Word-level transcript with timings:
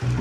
Hello, 0.00 0.12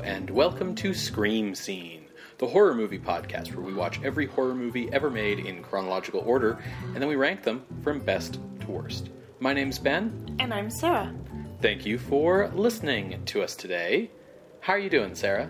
and 0.00 0.28
welcome 0.30 0.74
to 0.74 0.92
Scream 0.92 1.54
Scene, 1.54 2.06
the 2.38 2.48
horror 2.48 2.74
movie 2.74 2.98
podcast 2.98 3.54
where 3.54 3.64
we 3.64 3.72
watch 3.72 4.02
every 4.02 4.26
horror 4.26 4.56
movie 4.56 4.92
ever 4.92 5.08
made 5.08 5.38
in 5.38 5.62
chronological 5.62 6.24
order, 6.26 6.58
and 6.86 6.96
then 6.96 7.08
we 7.08 7.14
rank 7.14 7.44
them 7.44 7.64
from 7.82 8.00
best 8.00 8.40
to 8.62 8.66
worst. 8.66 9.10
My 9.38 9.52
name's 9.52 9.78
Ben. 9.78 10.36
And 10.40 10.52
I'm 10.52 10.70
Sarah. 10.70 11.14
Thank 11.62 11.86
you 11.86 11.98
for 11.98 12.48
listening 12.48 13.22
to 13.26 13.42
us 13.42 13.54
today. 13.54 14.10
How 14.58 14.72
are 14.72 14.78
you 14.80 14.90
doing, 14.90 15.14
Sarah? 15.14 15.48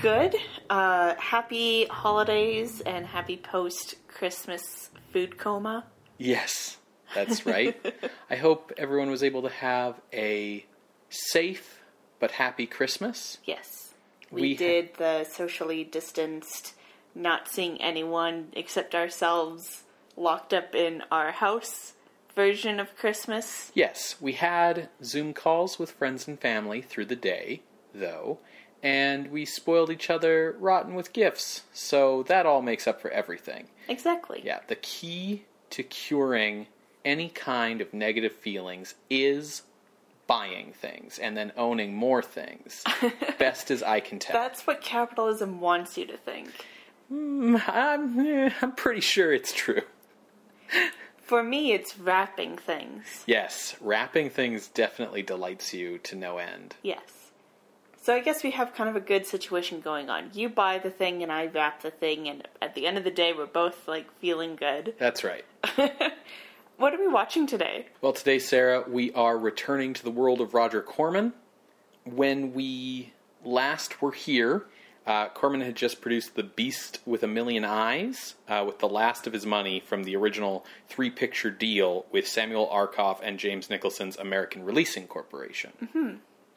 Good. 0.00 0.36
Uh, 0.70 1.14
happy 1.16 1.86
holidays 1.86 2.80
and 2.82 3.04
happy 3.04 3.36
post 3.36 3.96
Christmas 4.06 4.90
food 5.12 5.38
coma. 5.38 5.86
Yes, 6.18 6.76
that's 7.14 7.44
right. 7.44 7.76
I 8.30 8.36
hope 8.36 8.72
everyone 8.76 9.10
was 9.10 9.22
able 9.24 9.42
to 9.42 9.48
have 9.48 10.00
a 10.12 10.64
safe 11.10 11.80
but 12.20 12.32
happy 12.32 12.66
Christmas. 12.66 13.38
Yes. 13.44 13.92
We, 14.30 14.40
We 14.42 14.54
ha- 14.54 14.58
did 14.58 14.94
the 14.98 15.24
socially 15.24 15.82
distanced, 15.84 16.74
not 17.14 17.48
seeing 17.48 17.80
anyone 17.80 18.48
except 18.52 18.94
ourselves 18.94 19.82
locked 20.16 20.52
up 20.54 20.74
in 20.74 21.02
our 21.10 21.32
house 21.32 21.94
version 22.36 22.78
of 22.78 22.94
Christmas. 22.96 23.72
Yes, 23.74 24.14
we 24.20 24.34
had 24.34 24.90
Zoom 25.02 25.34
calls 25.34 25.78
with 25.78 25.90
friends 25.90 26.28
and 26.28 26.38
family 26.38 26.82
through 26.82 27.06
the 27.06 27.16
day, 27.16 27.62
though, 27.92 28.38
and 28.82 29.30
we 29.30 29.44
spoiled 29.44 29.90
each 29.90 30.10
other 30.10 30.56
rotten 30.58 30.94
with 30.94 31.12
gifts, 31.12 31.62
so 31.72 32.22
that 32.24 32.46
all 32.46 32.62
makes 32.62 32.86
up 32.86 33.00
for 33.00 33.10
everything. 33.10 33.66
Exactly. 33.88 34.40
Yeah, 34.44 34.60
the 34.68 34.76
key 34.76 35.44
to 35.70 35.82
curing 35.82 36.66
any 37.04 37.28
kind 37.28 37.80
of 37.80 37.92
negative 37.94 38.32
feelings 38.32 38.94
is 39.08 39.62
buying 40.26 40.72
things 40.72 41.18
and 41.18 41.36
then 41.36 41.52
owning 41.56 41.94
more 41.94 42.22
things. 42.22 42.84
Best 43.38 43.70
as 43.70 43.82
I 43.82 44.00
can 44.00 44.18
tell. 44.18 44.40
That's 44.40 44.66
what 44.66 44.80
capitalism 44.80 45.60
wants 45.60 45.96
you 45.96 46.06
to 46.06 46.16
think. 46.16 46.50
I'm, 47.10 48.18
eh, 48.20 48.50
I'm 48.60 48.72
pretty 48.72 49.00
sure 49.00 49.32
it's 49.32 49.52
true. 49.52 49.82
For 51.22 51.42
me, 51.42 51.72
it's 51.72 51.98
wrapping 51.98 52.56
things. 52.58 53.24
Yes, 53.26 53.76
wrapping 53.80 54.30
things 54.30 54.68
definitely 54.68 55.22
delights 55.22 55.74
you 55.74 55.98
to 55.98 56.16
no 56.16 56.38
end. 56.38 56.76
Yes. 56.82 57.00
So 58.08 58.14
I 58.14 58.20
guess 58.20 58.42
we 58.42 58.52
have 58.52 58.72
kind 58.72 58.88
of 58.88 58.96
a 58.96 59.00
good 59.00 59.26
situation 59.26 59.82
going 59.82 60.08
on. 60.08 60.30
You 60.32 60.48
buy 60.48 60.78
the 60.78 60.88
thing 60.88 61.22
and 61.22 61.30
I 61.30 61.44
wrap 61.44 61.82
the 61.82 61.90
thing, 61.90 62.26
and 62.26 62.48
at 62.62 62.74
the 62.74 62.86
end 62.86 62.96
of 62.96 63.04
the 63.04 63.10
day, 63.10 63.34
we're 63.34 63.44
both 63.44 63.86
like 63.86 64.10
feeling 64.18 64.56
good. 64.56 64.94
That's 64.98 65.22
right. 65.22 65.44
What 66.78 66.94
are 66.94 66.98
we 66.98 67.08
watching 67.08 67.46
today? 67.46 67.88
Well, 68.00 68.12
today, 68.14 68.38
Sarah, 68.38 68.84
we 68.88 69.12
are 69.12 69.36
returning 69.36 69.92
to 69.94 70.02
the 70.04 70.12
world 70.12 70.40
of 70.40 70.54
Roger 70.54 70.80
Corman. 70.80 71.32
When 72.04 72.54
we 72.54 73.12
last 73.44 74.00
were 74.00 74.12
here, 74.12 74.64
uh, 75.04 75.28
Corman 75.30 75.60
had 75.60 75.74
just 75.74 76.00
produced 76.00 76.36
The 76.36 76.44
Beast 76.44 77.00
with 77.04 77.24
a 77.24 77.26
Million 77.26 77.64
Eyes, 77.64 78.36
uh, 78.48 78.62
with 78.64 78.78
the 78.78 78.88
last 78.88 79.26
of 79.26 79.32
his 79.32 79.44
money 79.44 79.80
from 79.80 80.04
the 80.04 80.14
original 80.14 80.64
three 80.88 81.10
picture 81.10 81.50
deal 81.50 82.06
with 82.12 82.28
Samuel 82.28 82.68
Arkoff 82.72 83.18
and 83.24 83.40
James 83.40 83.68
Nicholson's 83.68 84.16
American 84.16 84.64
Releasing 84.64 85.08
Corporation. 85.08 85.72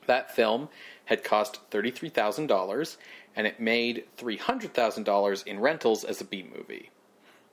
That 0.08 0.36
film 0.36 0.70
had 1.12 1.23
cost 1.26 1.59
$33,000, 1.72 2.98
and 3.36 3.45
it 3.45 3.59
made 3.59 4.06
$300,000 4.17 5.45
in 5.45 5.59
rentals 5.59 6.03
as 6.06 6.22
a 6.22 6.23
B 6.26 6.42
movie. 6.56 6.90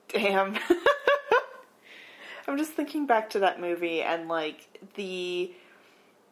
Damn. 0.08 0.56
I'm 2.46 2.56
just 2.56 2.72
thinking 2.72 3.06
back 3.06 3.30
to 3.30 3.40
that 3.40 3.60
movie 3.60 4.00
and 4.00 4.28
like 4.28 4.88
the 4.94 5.52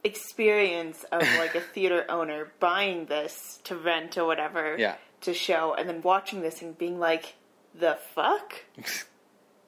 experience 0.04 1.04
of 1.12 1.20
like 1.36 1.54
a 1.56 1.60
theater 1.74 2.06
owner 2.08 2.52
buying 2.60 3.06
this 3.06 3.60
to 3.64 3.76
rent 3.76 4.16
or 4.16 4.24
whatever 4.24 4.76
Yeah. 4.78 4.94
to 5.22 5.34
show 5.34 5.74
and 5.74 5.88
then 5.88 6.00
watching 6.02 6.40
this 6.42 6.62
and 6.62 6.78
being 6.78 6.98
like, 6.98 7.34
the 7.74 7.98
fuck? 8.14 8.54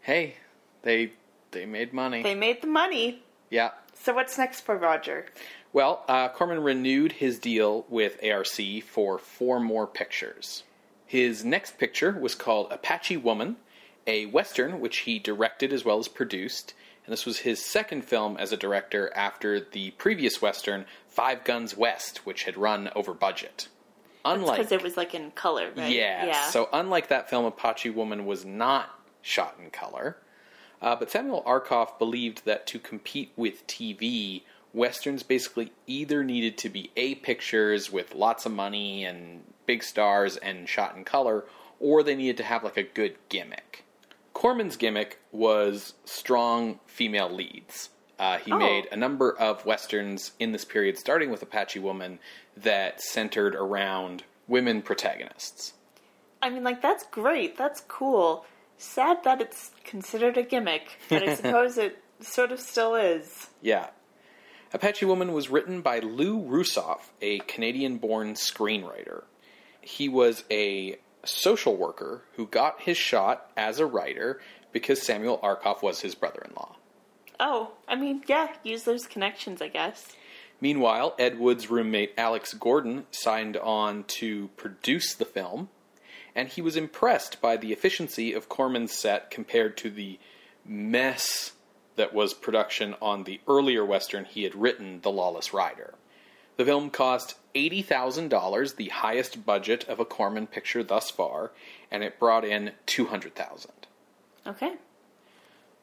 Hey, 0.01 0.37
they 0.83 1.13
they 1.51 1.67
made 1.67 1.93
money. 1.93 2.23
They 2.23 2.35
made 2.35 2.63
the 2.63 2.67
money. 2.67 3.23
yeah. 3.51 3.73
So 3.93 4.15
what's 4.15 4.39
next 4.39 4.63
for 4.63 4.75
Roger? 4.79 5.27
Well, 5.73 6.05
uh, 6.09 6.29
Corman 6.31 6.63
renewed 6.63 7.13
his 7.13 7.39
deal 7.39 7.85
with 7.89 8.19
ARC 8.25 8.83
for 8.85 9.19
four 9.19 9.61
more 9.61 9.87
pictures. 9.87 10.63
His 11.07 11.45
next 11.45 11.79
picture 11.79 12.13
was 12.13 12.35
called 12.35 12.73
Apache 12.73 13.19
Woman, 13.19 13.57
a 14.07 14.27
Western 14.27 14.81
which 14.81 14.99
he 14.99 15.19
directed 15.19 15.73
as 15.73 15.85
well 15.85 15.99
as 15.99 16.09
produced. 16.09 16.75
And 17.05 17.13
this 17.13 17.25
was 17.25 17.39
his 17.39 17.65
second 17.65 18.05
film 18.05 18.37
as 18.37 18.53
a 18.53 18.57
director 18.57 19.11
after 19.15 19.61
the 19.61 19.93
previous 19.93 20.43
Western, 20.43 20.85
Five 21.09 21.45
Guns 21.45 21.77
West, 21.77 22.27
which 22.27 22.45
had 22.45 22.57
run 22.57 22.91
over 22.95 23.15
budget. 23.15 23.69
Unlike. 24.25 24.59
Because 24.59 24.73
it 24.73 24.83
was 24.83 24.97
like 24.97 25.15
in 25.15 25.31
color, 25.31 25.71
right? 25.77 25.91
Yeah. 25.91 26.27
Yeah. 26.27 26.47
So 26.51 26.69
unlike 26.73 27.09
that 27.09 27.31
film, 27.31 27.47
Apache 27.47 27.91
Woman 27.91 28.27
was 28.27 28.45
not 28.45 28.91
shot 29.23 29.57
in 29.63 29.71
color. 29.71 30.19
Uh, 30.81 30.95
but 30.97 31.11
Samuel 31.11 31.43
Arkoff 31.47 31.99
believed 31.99 32.45
that 32.45 32.67
to 32.69 32.79
compete 32.79 33.33
with 33.37 33.67
TV, 33.67 34.43
westerns 34.73 35.23
basically 35.23 35.73
either 35.87 36.23
needed 36.25 36.59
to 36.59 36.69
be 36.69 36.91
A 36.97 37.15
pictures 37.17 37.91
with 37.93 38.15
lots 38.15 38.47
of 38.47 38.53
money 38.53 39.05
and 39.05 39.43
big 39.67 39.83
stars 39.83 40.37
and 40.37 40.69
shot 40.69 40.97
in 40.97 41.05
color, 41.05 41.45
or 41.81 42.03
they 42.03 42.15
needed 42.15 42.37
to 42.39 42.43
have 42.45 42.65
like 42.65 42.77
a 42.77 42.83
good 42.83 43.17
gimmick. 43.29 43.85
Corman's 44.33 44.77
gimmick 44.77 45.19
was 45.33 45.95
strong 46.05 46.79
female 46.87 47.31
leads. 47.31 47.91
Uh, 48.19 48.39
he 48.39 48.53
Oh. 48.53 48.59
made 48.59 48.87
a 48.91 48.97
number 48.97 49.31
of 49.37 49.65
westerns 49.65 50.33
in 50.39 50.53
this 50.53 50.65
period, 50.65 50.99
starting 50.99 51.31
with 51.31 51.43
Apache 51.43 51.79
Woman, 51.79 52.19
that 52.57 53.01
centered 53.01 53.55
around 53.55 54.25
women 54.49 54.83
protagonists. 54.83 55.75
I 56.43 56.51
mean, 56.51 56.65
like, 56.65 56.81
that's 56.83 57.05
great. 57.07 57.57
That's 57.57 57.81
cool. 57.89 58.45
Sad 58.77 59.23
that 59.25 59.41
it's 59.41 59.71
considered 59.85 60.37
a 60.37 60.43
gimmick, 60.43 60.99
but 61.09 61.23
I 61.29 61.35
suppose 61.37 61.79
it 61.79 61.99
sort 62.21 62.51
of 62.53 62.61
still 62.61 62.95
is. 62.97 63.49
Yeah. 63.63 63.89
Apache 64.73 65.07
Woman 65.07 65.33
was 65.33 65.49
written 65.49 65.81
by 65.81 65.99
Lou 66.01 66.39
Rusoff, 66.39 67.11
a 67.23 67.39
Canadian 67.41 67.97
born 67.97 68.35
screenwriter. 68.35 69.23
He 69.81 70.09
was 70.09 70.45
a 70.51 70.99
social 71.25 71.77
worker 71.77 72.23
who 72.37 72.47
got 72.47 72.83
his 72.83 72.99
shot 72.99 73.51
as 73.57 73.81
a 73.81 73.87
writer 73.87 74.41
because 74.73 75.01
Samuel 75.01 75.39
Arkoff 75.43 75.83
was 75.83 76.01
his 76.01 76.15
brother 76.15 76.43
in 76.47 76.55
law. 76.55 76.77
Oh, 77.41 77.73
I 77.87 77.97
mean, 77.97 78.23
yeah, 78.27 78.49
use 78.63 78.83
those 78.83 79.07
connections, 79.07 79.63
I 79.63 79.69
guess. 79.69 80.15
Meanwhile, 80.61 81.15
Ed 81.19 81.39
Wood's 81.39 81.71
roommate 81.71 82.13
Alex 82.19 82.53
Gordon 82.53 83.07
signed 83.11 83.57
on 83.57 84.05
to 84.05 84.49
produce 84.57 85.15
the 85.15 85.25
film, 85.25 85.71
and 86.35 86.49
he 86.49 86.61
was 86.61 86.77
impressed 86.77 87.41
by 87.41 87.57
the 87.57 87.73
efficiency 87.73 88.35
of 88.35 88.49
Corman's 88.49 88.93
set 88.93 89.31
compared 89.31 89.77
to 89.79 89.91
the 89.91 90.19
mess 90.65 91.53
that 91.99 92.15
was 92.15 92.33
production 92.33 92.95
on 93.03 93.25
the 93.25 93.41
earlier 93.47 93.85
Western 93.85 94.25
he 94.25 94.45
had 94.45 94.55
written, 94.55 95.01
The 95.03 95.11
Lawless 95.11 95.53
Rider. 95.53 95.95
The 96.57 96.65
film 96.65 96.91
cost 96.91 97.37
$80,000, 97.55 98.77
the 98.77 98.89
highest 98.89 99.45
budget 99.45 99.89
of 99.89 100.01
a 100.01 100.05
Corman 100.05 100.47
picture 100.47 100.83
thus 100.83 101.11
far, 101.11 101.53
and 101.91 102.03
it 102.03 102.19
brought 102.19 102.45
in 102.45 102.73
200000 102.87 103.71
Okay. 104.47 104.75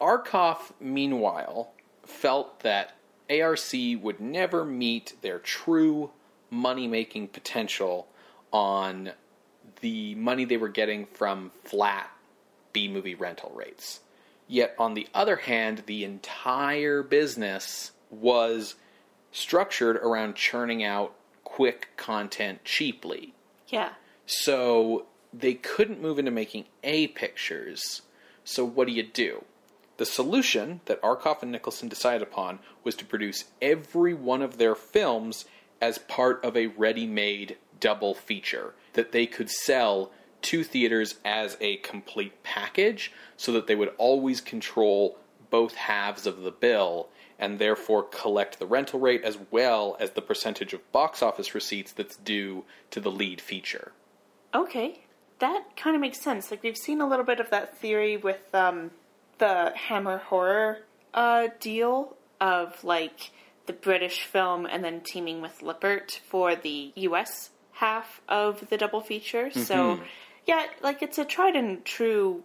Arkoff, 0.00 0.72
meanwhile, 0.80 1.72
felt 2.04 2.60
that 2.60 2.96
ARC 3.30 3.72
would 4.00 4.20
never 4.20 4.64
meet 4.64 5.14
their 5.22 5.38
true 5.38 6.10
money 6.50 6.86
making 6.86 7.28
potential 7.28 8.08
on 8.52 9.12
the 9.80 10.14
money 10.14 10.44
they 10.44 10.56
were 10.56 10.68
getting 10.68 11.06
from 11.06 11.50
flat 11.64 12.10
B 12.72 12.88
movie 12.88 13.14
rental 13.14 13.52
rates. 13.54 14.00
Yet, 14.48 14.74
on 14.78 14.94
the 14.94 15.08
other 15.12 15.36
hand, 15.36 15.84
the 15.86 16.04
entire 16.04 17.02
business 17.02 17.92
was 18.10 18.76
structured 19.32 19.96
around 19.96 20.36
churning 20.36 20.84
out 20.84 21.14
quick 21.44 21.88
content 21.96 22.64
cheaply. 22.64 23.34
Yeah. 23.68 23.90
So 24.24 25.06
they 25.32 25.54
couldn't 25.54 26.00
move 26.00 26.18
into 26.18 26.30
making 26.30 26.66
A 26.84 27.08
pictures. 27.08 28.02
So 28.44 28.64
what 28.64 28.86
do 28.86 28.92
you 28.92 29.02
do? 29.02 29.44
The 29.96 30.06
solution 30.06 30.80
that 30.84 31.00
Arkoff 31.02 31.42
and 31.42 31.50
Nicholson 31.50 31.88
decided 31.88 32.22
upon 32.22 32.58
was 32.84 32.94
to 32.96 33.04
produce 33.04 33.46
every 33.60 34.14
one 34.14 34.42
of 34.42 34.58
their 34.58 34.74
films 34.74 35.46
as 35.80 35.98
part 35.98 36.44
of 36.44 36.56
a 36.56 36.66
ready 36.68 37.06
made 37.06 37.56
double 37.80 38.14
feature 38.14 38.74
that 38.92 39.12
they 39.12 39.26
could 39.26 39.50
sell 39.50 40.10
to 40.46 40.62
theaters 40.64 41.16
as 41.24 41.56
a 41.60 41.76
complete 41.78 42.42
package 42.42 43.12
so 43.36 43.52
that 43.52 43.66
they 43.66 43.74
would 43.74 43.92
always 43.98 44.40
control 44.40 45.18
both 45.50 45.74
halves 45.74 46.26
of 46.26 46.42
the 46.42 46.50
bill 46.50 47.08
and 47.38 47.58
therefore 47.58 48.02
collect 48.02 48.58
the 48.58 48.66
rental 48.66 48.98
rate 48.98 49.22
as 49.24 49.38
well 49.50 49.96
as 50.00 50.12
the 50.12 50.22
percentage 50.22 50.72
of 50.72 50.92
box 50.92 51.22
office 51.22 51.54
receipts 51.54 51.92
that's 51.92 52.16
due 52.16 52.64
to 52.90 53.00
the 53.00 53.10
lead 53.10 53.40
feature. 53.40 53.92
Okay. 54.54 55.00
that 55.40 55.76
kind 55.76 55.94
of 55.94 56.00
makes 56.00 56.20
sense. 56.20 56.50
Like 56.50 56.62
we've 56.62 56.76
seen 56.76 57.00
a 57.00 57.08
little 57.08 57.24
bit 57.24 57.40
of 57.40 57.50
that 57.50 57.76
theory 57.78 58.16
with 58.16 58.54
um, 58.54 58.90
the 59.38 59.72
Hammer 59.74 60.18
horror 60.18 60.78
uh, 61.12 61.48
deal 61.60 62.16
of 62.40 62.82
like 62.84 63.32
the 63.66 63.72
British 63.74 64.22
film 64.22 64.64
and 64.64 64.82
then 64.84 65.00
teaming 65.00 65.42
with 65.42 65.60
Lippert 65.60 66.20
for 66.28 66.54
the 66.54 66.92
U.S. 66.94 67.50
half 67.72 68.20
of 68.28 68.68
the 68.70 68.78
double 68.78 69.00
feature. 69.00 69.50
So 69.50 70.00
yeah, 70.46 70.66
like 70.82 71.02
it's 71.02 71.18
a 71.18 71.24
tried 71.24 71.56
and 71.56 71.84
true 71.84 72.42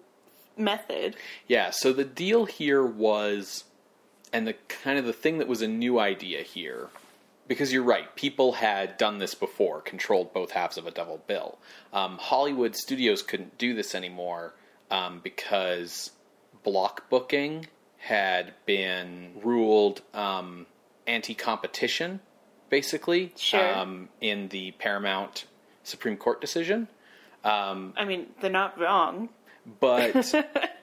method. 0.58 1.16
Yeah, 1.48 1.70
so 1.70 1.94
the 1.94 2.04
deal 2.04 2.46
here 2.46 2.86
was, 2.86 3.64
and 4.34 4.48
the 4.48 4.56
kind 4.68 4.98
of 5.00 5.06
the 5.06 5.14
thing 5.14 5.38
that 5.38 5.48
was 5.48 5.62
a 5.62 5.68
new 5.68 6.00
idea 6.00 6.42
here, 6.42 6.90
because 7.48 7.74
you're 7.74 7.84
right, 7.84 8.16
people 8.16 8.54
had 8.54 8.98
done 8.98 9.18
this 9.18 9.36
before, 9.36 9.82
controlled 9.82 10.34
both 10.34 10.52
halves 10.52 10.78
of 10.78 10.88
a 10.88 10.92
double 10.92 11.22
bill. 11.28 11.58
Um, 11.94 12.18
Hollywood 12.18 12.76
studios 12.76 13.22
couldn't 13.22 13.58
do 13.58 13.74
this 13.74 13.94
anymore 13.96 14.54
um, 14.90 15.20
because 15.24 16.12
block 16.64 17.10
booking 17.10 17.68
had 17.98 18.54
been 18.66 19.32
ruled 19.44 20.02
um, 20.14 20.66
anti-competition, 21.08 22.20
basically, 22.70 23.32
Sure. 23.36 23.76
um, 23.78 24.10
in 24.22 24.48
the 24.50 24.72
Paramount 24.72 25.46
Supreme 25.84 26.18
Court 26.18 26.40
decision. 26.42 26.88
I 27.98 28.06
mean, 28.06 28.28
they're 28.40 28.50
not 28.50 28.80
wrong. 28.80 29.30
but 29.80 30.34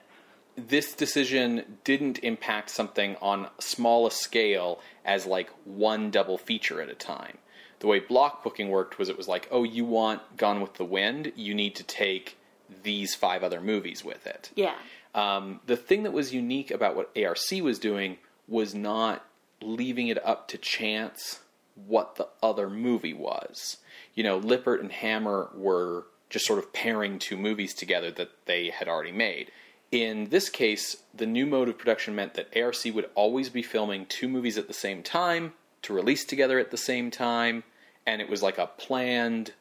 this 0.55 0.93
decision 0.93 1.77
didn't 1.83 2.19
impact 2.19 2.69
something 2.69 3.15
on 3.21 3.47
small 3.59 4.07
a 4.07 4.11
scale 4.11 4.79
as 5.05 5.25
like 5.25 5.49
one 5.65 6.11
double 6.11 6.37
feature 6.37 6.81
at 6.81 6.89
a 6.89 6.95
time. 6.95 7.37
The 7.79 7.87
way 7.87 7.99
block 7.99 8.43
booking 8.43 8.69
worked 8.69 8.99
was 8.99 9.09
it 9.09 9.17
was 9.17 9.27
like, 9.27 9.47
oh, 9.51 9.63
you 9.63 9.85
want 9.85 10.21
Gone 10.37 10.61
with 10.61 10.73
the 10.73 10.85
Wind, 10.85 11.31
you 11.35 11.53
need 11.53 11.75
to 11.75 11.83
take 11.83 12.37
these 12.83 13.15
five 13.15 13.43
other 13.43 13.61
movies 13.61 14.03
with 14.03 14.27
it. 14.27 14.51
Yeah. 14.55 14.75
Um, 15.15 15.61
the 15.65 15.77
thing 15.77 16.03
that 16.03 16.11
was 16.11 16.33
unique 16.33 16.71
about 16.71 16.95
what 16.95 17.11
ARC 17.17 17.51
was 17.61 17.79
doing 17.79 18.17
was 18.47 18.75
not 18.75 19.25
leaving 19.61 20.07
it 20.07 20.23
up 20.25 20.47
to 20.49 20.57
chance 20.57 21.39
what 21.75 22.15
the 22.15 22.27
other 22.43 22.69
movie 22.69 23.13
was. 23.13 23.77
You 24.13 24.23
know, 24.23 24.37
Lippert 24.37 24.81
and 24.81 24.91
Hammer 24.91 25.49
were 25.55 26.05
just 26.29 26.45
sort 26.45 26.59
of 26.59 26.73
pairing 26.73 27.19
two 27.19 27.37
movies 27.37 27.73
together 27.73 28.11
that 28.11 28.29
they 28.45 28.69
had 28.69 28.87
already 28.87 29.11
made. 29.11 29.51
In 29.91 30.29
this 30.29 30.49
case, 30.49 30.97
the 31.13 31.25
new 31.25 31.45
mode 31.45 31.67
of 31.69 31.77
production 31.77 32.15
meant 32.15 32.35
that 32.35 32.55
ARC 32.55 32.75
would 32.93 33.09
always 33.15 33.49
be 33.49 33.63
filming 33.63 34.05
two 34.05 34.27
movies 34.27 34.57
at 34.57 34.67
the 34.67 34.73
same 34.73 35.01
time 35.01 35.53
to 35.81 35.93
release 35.93 36.25
together 36.25 36.59
at 36.59 36.69
the 36.71 36.77
same 36.77 37.09
time, 37.09 37.63
and 38.05 38.21
it 38.21 38.29
was 38.29 38.43
like 38.43 38.57
a 38.57 38.67
planned 38.67 39.53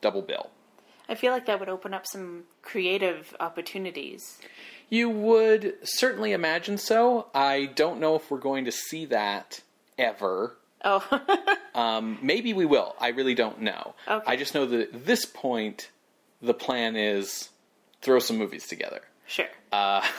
double 0.00 0.22
bill. 0.22 0.50
I 1.08 1.14
feel 1.14 1.32
like 1.32 1.44
that 1.46 1.60
would 1.60 1.68
open 1.68 1.92
up 1.92 2.06
some 2.06 2.44
creative 2.62 3.36
opportunities. 3.38 4.38
You 4.88 5.10
would 5.10 5.74
certainly 5.82 6.32
imagine 6.32 6.78
so. 6.78 7.26
I 7.34 7.66
don't 7.66 8.00
know 8.00 8.14
if 8.16 8.30
we're 8.30 8.38
going 8.38 8.64
to 8.64 8.72
see 8.72 9.04
that 9.06 9.60
ever. 9.98 10.56
Oh, 10.82 11.04
Um, 11.74 12.18
maybe 12.22 12.52
we 12.52 12.64
will. 12.66 12.94
I 13.00 13.08
really 13.08 13.34
don't 13.34 13.60
know. 13.60 13.94
Okay. 14.06 14.24
I 14.26 14.36
just 14.36 14.54
know 14.54 14.64
that 14.64 14.80
at 14.80 15.06
this 15.06 15.24
point, 15.24 15.90
the 16.44 16.54
plan 16.54 16.96
is 16.96 17.48
throw 18.02 18.18
some 18.18 18.38
movies 18.38 18.66
together. 18.68 19.00
sure. 19.26 19.46
Uh, 19.72 20.06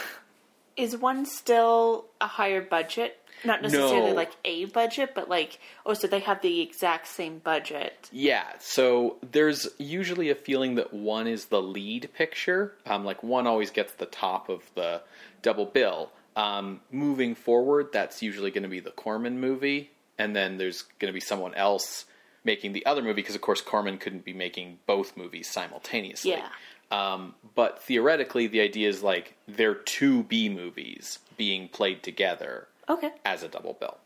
Is 0.78 0.98
one 0.98 1.26
still 1.26 2.06
a 2.20 2.28
higher 2.28 2.62
budget? 2.62 3.18
Not 3.46 3.62
necessarily 3.62 4.10
No. 4.10 4.14
like 4.16 4.32
a 4.44 4.66
budget, 4.66 5.12
but 5.16 5.30
like, 5.30 5.60
oh, 5.86 5.94
so 5.94 6.06
they 6.08 6.20
have 6.20 6.42
the 6.42 6.60
exact 6.60 7.08
same 7.08 7.38
budget. 7.40 8.10
yeah, 8.12 8.44
so 8.60 9.16
there's 9.32 9.70
usually 9.78 10.30
a 10.30 10.36
feeling 10.36 10.76
that 10.76 10.94
one 10.94 11.28
is 11.28 11.46
the 11.46 11.62
lead 11.62 12.10
picture. 12.14 12.74
Um, 12.86 13.06
like 13.06 13.24
one 13.24 13.48
always 13.48 13.72
gets 13.72 13.94
the 13.94 14.06
top 14.06 14.50
of 14.50 14.64
the 14.76 15.02
double 15.42 15.66
bill. 15.66 16.12
Um, 16.36 16.82
moving 16.92 17.36
forward, 17.36 17.90
that's 17.94 18.22
usually 18.22 18.52
going 18.52 18.64
to 18.64 18.70
be 18.70 18.82
the 18.82 18.92
Corman 18.92 19.40
movie, 19.40 19.92
and 20.18 20.36
then 20.36 20.58
there's 20.58 20.82
going 21.00 21.08
to 21.10 21.14
be 21.14 21.22
someone 21.22 21.54
else 21.56 22.04
making 22.46 22.72
the 22.74 22.86
other 22.86 23.02
movie 23.02 23.16
because, 23.16 23.36
of 23.36 23.42
course, 23.42 23.60
Corman 23.62 23.98
couldn't 23.98 24.24
be 24.24 24.34
making 24.34 24.80
both 24.86 25.18
movies 25.18 25.50
simultaneously. 25.50 26.32
Yeah. 26.32 26.48
Um, 26.92 27.34
but 27.56 27.82
theoretically, 27.84 28.48
the 28.48 28.62
idea 28.62 28.88
is 28.88 29.02
like 29.04 29.36
they're 29.48 29.74
two 29.76 30.24
B 30.24 30.48
movies 30.50 31.20
being 31.36 31.68
played 31.68 32.04
together 32.04 32.68
Okay. 32.88 33.12
as 33.26 33.42
a 33.44 33.48
double 33.48 33.74
bill. 33.74 33.98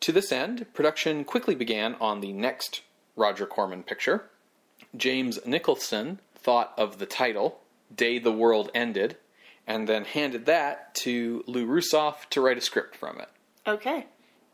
To 0.00 0.12
this 0.12 0.32
end, 0.32 0.66
production 0.74 1.24
quickly 1.24 1.54
began 1.54 1.94
on 2.00 2.20
the 2.20 2.32
next 2.32 2.82
Roger 3.16 3.46
Corman 3.46 3.82
picture. 3.84 4.28
James 4.96 5.38
Nicholson 5.46 6.18
thought 6.34 6.72
of 6.76 6.98
the 6.98 7.06
title, 7.06 7.60
Day 7.94 8.18
the 8.18 8.32
World 8.32 8.70
Ended, 8.74 9.16
and 9.66 9.88
then 9.88 10.04
handed 10.04 10.46
that 10.46 10.94
to 10.96 11.44
Lou 11.46 11.66
Rusoff 11.66 12.28
to 12.30 12.40
write 12.40 12.58
a 12.58 12.60
script 12.62 12.96
from 12.96 13.20
it. 13.20 13.28
Okay. 13.66 14.06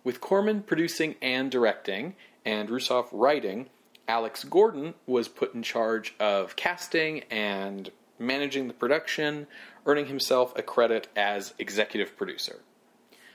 With 0.03 0.21
Corman 0.21 0.63
producing 0.63 1.15
and 1.23 1.51
directing, 1.51 2.15
and 2.45 2.69
Rusoff 2.69 3.09
writing, 3.13 3.69
Alex 4.07 4.45
Gordon 4.45 4.95
was 5.07 5.29
put 5.29 5.55
in 5.55 5.63
charge 5.63 6.15
of 6.21 6.57
casting 6.57 7.23
and 7.31 7.91
managing 8.19 8.69
the 8.69 8.75
production, 8.75 9.47
earning 9.87 10.07
himself 10.07 10.53
a 10.57 10.63
credit 10.63 11.09
as 11.17 11.55
executive 11.59 12.17
producer. 12.17 12.61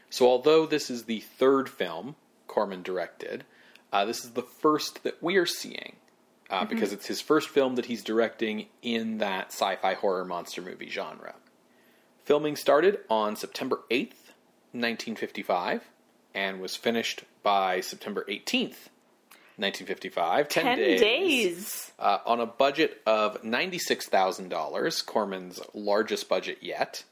So, 0.09 0.27
although 0.27 0.65
this 0.65 0.89
is 0.89 1.03
the 1.03 1.19
third 1.19 1.69
film 1.69 2.15
Corman 2.47 2.81
directed, 2.81 3.45
uh, 3.91 4.05
this 4.05 4.23
is 4.23 4.31
the 4.31 4.41
first 4.41 5.03
that 5.03 5.21
we 5.21 5.37
are 5.37 5.45
seeing 5.45 5.95
uh, 6.49 6.65
because 6.65 6.93
it's 6.93 7.07
his 7.07 7.21
first 7.21 7.49
film 7.49 7.75
that 7.75 7.85
he's 7.85 8.03
directing 8.03 8.67
in 8.81 9.19
that 9.19 9.47
sci 9.47 9.75
fi 9.75 9.93
horror 9.93 10.25
monster 10.25 10.61
movie 10.61 10.89
genre. 10.89 11.35
Filming 12.23 12.55
started 12.55 12.99
on 13.09 13.35
September 13.35 13.81
8th, 13.89 14.33
1955, 14.71 15.89
and 16.33 16.59
was 16.59 16.75
finished 16.75 17.23
by 17.41 17.81
September 17.81 18.25
18th, 18.29 18.89
1955. 19.59 20.47
10, 20.49 20.63
Ten 20.63 20.77
days. 20.77 20.99
days. 21.01 21.91
Uh, 21.99 22.19
on 22.25 22.39
a 22.39 22.45
budget 22.45 23.01
of 23.05 23.41
$96,000, 23.43 25.05
Corman's 25.05 25.59
largest 25.73 26.29
budget 26.29 26.59
yet. 26.61 27.03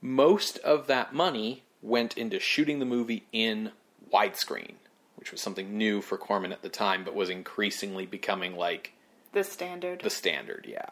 Most 0.00 0.58
of 0.58 0.86
that 0.86 1.12
money 1.14 1.62
went 1.82 2.16
into 2.16 2.38
shooting 2.40 2.78
the 2.78 2.84
movie 2.84 3.24
in 3.32 3.72
widescreen, 4.12 4.74
which 5.16 5.30
was 5.32 5.40
something 5.40 5.76
new 5.76 6.00
for 6.00 6.16
Corman 6.16 6.52
at 6.52 6.62
the 6.62 6.68
time, 6.68 7.04
but 7.04 7.14
was 7.14 7.30
increasingly 7.30 8.06
becoming 8.06 8.56
like 8.56 8.92
The 9.32 9.44
standard. 9.44 10.00
the 10.00 10.10
standard, 10.10 10.66
yeah. 10.68 10.86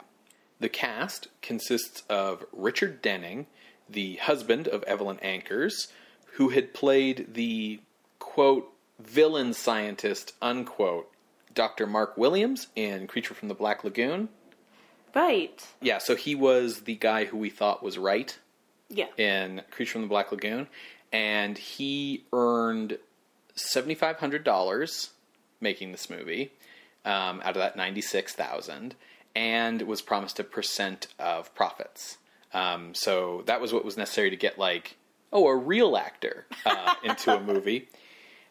The 0.60 0.68
cast 0.68 1.28
consists 1.42 2.02
of 2.08 2.44
Richard 2.52 3.02
Denning, 3.02 3.46
the 3.88 4.16
husband 4.16 4.66
of 4.68 4.82
Evelyn 4.84 5.18
Ankers, 5.18 5.88
who 6.34 6.48
had 6.50 6.74
played 6.74 7.34
the 7.34 7.80
quote 8.18 8.72
villain 8.98 9.52
scientist 9.52 10.32
unquote 10.40 11.10
Dr. 11.54 11.86
Mark 11.86 12.16
Williams 12.16 12.66
in 12.76 13.06
Creature 13.06 13.34
from 13.34 13.48
the 13.48 13.54
Black 13.54 13.82
Lagoon. 13.84 14.28
right. 15.14 15.66
Yeah, 15.80 15.98
so 15.98 16.14
he 16.16 16.34
was 16.34 16.80
the 16.82 16.96
guy 16.96 17.24
who 17.24 17.36
we 17.38 17.50
thought 17.50 17.82
was 17.82 17.96
right 17.98 18.38
Yeah. 18.90 19.06
in 19.16 19.62
Creature 19.70 19.92
from 19.92 20.02
the 20.02 20.08
Black 20.08 20.30
Lagoon, 20.32 20.66
and 21.12 21.56
he 21.56 22.24
earned 22.32 22.98
seventy 23.54 23.94
five 23.94 24.16
hundred 24.18 24.44
dollars 24.44 25.10
making 25.60 25.92
this 25.92 26.10
movie 26.10 26.52
um, 27.04 27.40
out 27.42 27.50
of 27.50 27.62
that 27.62 27.76
ninety 27.76 28.02
six 28.02 28.34
thousand, 28.34 28.94
and 29.34 29.82
was 29.82 30.02
promised 30.02 30.38
a 30.38 30.44
percent 30.44 31.06
of 31.18 31.54
profits. 31.54 32.18
Um, 32.52 32.94
so 32.94 33.42
that 33.46 33.60
was 33.60 33.72
what 33.72 33.84
was 33.84 33.96
necessary 33.96 34.30
to 34.30 34.36
get 34.36 34.58
like 34.58 34.96
oh 35.32 35.46
a 35.48 35.56
real 35.56 35.96
actor 35.96 36.46
uh, 36.66 36.94
into 37.02 37.34
a 37.34 37.40
movie. 37.52 37.88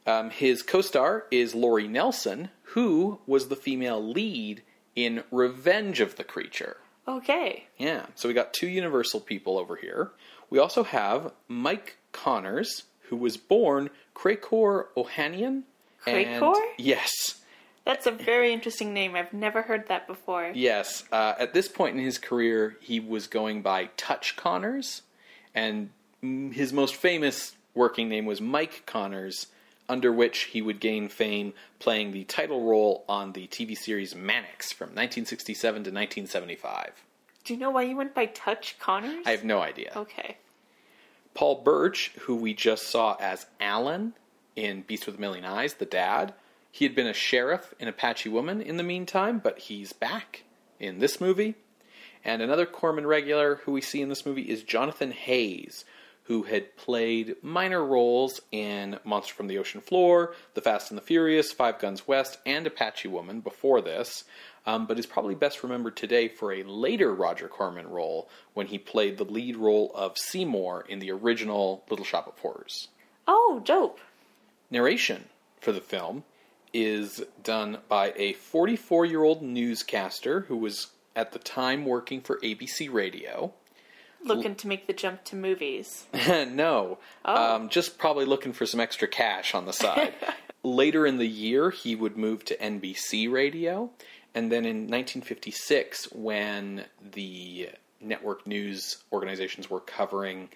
Um, 0.07 0.29
his 0.29 0.61
co-star 0.61 1.25
is 1.31 1.55
Lori 1.55 1.87
Nelson, 1.87 2.49
who 2.73 3.19
was 3.25 3.47
the 3.47 3.55
female 3.55 4.01
lead 4.03 4.61
in 4.95 5.23
Revenge 5.31 5.99
of 5.99 6.15
the 6.15 6.23
Creature. 6.23 6.77
Okay. 7.07 7.65
Yeah, 7.77 8.05
so 8.15 8.27
we 8.27 8.33
got 8.33 8.53
two 8.53 8.67
Universal 8.67 9.21
people 9.21 9.57
over 9.57 9.75
here. 9.75 10.11
We 10.49 10.59
also 10.59 10.83
have 10.83 11.31
Mike 11.47 11.97
Connors, 12.11 12.83
who 13.09 13.15
was 13.17 13.37
born 13.37 13.89
Krekor 14.15 14.85
Ohanian. 14.95 15.63
and- 16.07 16.39
Yes, 16.77 17.41
That's 17.83 18.07
a 18.07 18.11
very 18.11 18.51
interesting 18.51 18.93
name. 18.95 19.15
I've 19.15 19.31
never 19.33 19.61
heard 19.63 19.87
that 19.89 20.07
before. 20.07 20.51
yes. 20.55 21.03
Uh, 21.11 21.33
at 21.37 21.53
this 21.53 21.67
point 21.67 21.95
in 21.97 22.03
his 22.03 22.17
career, 22.17 22.77
he 22.81 22.99
was 22.99 23.27
going 23.27 23.61
by 23.61 23.89
Touch 23.97 24.35
Connors, 24.35 25.03
and 25.53 25.89
mm, 26.23 26.51
his 26.53 26.73
most 26.73 26.95
famous 26.95 27.55
working 27.75 28.09
name 28.09 28.25
was 28.25 28.41
Mike 28.41 28.83
Connors, 28.87 29.47
under 29.87 30.11
which 30.11 30.43
he 30.43 30.61
would 30.61 30.79
gain 30.79 31.09
fame 31.09 31.53
playing 31.79 32.11
the 32.11 32.23
title 32.23 32.63
role 32.63 33.05
on 33.07 33.33
the 33.33 33.47
TV 33.47 33.77
series 33.77 34.15
Mannix 34.15 34.71
from 34.71 34.87
1967 34.87 35.73
to 35.75 35.91
1975. 35.91 37.03
Do 37.43 37.53
you 37.53 37.59
know 37.59 37.69
why 37.69 37.83
you 37.83 37.95
went 37.95 38.15
by 38.15 38.25
Touch 38.25 38.77
Connors? 38.79 39.25
I 39.25 39.31
have 39.31 39.43
no 39.43 39.61
idea. 39.61 39.91
Okay. 39.95 40.37
Paul 41.35 41.61
Birch, 41.63 42.11
who 42.21 42.35
we 42.35 42.53
just 42.53 42.87
saw 42.87 43.15
as 43.19 43.45
Alan 43.59 44.13
in 44.55 44.81
Beast 44.81 45.05
with 45.05 45.17
a 45.17 45.21
Million 45.21 45.45
Eyes, 45.45 45.75
the 45.75 45.85
dad, 45.85 46.33
he 46.71 46.85
had 46.85 46.95
been 46.95 47.07
a 47.07 47.13
sheriff 47.13 47.73
in 47.79 47.87
Apache 47.87 48.29
Woman 48.29 48.61
in 48.61 48.77
the 48.77 48.83
meantime, 48.83 49.39
but 49.39 49.59
he's 49.59 49.93
back 49.93 50.43
in 50.79 50.99
this 50.99 51.21
movie. 51.21 51.55
And 52.23 52.41
another 52.41 52.65
Corman 52.65 53.05
regular 53.05 53.55
who 53.63 53.71
we 53.71 53.81
see 53.81 54.01
in 54.01 54.09
this 54.09 54.25
movie 54.25 54.49
is 54.49 54.63
Jonathan 54.63 55.11
Haze, 55.11 55.85
who 56.25 56.43
had 56.43 56.75
played 56.75 57.35
minor 57.41 57.83
roles 57.83 58.41
in 58.51 58.99
Monster 59.03 59.33
from 59.33 59.47
the 59.47 59.57
Ocean 59.57 59.81
Floor, 59.81 60.33
The 60.55 60.61
Fast 60.61 60.89
and 60.89 60.97
the 60.97 61.03
Furious, 61.03 61.51
Five 61.51 61.79
Guns 61.79 62.07
West, 62.07 62.39
and 62.45 62.65
Apache 62.65 63.07
Woman 63.07 63.41
before 63.41 63.79
this, 63.81 64.23
um, 64.65 64.87
but 64.87 64.97
is 64.97 65.05
probably 65.05 65.35
best 65.35 65.61
remembered 65.61 65.95
today 65.95 66.27
for 66.27 66.51
a 66.51 66.63
later 66.63 67.13
Roger 67.13 67.47
Corman 67.47 67.87
role 67.87 68.27
when 68.55 68.67
he 68.67 68.79
played 68.79 69.17
the 69.17 69.23
lead 69.23 69.55
role 69.55 69.91
of 69.93 70.17
Seymour 70.17 70.85
in 70.89 70.99
the 70.99 71.11
original 71.11 71.83
Little 71.89 72.05
Shop 72.05 72.27
of 72.27 72.39
Horrors. 72.39 72.87
Oh, 73.27 73.61
dope. 73.63 73.99
Narration 74.71 75.25
for 75.61 75.71
the 75.71 75.81
film 75.81 76.23
is 76.73 77.23
done 77.43 77.77
by 77.87 78.13
a 78.15 78.33
44 78.33 79.05
year 79.05 79.23
old 79.23 79.41
newscaster 79.43 80.41
who 80.41 80.57
was 80.57 80.87
at 81.15 81.31
the 81.31 81.39
time 81.39 81.85
working 81.85 82.19
for 82.19 82.39
ABC 82.39 82.91
Radio. 82.91 83.53
Looking 84.25 84.55
to 84.55 84.67
make 84.67 84.87
the 84.87 84.93
jump 84.93 85.23
to 85.25 85.35
movies. 85.35 86.05
no, 86.27 86.97
Oh. 87.23 87.55
um, 87.55 87.69
just 87.69 87.97
probably 87.97 88.25
looking 88.25 88.53
for 88.53 88.65
some 88.65 88.79
extra 88.79 89.07
cash 89.07 89.53
on 89.53 89.65
the 89.65 89.73
side. 89.73 90.13
Later 90.63 91.05
in 91.05 91.17
the 91.17 91.27
year, 91.27 91.69
he 91.69 91.95
would 91.95 92.17
move 92.17 92.43
to 92.45 92.57
NBC 92.57 93.31
Radio, 93.31 93.91
and 94.33 94.51
then 94.51 94.65
in 94.65 94.87
1956, 94.87 96.11
when 96.11 96.85
the 97.13 97.69
network 98.01 98.45
news 98.47 98.97
organizations 99.11 99.69
were 99.69 99.79
covering 99.79 100.49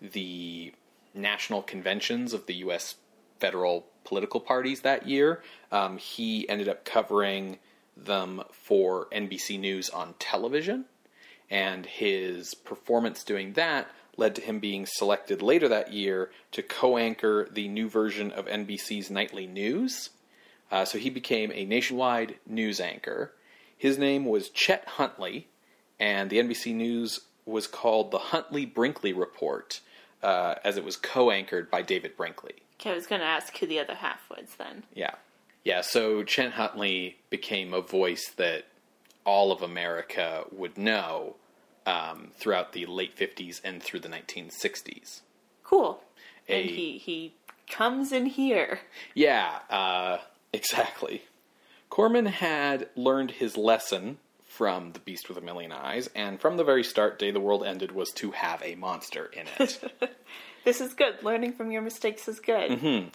the 0.00 0.72
national 1.14 1.62
conventions 1.62 2.32
of 2.32 2.46
the 2.46 2.54
U.S. 2.56 2.94
federal 3.38 3.86
political 4.04 4.40
parties 4.40 4.80
that 4.80 5.06
year, 5.06 5.42
um, 5.70 5.98
he 5.98 6.48
ended 6.48 6.68
up 6.68 6.84
covering 6.84 7.58
them 7.96 8.42
for 8.50 9.08
NBC 9.12 9.60
News 9.60 9.90
on 9.90 10.14
television 10.18 10.86
and 11.50 11.86
his 11.86 12.54
performance 12.54 13.24
doing 13.24 13.54
that 13.54 13.88
led 14.16 14.34
to 14.34 14.42
him 14.42 14.60
being 14.60 14.86
selected 14.86 15.42
later 15.42 15.68
that 15.68 15.92
year 15.92 16.30
to 16.52 16.62
co-anchor 16.62 17.48
the 17.50 17.68
new 17.68 17.88
version 17.88 18.30
of 18.30 18.46
NBC's 18.46 19.10
nightly 19.10 19.46
news. 19.46 20.10
Uh, 20.70 20.84
so 20.84 20.98
he 20.98 21.10
became 21.10 21.50
a 21.52 21.64
nationwide 21.64 22.36
news 22.46 22.80
anchor. 22.80 23.32
His 23.76 23.98
name 23.98 24.26
was 24.26 24.50
Chet 24.50 24.84
Huntley, 24.86 25.48
and 25.98 26.28
the 26.30 26.38
NBC 26.38 26.74
News 26.74 27.20
was 27.46 27.66
called 27.66 28.10
the 28.10 28.18
Huntley 28.18 28.66
Brinkley 28.66 29.12
Report, 29.12 29.80
uh, 30.22 30.56
as 30.62 30.76
it 30.76 30.84
was 30.84 30.96
co-anchored 30.96 31.70
by 31.70 31.82
David 31.82 32.16
Brinkley. 32.16 32.56
Okay, 32.78 32.90
I 32.90 32.94
was 32.94 33.06
going 33.06 33.22
to 33.22 33.26
ask 33.26 33.56
who 33.56 33.66
the 33.66 33.78
other 33.78 33.94
half 33.94 34.20
was 34.30 34.54
then. 34.58 34.84
Yeah. 34.94 35.14
Yeah, 35.64 35.80
so 35.80 36.22
Chet 36.22 36.52
Huntley 36.52 37.16
became 37.30 37.74
a 37.74 37.80
voice 37.80 38.30
that 38.36 38.66
all 39.30 39.52
of 39.52 39.62
America 39.62 40.44
would 40.50 40.76
know 40.76 41.36
um, 41.86 42.18
throughout 42.38 42.72
the 42.72 42.84
late 42.86 43.16
50s 43.16 43.60
and 43.64 43.82
through 43.82 44.00
the 44.00 44.08
1960s. 44.08 45.20
Cool. 45.64 46.00
A- 46.48 46.52
And 46.60 46.70
he 46.70 46.98
he 46.98 47.34
comes 47.70 48.12
in 48.12 48.26
here. 48.26 48.80
Yeah, 49.14 49.60
uh, 49.70 50.18
exactly. 50.52 51.22
Corman 51.88 52.26
had 52.26 52.88
learned 52.96 53.30
his 53.32 53.56
lesson 53.56 54.18
from 54.46 54.92
The 54.92 54.98
Beast 55.00 55.28
with 55.28 55.38
a 55.38 55.40
Million 55.40 55.72
Eyes, 55.72 56.08
and 56.14 56.40
from 56.40 56.56
the 56.56 56.64
very 56.64 56.82
start, 56.84 57.18
Day 57.18 57.30
the 57.30 57.40
World 57.40 57.64
Ended 57.64 57.92
was 57.92 58.10
to 58.16 58.32
have 58.32 58.60
a 58.62 58.74
monster 58.74 59.26
in 59.26 59.46
it. 59.58 59.72
This 60.62 60.82
is 60.82 60.92
good. 60.92 61.22
Learning 61.22 61.54
from 61.54 61.70
your 61.72 61.80
mistakes 61.80 62.28
is 62.28 62.38
good. 62.38 62.70
Mm-hmm. 62.72 63.08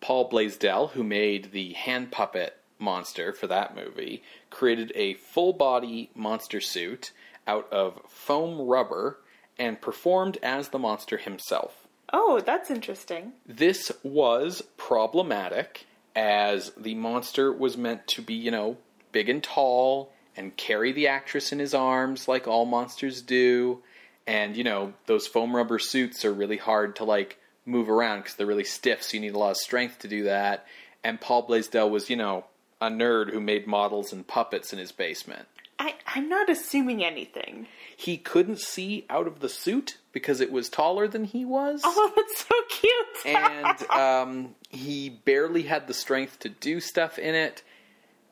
Paul 0.00 0.28
Blaisdell, 0.28 0.86
who 0.94 1.02
made 1.02 1.50
the 1.50 1.72
hand 1.72 2.12
puppet 2.12 2.56
monster 2.82 3.32
for 3.32 3.46
that 3.46 3.74
movie, 3.74 4.22
created 4.50 4.92
a 4.94 5.14
full 5.14 5.54
body 5.54 6.10
monster 6.14 6.60
suit 6.60 7.12
out 7.46 7.72
of 7.72 8.00
foam 8.08 8.60
rubber 8.60 9.18
and 9.58 9.80
performed 9.80 10.38
as 10.42 10.68
the 10.68 10.78
monster 10.78 11.16
himself. 11.16 11.86
Oh, 12.12 12.40
that's 12.40 12.70
interesting. 12.70 13.32
This 13.46 13.90
was 14.02 14.62
problematic 14.76 15.86
as 16.14 16.72
the 16.76 16.94
monster 16.94 17.50
was 17.50 17.78
meant 17.78 18.06
to 18.08 18.22
be, 18.22 18.34
you 18.34 18.50
know, 18.50 18.76
big 19.12 19.30
and 19.30 19.42
tall 19.42 20.12
and 20.36 20.56
carry 20.56 20.92
the 20.92 21.08
actress 21.08 21.52
in 21.52 21.58
his 21.58 21.72
arms 21.72 22.28
like 22.28 22.46
all 22.46 22.66
monsters 22.66 23.22
do. 23.22 23.82
And, 24.26 24.56
you 24.56 24.64
know, 24.64 24.92
those 25.06 25.26
foam 25.26 25.56
rubber 25.56 25.78
suits 25.78 26.24
are 26.24 26.32
really 26.32 26.58
hard 26.58 26.96
to, 26.96 27.04
like, 27.04 27.38
move 27.64 27.88
around 27.88 28.20
because 28.20 28.34
they're 28.34 28.46
really 28.46 28.64
stiff, 28.64 29.02
so 29.02 29.16
you 29.16 29.20
need 29.20 29.34
a 29.34 29.38
lot 29.38 29.50
of 29.50 29.56
strength 29.56 30.00
to 30.00 30.08
do 30.08 30.24
that. 30.24 30.66
And 31.02 31.20
Paul 31.20 31.42
Blaisdell 31.42 31.90
was, 31.90 32.10
you 32.10 32.16
know, 32.16 32.44
a 32.82 32.90
nerd 32.90 33.30
who 33.30 33.40
made 33.40 33.66
models 33.66 34.12
and 34.12 34.26
puppets 34.26 34.72
in 34.72 34.78
his 34.78 34.90
basement. 34.90 35.46
I, 35.78 35.94
I'm 36.06 36.28
not 36.28 36.50
assuming 36.50 37.04
anything. 37.04 37.68
He 37.96 38.18
couldn't 38.18 38.58
see 38.58 39.06
out 39.08 39.28
of 39.28 39.38
the 39.38 39.48
suit 39.48 39.98
because 40.10 40.40
it 40.40 40.50
was 40.50 40.68
taller 40.68 41.06
than 41.06 41.24
he 41.24 41.44
was. 41.44 41.80
Oh, 41.84 42.12
that's 42.16 42.44
so 42.44 42.54
cute. 42.68 43.36
and 43.36 43.90
um, 43.90 44.54
he 44.68 45.08
barely 45.08 45.62
had 45.62 45.86
the 45.86 45.94
strength 45.94 46.40
to 46.40 46.48
do 46.48 46.80
stuff 46.80 47.18
in 47.18 47.34
it. 47.36 47.62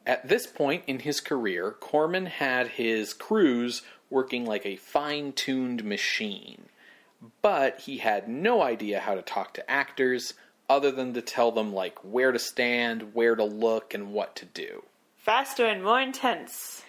At 0.05 0.29
this 0.29 0.47
point 0.47 0.85
in 0.89 0.99
his 0.99 1.21
career, 1.21 1.71
Corman 1.71 2.27
had 2.27 2.67
his 2.69 3.15
crews 3.15 3.83
working 4.09 4.45
like 4.45 4.67
a 4.67 4.77
fine 4.77 5.33
tuned 5.33 5.85
machine. 5.85 6.67
But 7.43 7.81
he 7.81 7.99
had 7.99 8.29
no 8.29 8.63
idea 8.63 8.99
how 8.99 9.15
to 9.15 9.23
talk 9.23 9.55
to 9.55 9.71
actors 9.71 10.35
other 10.71 10.91
than 10.91 11.13
to 11.15 11.21
tell 11.21 11.51
them 11.53 11.75
like 11.75 11.99
where 12.03 12.33
to 12.33 12.39
stand, 12.39 13.13
where 13.13 13.35
to 13.37 13.45
look, 13.45 13.93
and 13.93 14.13
what 14.15 14.37
to 14.37 14.47
do. 14.47 14.83
Faster 15.19 15.67
and 15.67 15.83
more 15.85 16.01
intense. 16.01 16.83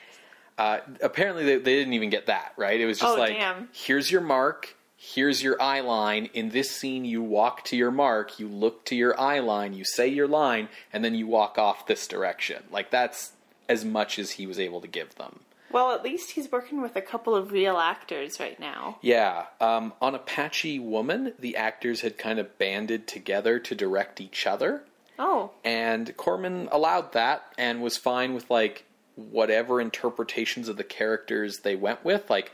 Uh, 0.58 0.80
apparently, 1.02 1.44
they, 1.44 1.56
they 1.58 1.76
didn't 1.76 1.94
even 1.94 2.10
get 2.12 2.28
that 2.28 2.54
right. 2.56 2.80
It 2.80 2.86
was 2.86 3.00
just 3.00 3.16
Oh, 3.16 3.20
like, 3.20 3.34
damn. 3.34 3.68
here's 3.74 4.12
your 4.12 4.22
mark, 4.22 4.76
here's 4.96 5.42
your 5.42 5.60
eye 5.62 5.80
line. 5.82 6.30
In 6.34 6.50
this 6.50 6.70
scene, 6.70 7.04
you 7.04 7.24
walk 7.24 7.64
to 7.66 7.76
your 7.76 7.90
mark, 7.92 8.40
you 8.40 8.48
look 8.48 8.86
to 8.86 8.96
your 8.96 9.20
eye 9.20 9.40
line, 9.40 9.74
you 9.74 9.84
say 9.84 10.08
your 10.08 10.28
line, 10.28 10.70
and 10.94 11.04
then 11.04 11.16
you 11.16 11.26
walk 11.26 11.58
off 11.58 11.88
this 11.88 12.06
direction. 12.08 12.64
Like 12.72 12.92
that's 12.92 13.32
as 13.68 13.84
much 13.84 14.20
as 14.20 14.32
he 14.32 14.46
was 14.46 14.60
able 14.60 14.82
to 14.82 14.88
give 14.88 15.16
them. 15.16 15.40
Well, 15.72 15.92
at 15.92 16.04
least 16.04 16.32
he's 16.32 16.52
working 16.52 16.82
with 16.82 16.96
a 16.96 17.02
couple 17.02 17.36
of 17.36 17.52
real 17.52 17.78
actors 17.78 18.40
right 18.40 18.60
now. 18.60 18.98
Yeah, 19.02 19.46
um, 19.60 19.94
on 20.02 20.16
Apache 20.16 20.80
Woman, 20.80 21.34
the 21.40 21.56
actors 21.56 22.02
had 22.02 22.18
kind 22.18 22.40
of 22.40 22.58
banded 22.58 23.08
together 23.08 23.60
to 23.60 23.76
direct 23.76 24.20
each 24.22 24.46
other. 24.46 24.84
Oh, 25.20 25.52
and 25.64 26.16
Corman 26.18 26.68
allowed 26.72 27.14
that 27.14 27.44
and 27.58 27.82
was 27.82 27.98
fine 27.98 28.34
with 28.34 28.50
like 28.50 28.86
whatever 29.16 29.80
interpretations 29.80 30.68
of 30.68 30.78
the 30.78 30.84
characters 30.84 31.60
they 31.60 31.76
went 31.76 32.04
with. 32.04 32.30
Like 32.30 32.52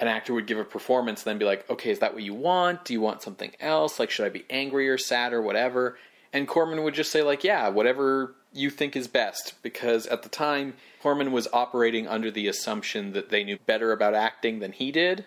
an 0.00 0.08
actor 0.08 0.34
would 0.34 0.46
give 0.46 0.58
a 0.58 0.64
performance 0.64 1.24
and 1.24 1.30
then 1.30 1.38
be 1.38 1.44
like 1.44 1.68
okay 1.70 1.90
is 1.90 2.00
that 2.00 2.12
what 2.12 2.22
you 2.22 2.34
want? 2.34 2.84
Do 2.84 2.92
you 2.92 3.00
want 3.00 3.22
something 3.22 3.52
else? 3.60 3.98
Like 3.98 4.10
should 4.10 4.26
i 4.26 4.28
be 4.28 4.44
angry 4.50 4.88
or 4.88 4.98
sad 4.98 5.32
or 5.32 5.40
whatever? 5.40 5.96
And 6.32 6.48
Corman 6.48 6.82
would 6.82 6.94
just 6.94 7.12
say 7.12 7.22
like 7.22 7.44
yeah 7.44 7.68
whatever 7.68 8.34
you 8.52 8.70
think 8.70 8.94
is 8.94 9.08
best 9.08 9.54
because 9.62 10.06
at 10.06 10.22
the 10.22 10.28
time 10.28 10.74
Corman 11.02 11.32
was 11.32 11.48
operating 11.52 12.06
under 12.06 12.30
the 12.30 12.48
assumption 12.48 13.12
that 13.12 13.30
they 13.30 13.44
knew 13.44 13.58
better 13.66 13.92
about 13.92 14.14
acting 14.14 14.60
than 14.60 14.72
he 14.72 14.92
did 14.92 15.24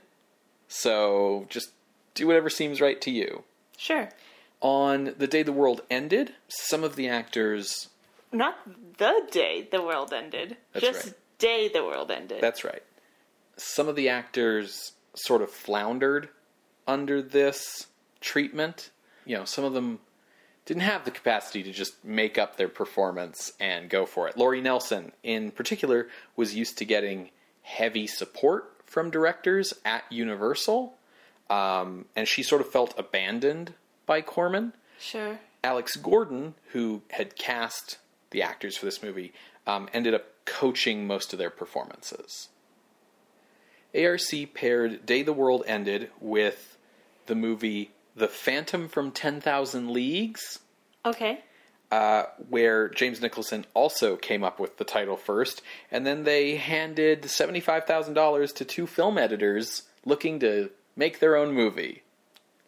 so 0.68 1.46
just 1.50 1.70
do 2.14 2.28
whatever 2.28 2.50
seems 2.50 2.82
right 2.82 3.00
to 3.02 3.12
you 3.12 3.44
sure. 3.78 4.10
on 4.62 5.14
the 5.18 5.28
day 5.28 5.44
the 5.44 5.52
world 5.52 5.82
ended, 5.90 6.34
some 6.48 6.84
of 6.84 6.96
the 6.96 7.08
actors. 7.08 7.90
Not 8.32 8.58
the 8.98 9.28
day 9.32 9.68
the 9.70 9.82
world 9.82 10.12
ended. 10.14 10.58
That's 10.74 10.86
just 10.86 11.06
right. 11.06 11.16
day 11.38 11.68
the 11.68 11.84
world 11.84 12.12
ended. 12.12 12.42
That's 12.42 12.64
right. 12.64 12.84
Some 13.58 13.88
of 13.88 13.96
the 13.96 14.10
actors 14.10 14.94
sort 15.14 15.42
of 15.42 15.52
floundered 15.52 16.30
under 16.88 17.22
this 17.22 17.88
treatment. 18.20 18.90
You 19.26 19.38
know, 19.38 19.46
some 19.46 19.64
of 19.64 19.74
them 19.74 20.00
didn't 20.66 20.82
have 20.82 21.06
the 21.06 21.12
capacity 21.12 21.64
to 21.64 21.72
just 21.72 22.04
make 22.04 22.38
up 22.38 22.58
their 22.58 22.68
performance 22.68 23.54
and 23.60 23.90
go 23.90 24.06
for 24.06 24.28
it. 24.28 24.36
Lori 24.38 24.62
Nelson, 24.62 25.12
in 25.24 25.52
particular, 25.52 26.08
was 26.36 26.56
used 26.56 26.78
to 26.80 26.86
getting 26.86 27.30
heavy 27.62 28.08
support 28.08 28.72
from 28.86 29.12
directors 29.12 29.74
at 29.84 30.04
Universal, 30.12 30.98
um, 31.50 32.06
and 32.16 32.28
she 32.28 32.42
sort 32.42 32.62
of 32.62 32.72
felt 32.72 32.94
abandoned 32.98 33.74
by 34.06 34.22
Corman. 34.22 34.74
sure. 35.00 35.40
Alex 35.64 35.96
Gordon, 35.96 36.54
who 36.74 37.02
had 37.10 37.36
cast 37.36 37.98
the 38.30 38.44
actors 38.44 38.78
for 38.78 38.86
this 38.86 39.02
movie, 39.02 39.34
um, 39.66 39.90
ended 39.94 40.14
up 40.14 40.26
coaching 40.46 41.08
most 41.08 41.34
of 41.34 41.40
their 41.40 41.50
performances. 41.50 42.50
ARC 43.96 44.54
paired 44.54 45.06
Day 45.06 45.24
the 45.24 45.34
World 45.34 45.64
Ended 45.66 46.12
with 46.20 46.78
the 47.26 47.36
movie 47.36 47.92
The 48.16 48.28
Phantom 48.28 48.88
from 48.88 49.12
10,000 49.12 49.92
Leagues, 49.92 50.60
Okay. 51.06 51.44
uh, 51.92 52.24
where 52.50 52.88
James 52.90 53.22
Nicholson 53.22 53.66
also 53.74 54.16
came 54.16 54.44
up 54.44 54.60
with 54.60 54.78
the 54.78 54.86
title 54.86 55.18
first, 55.18 55.62
and 55.92 56.06
then 56.06 56.24
they 56.24 56.56
handed 56.56 57.24
$75,000 57.24 58.56
to 58.56 58.66
two 58.66 58.88
film 58.88 59.18
editors 59.18 59.84
looking 60.06 60.40
to 60.40 60.70
make 60.96 61.20
their 61.20 61.36
own 61.36 61.54
movie, 61.54 62.04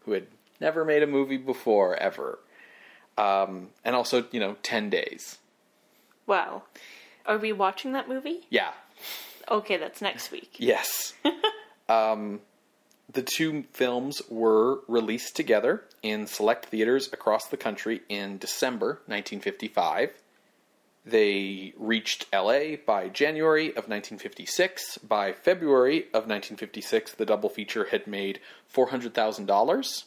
who 0.02 0.12
had 0.12 0.28
never 0.60 0.84
made 0.84 1.02
a 1.04 1.08
movie 1.08 1.38
before, 1.38 1.96
ever. 1.96 2.40
Um, 3.18 3.70
and 3.86 3.96
also, 3.96 4.26
you 4.32 4.40
know, 4.40 4.58
10 4.64 4.90
days. 4.90 5.38
Wow. 6.26 6.64
Are 7.26 7.38
we 7.38 7.54
watching 7.54 7.94
that 7.94 8.08
movie? 8.10 8.46
Yeah. 8.50 8.72
Okay, 9.50 9.78
that's 9.78 10.02
next 10.02 10.30
week. 10.32 10.56
Yes. 10.60 11.14
um, 11.90 12.42
the 13.18 13.24
two 13.24 13.64
films 13.74 14.22
were 14.30 14.82
released 14.88 15.36
together 15.36 15.84
in 16.04 16.28
select 16.28 16.68
theaters 16.68 17.12
across 17.12 17.48
the 17.48 17.58
country 17.58 18.04
in 18.10 18.38
December 18.38 19.02
1955. 19.08 20.12
They 21.04 21.74
reached 21.80 22.28
LA 22.32 22.76
by 22.86 23.10
January 23.10 23.70
of 23.70 23.90
1956. 23.90 25.00
By 25.00 25.34
February 25.34 26.04
of 26.14 26.28
1956, 26.30 27.14
the 27.16 27.26
double 27.26 27.50
feature 27.50 27.86
had 27.86 28.06
made 28.06 28.40
$400,000, 28.72 30.04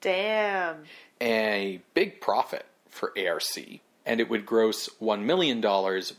Damn. 0.00 0.84
a 1.20 1.80
big 1.94 2.20
profit 2.20 2.66
for 2.88 3.12
ARC, 3.18 3.58
and 4.06 4.20
it 4.20 4.30
would 4.30 4.46
gross 4.46 4.88
$1 5.00 5.24
million 5.24 5.60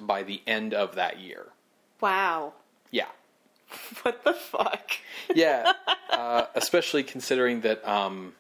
by 0.01 0.23
the 0.23 0.41
end 0.45 0.73
of 0.73 0.95
that 0.95 1.21
year. 1.21 1.45
Wow. 2.01 2.51
Yeah. 2.91 3.07
What 4.03 4.23
the 4.23 4.33
fuck? 4.33 4.91
yeah, 5.33 5.71
uh, 6.09 6.45
especially 6.55 7.03
considering 7.03 7.61
that, 7.61 7.87
um, 7.87 8.33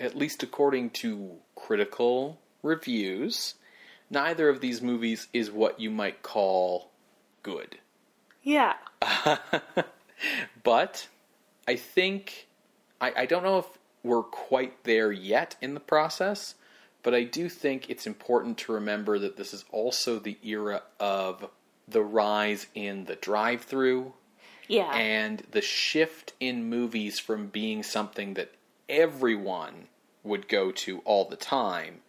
at 0.00 0.16
least 0.16 0.42
according 0.42 0.90
to 0.90 1.32
critical 1.54 2.38
reviews, 2.62 3.54
neither 4.10 4.48
of 4.48 4.60
these 4.60 4.82
movies 4.82 5.28
is 5.32 5.50
what 5.50 5.78
you 5.78 5.90
might 5.90 6.22
call 6.22 6.90
good. 7.42 7.78
Yeah. 8.42 8.74
But 10.62 11.08
I 11.68 11.76
think 11.76 12.48
I, 13.00 13.12
I 13.16 13.26
don't 13.26 13.42
know 13.42 13.58
if 13.58 13.66
we're 14.02 14.22
quite 14.22 14.84
there 14.84 15.12
yet 15.12 15.56
in 15.60 15.74
the 15.74 15.80
process, 15.80 16.54
but 17.02 17.14
I 17.14 17.24
do 17.24 17.48
think 17.48 17.88
it's 17.88 18.06
important 18.06 18.58
to 18.58 18.72
remember 18.72 19.18
that 19.18 19.36
this 19.36 19.52
is 19.52 19.64
also 19.70 20.18
the 20.18 20.38
era 20.42 20.82
of 20.98 21.48
the 21.88 22.02
rise 22.02 22.66
in 22.74 23.04
the 23.04 23.16
drive-through 23.16 24.12
Yeah. 24.68 24.92
and 24.94 25.42
the 25.50 25.60
shift 25.60 26.32
in 26.40 26.68
movies 26.68 27.18
from 27.18 27.46
being 27.48 27.82
something 27.82 28.34
that 28.34 28.52
everyone 28.88 29.88
would 30.22 30.48
go 30.48 30.72
to 30.72 31.00
all 31.00 31.24
the 31.24 31.36
time 31.36 32.00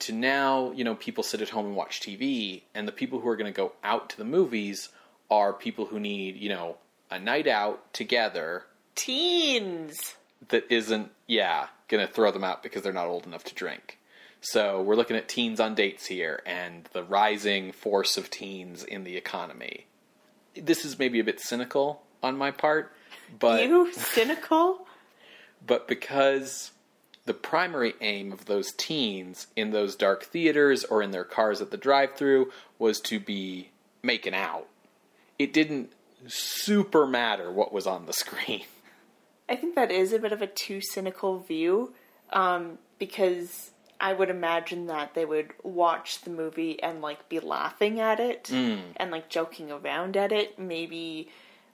to 0.00 0.12
now, 0.12 0.72
you 0.72 0.84
know, 0.84 0.94
people 0.94 1.22
sit 1.24 1.40
at 1.40 1.50
home 1.50 1.66
and 1.66 1.76
watch 1.76 2.00
TV, 2.00 2.62
and 2.74 2.86
the 2.86 2.92
people 2.92 3.20
who 3.20 3.28
are 3.28 3.36
going 3.36 3.52
to 3.52 3.56
go 3.56 3.72
out 3.82 4.10
to 4.10 4.16
the 4.18 4.24
movies 4.24 4.90
are 5.30 5.52
people 5.52 5.86
who 5.86 5.98
need, 5.98 6.36
you 6.36 6.48
know, 6.48 6.76
a 7.10 7.18
night 7.18 7.46
out 7.46 7.92
together 7.92 8.64
Teens. 8.94 10.16
that 10.48 10.64
isn't, 10.70 11.10
yeah, 11.26 11.68
going 11.88 12.06
to 12.06 12.12
throw 12.12 12.30
them 12.30 12.44
out 12.44 12.62
because 12.62 12.82
they're 12.82 12.92
not 12.92 13.06
old 13.06 13.26
enough 13.26 13.44
to 13.44 13.54
drink. 13.54 13.98
So 14.40 14.82
we're 14.82 14.96
looking 14.96 15.16
at 15.16 15.28
teens 15.28 15.58
on 15.58 15.74
dates 15.74 16.06
here 16.06 16.42
and 16.44 16.86
the 16.92 17.02
rising 17.02 17.72
force 17.72 18.18
of 18.18 18.30
teens 18.30 18.84
in 18.84 19.04
the 19.04 19.16
economy. 19.16 19.86
This 20.56 20.84
is 20.84 20.98
maybe 20.98 21.20
a 21.20 21.24
bit 21.24 21.40
cynical 21.40 22.02
on 22.22 22.36
my 22.36 22.50
part, 22.50 22.92
but 23.38 23.64
you 23.64 23.92
cynical? 23.92 24.86
but 25.66 25.88
because 25.88 26.72
the 27.26 27.34
primary 27.34 27.94
aim 28.00 28.32
of 28.32 28.44
those 28.44 28.72
teens 28.72 29.46
in 29.56 29.70
those 29.70 29.96
dark 29.96 30.24
theaters 30.24 30.84
or 30.84 31.02
in 31.02 31.10
their 31.10 31.24
cars 31.24 31.60
at 31.60 31.70
the 31.70 31.76
drive-through 31.76 32.50
was 32.78 33.00
to 33.00 33.18
be 33.18 33.70
making 34.02 34.34
out. 34.34 34.66
It 35.38 35.52
didn't 35.52 35.92
super 36.26 37.06
matter 37.06 37.50
what 37.50 37.72
was 37.72 37.86
on 37.86 38.06
the 38.06 38.12
screen. 38.12 38.64
I 39.48 39.56
think 39.56 39.74
that 39.74 39.90
is 39.90 40.12
a 40.12 40.18
bit 40.18 40.32
of 40.32 40.42
a 40.42 40.46
too 40.46 40.80
cynical 40.80 41.38
view, 41.38 41.92
um, 42.30 42.78
because 42.98 43.70
I 44.04 44.12
would 44.12 44.28
imagine 44.28 44.88
that 44.88 45.14
they 45.14 45.24
would 45.24 45.54
watch 45.62 46.20
the 46.20 46.30
movie 46.30 46.80
and 46.82 47.00
like 47.00 47.26
be 47.30 47.40
laughing 47.40 48.00
at 48.00 48.20
it 48.20 48.44
mm. 48.44 48.82
and 48.96 49.10
like 49.10 49.30
joking 49.30 49.70
around 49.72 50.14
at 50.14 50.30
it, 50.30 50.58
maybe 50.58 51.30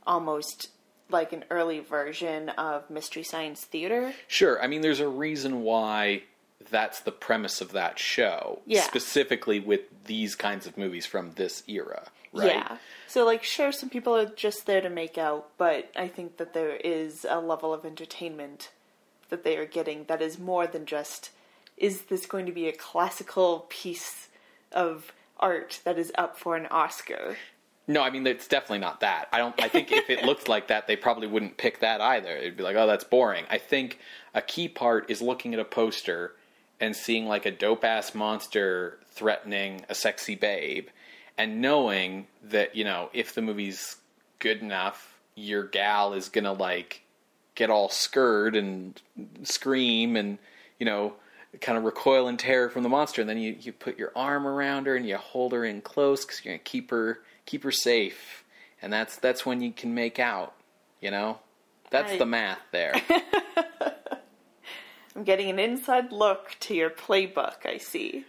almost 0.06 0.68
like 1.10 1.32
an 1.32 1.44
early 1.50 1.80
version 1.80 2.50
of 2.50 2.88
Mystery 2.88 3.24
Science 3.24 3.64
Theater. 3.64 4.14
Sure, 4.28 4.62
I 4.62 4.68
mean 4.68 4.80
there's 4.80 5.00
a 5.00 5.08
reason 5.08 5.62
why 5.62 6.22
that's 6.70 7.00
the 7.00 7.10
premise 7.10 7.60
of 7.60 7.72
that 7.72 7.98
show, 7.98 8.60
Yeah. 8.64 8.82
specifically 8.82 9.58
with 9.58 9.80
these 10.04 10.36
kinds 10.36 10.68
of 10.68 10.78
movies 10.78 11.06
from 11.06 11.32
this 11.32 11.64
era, 11.66 12.06
right? 12.32 12.54
Yeah. 12.54 12.76
So 13.08 13.24
like 13.24 13.42
sure 13.42 13.72
some 13.72 13.90
people 13.90 14.14
are 14.14 14.26
just 14.26 14.66
there 14.66 14.80
to 14.80 14.88
make 14.88 15.18
out, 15.18 15.48
but 15.58 15.90
I 15.96 16.06
think 16.06 16.36
that 16.36 16.54
there 16.54 16.76
is 16.76 17.26
a 17.28 17.40
level 17.40 17.74
of 17.74 17.84
entertainment 17.84 18.70
that 19.30 19.42
they 19.42 19.56
are 19.56 19.66
getting 19.66 20.04
that 20.04 20.22
is 20.22 20.38
more 20.38 20.68
than 20.68 20.86
just 20.86 21.30
is 21.80 22.02
this 22.02 22.26
going 22.26 22.46
to 22.46 22.52
be 22.52 22.68
a 22.68 22.72
classical 22.72 23.66
piece 23.68 24.28
of 24.70 25.12
art 25.40 25.80
that 25.84 25.98
is 25.98 26.12
up 26.16 26.38
for 26.38 26.54
an 26.54 26.66
Oscar? 26.66 27.36
No, 27.88 28.02
I 28.02 28.10
mean 28.10 28.24
it's 28.26 28.46
definitely 28.46 28.78
not 28.78 29.00
that. 29.00 29.28
I 29.32 29.38
don't. 29.38 29.60
I 29.60 29.66
think 29.66 29.90
if 29.90 30.08
it 30.08 30.24
looked 30.24 30.48
like 30.48 30.68
that, 30.68 30.86
they 30.86 30.94
probably 30.94 31.26
wouldn't 31.26 31.56
pick 31.56 31.80
that 31.80 32.00
either. 32.00 32.30
It'd 32.36 32.56
be 32.56 32.62
like, 32.62 32.76
oh, 32.76 32.86
that's 32.86 33.02
boring. 33.02 33.46
I 33.50 33.58
think 33.58 33.98
a 34.32 34.42
key 34.42 34.68
part 34.68 35.10
is 35.10 35.20
looking 35.20 35.54
at 35.54 35.60
a 35.60 35.64
poster 35.64 36.36
and 36.78 36.94
seeing 36.94 37.26
like 37.26 37.46
a 37.46 37.50
dope 37.50 37.84
ass 37.84 38.14
monster 38.14 38.98
threatening 39.08 39.84
a 39.88 39.94
sexy 39.94 40.36
babe, 40.36 40.86
and 41.36 41.60
knowing 41.60 42.28
that 42.44 42.76
you 42.76 42.84
know 42.84 43.10
if 43.12 43.34
the 43.34 43.42
movie's 43.42 43.96
good 44.38 44.60
enough, 44.60 45.18
your 45.34 45.64
gal 45.64 46.12
is 46.12 46.28
gonna 46.28 46.52
like 46.52 47.02
get 47.56 47.70
all 47.70 47.88
scared 47.88 48.54
and 48.54 49.02
scream 49.42 50.14
and 50.14 50.38
you 50.78 50.86
know 50.86 51.14
kind 51.60 51.76
of 51.76 51.84
recoil 51.84 52.28
in 52.28 52.36
terror 52.36 52.68
from 52.68 52.82
the 52.82 52.88
monster 52.88 53.20
and 53.20 53.28
then 53.28 53.38
you, 53.38 53.56
you 53.60 53.72
put 53.72 53.98
your 53.98 54.12
arm 54.14 54.46
around 54.46 54.86
her 54.86 54.94
and 54.96 55.06
you 55.06 55.16
hold 55.16 55.52
her 55.52 55.64
in 55.64 55.80
close 55.80 56.24
because 56.24 56.44
you're 56.44 56.54
gonna 56.54 56.62
keep 56.62 56.90
her 56.90 57.20
keep 57.46 57.64
her 57.64 57.72
safe. 57.72 58.44
And 58.82 58.92
that's 58.92 59.16
that's 59.16 59.44
when 59.44 59.60
you 59.60 59.72
can 59.72 59.94
make 59.94 60.18
out 60.18 60.54
you 61.00 61.10
know? 61.10 61.38
That's 61.90 62.12
I- 62.12 62.18
the 62.18 62.26
math 62.26 62.60
there. 62.72 62.94
I'm 65.16 65.24
getting 65.24 65.50
an 65.50 65.58
inside 65.58 66.12
look 66.12 66.56
to 66.60 66.74
your 66.74 66.88
playbook, 66.88 67.66
I 67.66 67.78
see. 67.78 68.24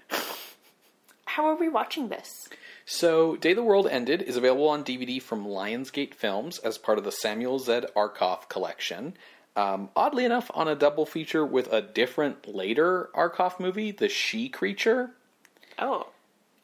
How 1.25 1.45
are 1.45 1.55
we 1.55 1.69
watching 1.69 2.10
this? 2.10 2.49
so 2.84 3.36
day 3.36 3.53
the 3.53 3.63
world 3.63 3.88
ended 3.88 4.23
is 4.23 4.36
available 4.36 4.67
on 4.67 4.84
dvd 4.84 5.21
from 5.21 5.45
lionsgate 5.45 6.15
films 6.15 6.57
as 6.60 6.79
part 6.79 6.97
of 6.97 7.03
the 7.03 7.12
samuel 7.12 7.60
z. 7.60 7.81
Arkoff 7.95 8.49
collection 8.49 9.13
um, 9.56 9.90
oddly 9.96 10.26
enough 10.26 10.52
on 10.54 10.68
a 10.68 10.76
double 10.76 11.06
feature 11.06 11.46
with 11.46 11.72
a 11.74 11.82
different 11.82 12.48
later 12.54 13.10
arkoff 13.14 13.60
movie 13.60 13.92
the 13.92 14.10
she 14.10 14.50
creature 14.50 15.12
Oh, 15.80 16.08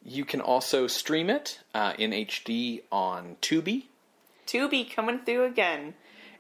You 0.06 0.26
can 0.26 0.41
also 0.41 0.88
stream 0.88 1.30
it 1.30 1.60
uh, 1.73 1.93
in 1.97 2.12
HD 2.12 2.82
on 2.91 3.38
Tubi, 3.41 3.86
Tubi 4.45 4.89
coming 4.89 5.19
through 5.19 5.45
again. 5.45 5.93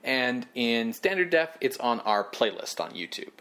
and 0.03 0.45
in 0.55 0.93
standard 0.93 1.29
def, 1.31 1.49
it's 1.59 1.77
on 1.77 1.99
our 2.01 2.23
playlist 2.23 2.79
on 2.79 2.91
YouTube. 2.91 3.31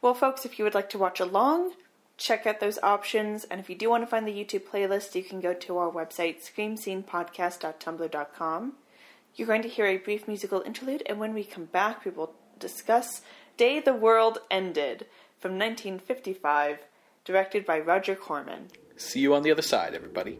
Well, 0.00 0.14
folks, 0.14 0.44
if 0.44 0.58
you 0.58 0.64
would 0.64 0.74
like 0.74 0.90
to 0.90 0.98
watch 0.98 1.20
along, 1.20 1.72
check 2.16 2.44
out 2.46 2.58
those 2.60 2.78
options. 2.82 3.44
And 3.44 3.60
if 3.60 3.68
you 3.70 3.76
do 3.76 3.88
want 3.90 4.02
to 4.02 4.06
find 4.08 4.26
the 4.26 4.32
YouTube 4.32 4.62
playlist, 4.64 5.14
you 5.14 5.22
can 5.22 5.40
go 5.40 5.54
to 5.54 5.78
our 5.78 5.90
website, 5.90 6.38
screamscenepodcast.tumblr.com. 6.42 8.72
You're 9.34 9.46
going 9.46 9.62
to 9.62 9.68
hear 9.68 9.86
a 9.86 9.96
brief 9.96 10.28
musical 10.28 10.60
interlude, 10.60 11.02
and 11.06 11.18
when 11.18 11.32
we 11.32 11.42
come 11.42 11.64
back, 11.64 12.04
we 12.04 12.10
will 12.10 12.34
discuss 12.58 13.22
Day 13.56 13.80
the 13.80 13.94
World 13.94 14.38
Ended 14.50 15.06
from 15.40 15.52
1955, 15.52 16.80
directed 17.24 17.64
by 17.64 17.78
Roger 17.80 18.14
Corman. 18.14 18.68
See 18.96 19.20
you 19.20 19.34
on 19.34 19.42
the 19.42 19.50
other 19.50 19.62
side, 19.62 19.94
everybody. 19.94 20.38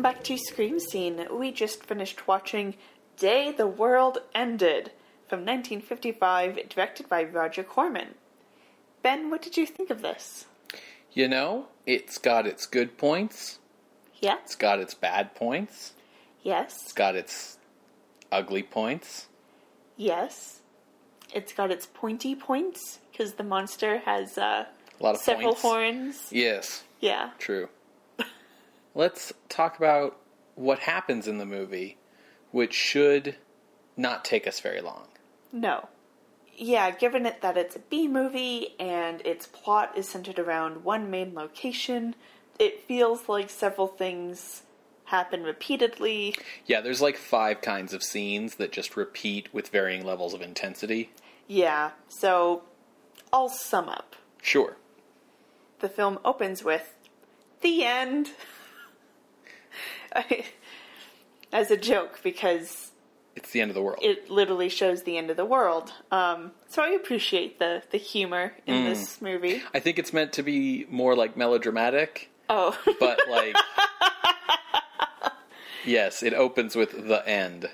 Welcome 0.00 0.14
back 0.16 0.24
to 0.28 0.38
Scream 0.38 0.80
Scene. 0.80 1.26
We 1.30 1.52
just 1.52 1.84
finished 1.84 2.26
watching 2.26 2.74
Day 3.18 3.52
the 3.52 3.66
World 3.66 4.22
Ended 4.34 4.92
from 5.28 5.40
1955, 5.40 6.70
directed 6.70 7.06
by 7.06 7.22
Roger 7.24 7.62
Corman. 7.62 8.14
Ben, 9.02 9.28
what 9.28 9.42
did 9.42 9.58
you 9.58 9.66
think 9.66 9.90
of 9.90 10.00
this? 10.00 10.46
You 11.12 11.28
know, 11.28 11.66
it's 11.84 12.16
got 12.16 12.46
its 12.46 12.64
good 12.64 12.96
points, 12.96 13.58
Yeah? 14.22 14.36
it's 14.42 14.54
got 14.54 14.78
its 14.78 14.94
bad 14.94 15.34
points, 15.34 15.92
Yes? 16.42 16.80
it's 16.84 16.94
got 16.94 17.14
its 17.14 17.58
ugly 18.32 18.62
points. 18.62 19.26
Yes. 19.98 20.60
It's 21.34 21.52
got 21.52 21.70
its 21.70 21.84
pointy 21.84 22.34
points 22.34 23.00
because 23.12 23.34
the 23.34 23.44
monster 23.44 23.98
has 23.98 24.38
uh, 24.38 24.64
A 24.98 25.02
lot 25.02 25.14
of 25.16 25.20
several 25.20 25.50
points. 25.50 25.60
horns. 25.60 26.28
Yes, 26.32 26.84
Yeah. 27.00 27.32
true. 27.38 27.68
Let's 28.94 29.32
talk 29.48 29.78
about 29.78 30.18
what 30.54 30.80
happens 30.80 31.28
in 31.28 31.38
the 31.38 31.46
movie, 31.46 31.96
which 32.50 32.74
should 32.74 33.36
not 33.96 34.24
take 34.24 34.46
us 34.46 34.60
very 34.60 34.80
long. 34.80 35.08
No. 35.52 35.88
Yeah, 36.56 36.90
given 36.90 37.24
it 37.24 37.40
that 37.40 37.56
it's 37.56 37.76
a 37.76 37.78
B 37.78 38.06
movie 38.08 38.74
and 38.78 39.22
its 39.24 39.46
plot 39.46 39.96
is 39.96 40.08
centered 40.08 40.38
around 40.38 40.84
one 40.84 41.10
main 41.10 41.34
location, 41.34 42.14
it 42.58 42.82
feels 42.82 43.28
like 43.28 43.48
several 43.48 43.86
things 43.86 44.62
happen 45.04 45.42
repeatedly. 45.42 46.34
Yeah, 46.66 46.80
there's 46.80 47.00
like 47.00 47.16
five 47.16 47.62
kinds 47.62 47.92
of 47.92 48.02
scenes 48.02 48.56
that 48.56 48.72
just 48.72 48.96
repeat 48.96 49.52
with 49.52 49.68
varying 49.68 50.04
levels 50.04 50.34
of 50.34 50.42
intensity. 50.42 51.10
Yeah, 51.48 51.90
so 52.08 52.62
I'll 53.32 53.48
sum 53.48 53.88
up. 53.88 54.14
Sure. 54.42 54.76
The 55.80 55.88
film 55.88 56.18
opens 56.24 56.62
with 56.62 56.94
the 57.62 57.84
end. 57.84 58.30
As 61.52 61.70
a 61.70 61.76
joke, 61.76 62.20
because 62.22 62.92
It's 63.34 63.50
the 63.50 63.60
end 63.60 63.70
of 63.70 63.74
the 63.74 63.82
world. 63.82 63.98
it 64.02 64.30
literally 64.30 64.68
shows 64.68 65.02
the 65.02 65.18
end 65.18 65.30
of 65.30 65.36
the 65.36 65.44
world. 65.44 65.92
Um, 66.12 66.52
so 66.68 66.82
I 66.82 66.90
appreciate 66.90 67.58
the, 67.58 67.82
the 67.90 67.98
humor 67.98 68.52
in 68.66 68.84
this 68.84 69.20
movie. 69.20 69.62
I 69.74 69.80
think 69.80 69.98
it's 69.98 70.12
meant 70.12 70.32
to 70.34 70.42
be 70.44 70.86
more 70.90 71.16
like 71.16 71.36
melodramatic, 71.36 72.30
Oh, 72.48 72.78
but 73.00 73.18
like. 73.28 73.56
yes, 75.84 76.22
it 76.22 76.34
opens 76.34 76.76
with 76.76 77.08
the 77.08 77.26
end. 77.28 77.68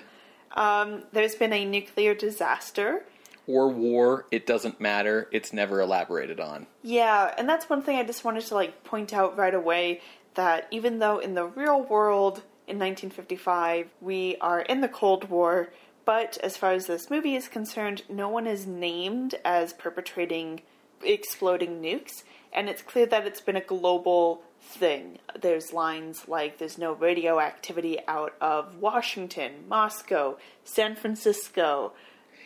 um, 0.55 1.03
there's 1.13 1.35
been 1.35 1.53
a 1.53 1.65
nuclear 1.65 2.15
disaster. 2.15 3.03
Or 3.45 3.69
war, 3.69 4.25
it 4.29 4.45
doesn't 4.45 4.81
matter. 4.81 5.29
It's 5.31 5.53
never 5.53 5.79
elaborated 5.79 6.39
on. 6.39 6.67
Yeah, 6.83 7.33
and 7.37 7.47
that's 7.47 7.69
one 7.69 7.81
thing 7.81 7.97
I 7.97 8.03
just 8.03 8.25
wanted 8.25 8.45
to 8.47 8.55
like 8.55 8.83
point 8.83 9.13
out 9.13 9.37
right 9.37 9.53
away 9.53 10.01
that 10.37 10.67
even 10.71 10.99
though 10.99 11.19
in 11.19 11.33
the 11.33 11.45
real 11.45 11.81
world 11.83 12.37
in 12.67 12.79
1955 12.79 13.89
we 13.99 14.37
are 14.39 14.61
in 14.61 14.79
the 14.81 14.87
Cold 14.87 15.29
War, 15.29 15.69
but 16.05 16.37
as 16.41 16.55
far 16.55 16.71
as 16.71 16.85
this 16.87 17.09
movie 17.09 17.35
is 17.35 17.49
concerned, 17.49 18.03
no 18.07 18.29
one 18.29 18.47
is 18.47 18.65
named 18.65 19.35
as 19.43 19.73
perpetrating 19.73 20.61
exploding 21.03 21.81
nukes, 21.81 22.23
and 22.53 22.69
it's 22.69 22.81
clear 22.81 23.05
that 23.05 23.27
it's 23.27 23.41
been 23.41 23.55
a 23.55 23.61
global 23.61 24.41
thing. 24.59 25.19
There's 25.39 25.71
lines 25.73 26.27
like 26.27 26.57
there's 26.57 26.77
no 26.77 26.93
radioactivity 26.93 27.99
out 28.07 28.33
of 28.41 28.77
Washington, 28.77 29.65
Moscow, 29.67 30.37
San 30.63 30.95
Francisco, 30.95 31.93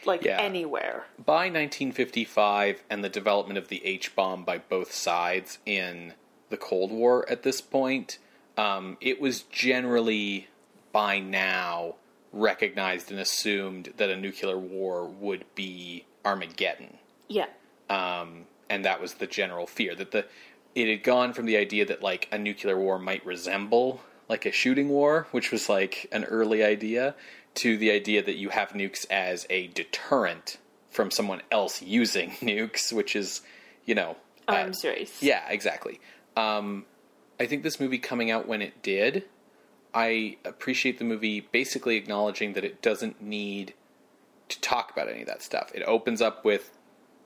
like 0.05 0.23
Yeah. 0.23 0.37
anywhere. 0.41 1.05
By 1.23 1.49
1955 1.49 2.83
and 2.89 3.03
the 3.03 3.09
development 3.09 3.57
of 3.57 3.67
the 3.69 3.85
H 3.85 4.15
bomb 4.15 4.43
by 4.43 4.57
both 4.57 4.91
sides 4.91 5.59
in 5.65 6.13
the 6.51 6.57
Cold 6.57 6.91
War 6.91 7.27
at 7.29 7.43
this 7.43 7.61
point, 7.61 8.19
um, 8.57 8.97
it 9.01 9.19
was 9.19 9.41
generally 9.43 10.47
by 10.91 11.19
now 11.19 11.95
recognized 12.31 13.11
and 13.11 13.19
assumed 13.19 13.93
that 13.97 14.09
a 14.09 14.15
nuclear 14.15 14.57
war 14.57 15.05
would 15.05 15.45
be 15.55 16.05
Armageddon. 16.23 16.97
Yeah. 17.27 17.47
um, 17.89 18.45
and 18.69 18.85
that 18.85 19.01
was 19.01 19.15
the 19.15 19.27
general 19.27 19.67
fear 19.67 19.95
that 19.95 20.11
the 20.11 20.25
it 20.75 20.89
had 20.89 21.03
gone 21.03 21.33
from 21.33 21.45
the 21.45 21.57
idea 21.57 21.85
that 21.85 22.01
like 22.01 22.29
a 22.31 22.37
nuclear 22.37 22.77
war 22.77 22.97
might 22.97 23.25
resemble 23.25 24.01
like 24.29 24.45
a 24.45 24.51
shooting 24.51 24.87
war, 24.87 25.27
which 25.31 25.51
was 25.51 25.67
like 25.67 26.07
an 26.13 26.23
early 26.23 26.63
idea, 26.63 27.15
to 27.55 27.77
the 27.77 27.91
idea 27.91 28.23
that 28.23 28.35
you 28.35 28.47
have 28.49 28.69
nukes 28.69 29.05
as 29.11 29.45
a 29.49 29.67
deterrent 29.67 30.57
from 30.89 31.11
someone 31.11 31.41
else 31.51 31.81
using 31.81 32.31
nukes, 32.41 32.93
which 32.93 33.15
is 33.15 33.41
you 33.85 33.93
know 33.95 34.15
uh, 34.47 34.53
Arms 34.53 34.83
race. 34.85 35.21
yeah, 35.21 35.43
exactly. 35.49 35.99
Um, 36.41 36.85
I 37.39 37.45
think 37.45 37.63
this 37.63 37.79
movie 37.79 37.97
coming 37.99 38.29
out 38.31 38.47
when 38.47 38.61
it 38.61 38.81
did, 38.81 39.23
I 39.93 40.37
appreciate 40.45 40.97
the 40.99 41.03
movie 41.05 41.41
basically 41.41 41.97
acknowledging 41.97 42.53
that 42.53 42.63
it 42.63 42.81
doesn't 42.81 43.21
need 43.21 43.73
to 44.49 44.59
talk 44.61 44.91
about 44.91 45.07
any 45.09 45.21
of 45.21 45.27
that 45.27 45.41
stuff. 45.41 45.71
It 45.73 45.83
opens 45.83 46.21
up 46.21 46.43
with 46.45 46.77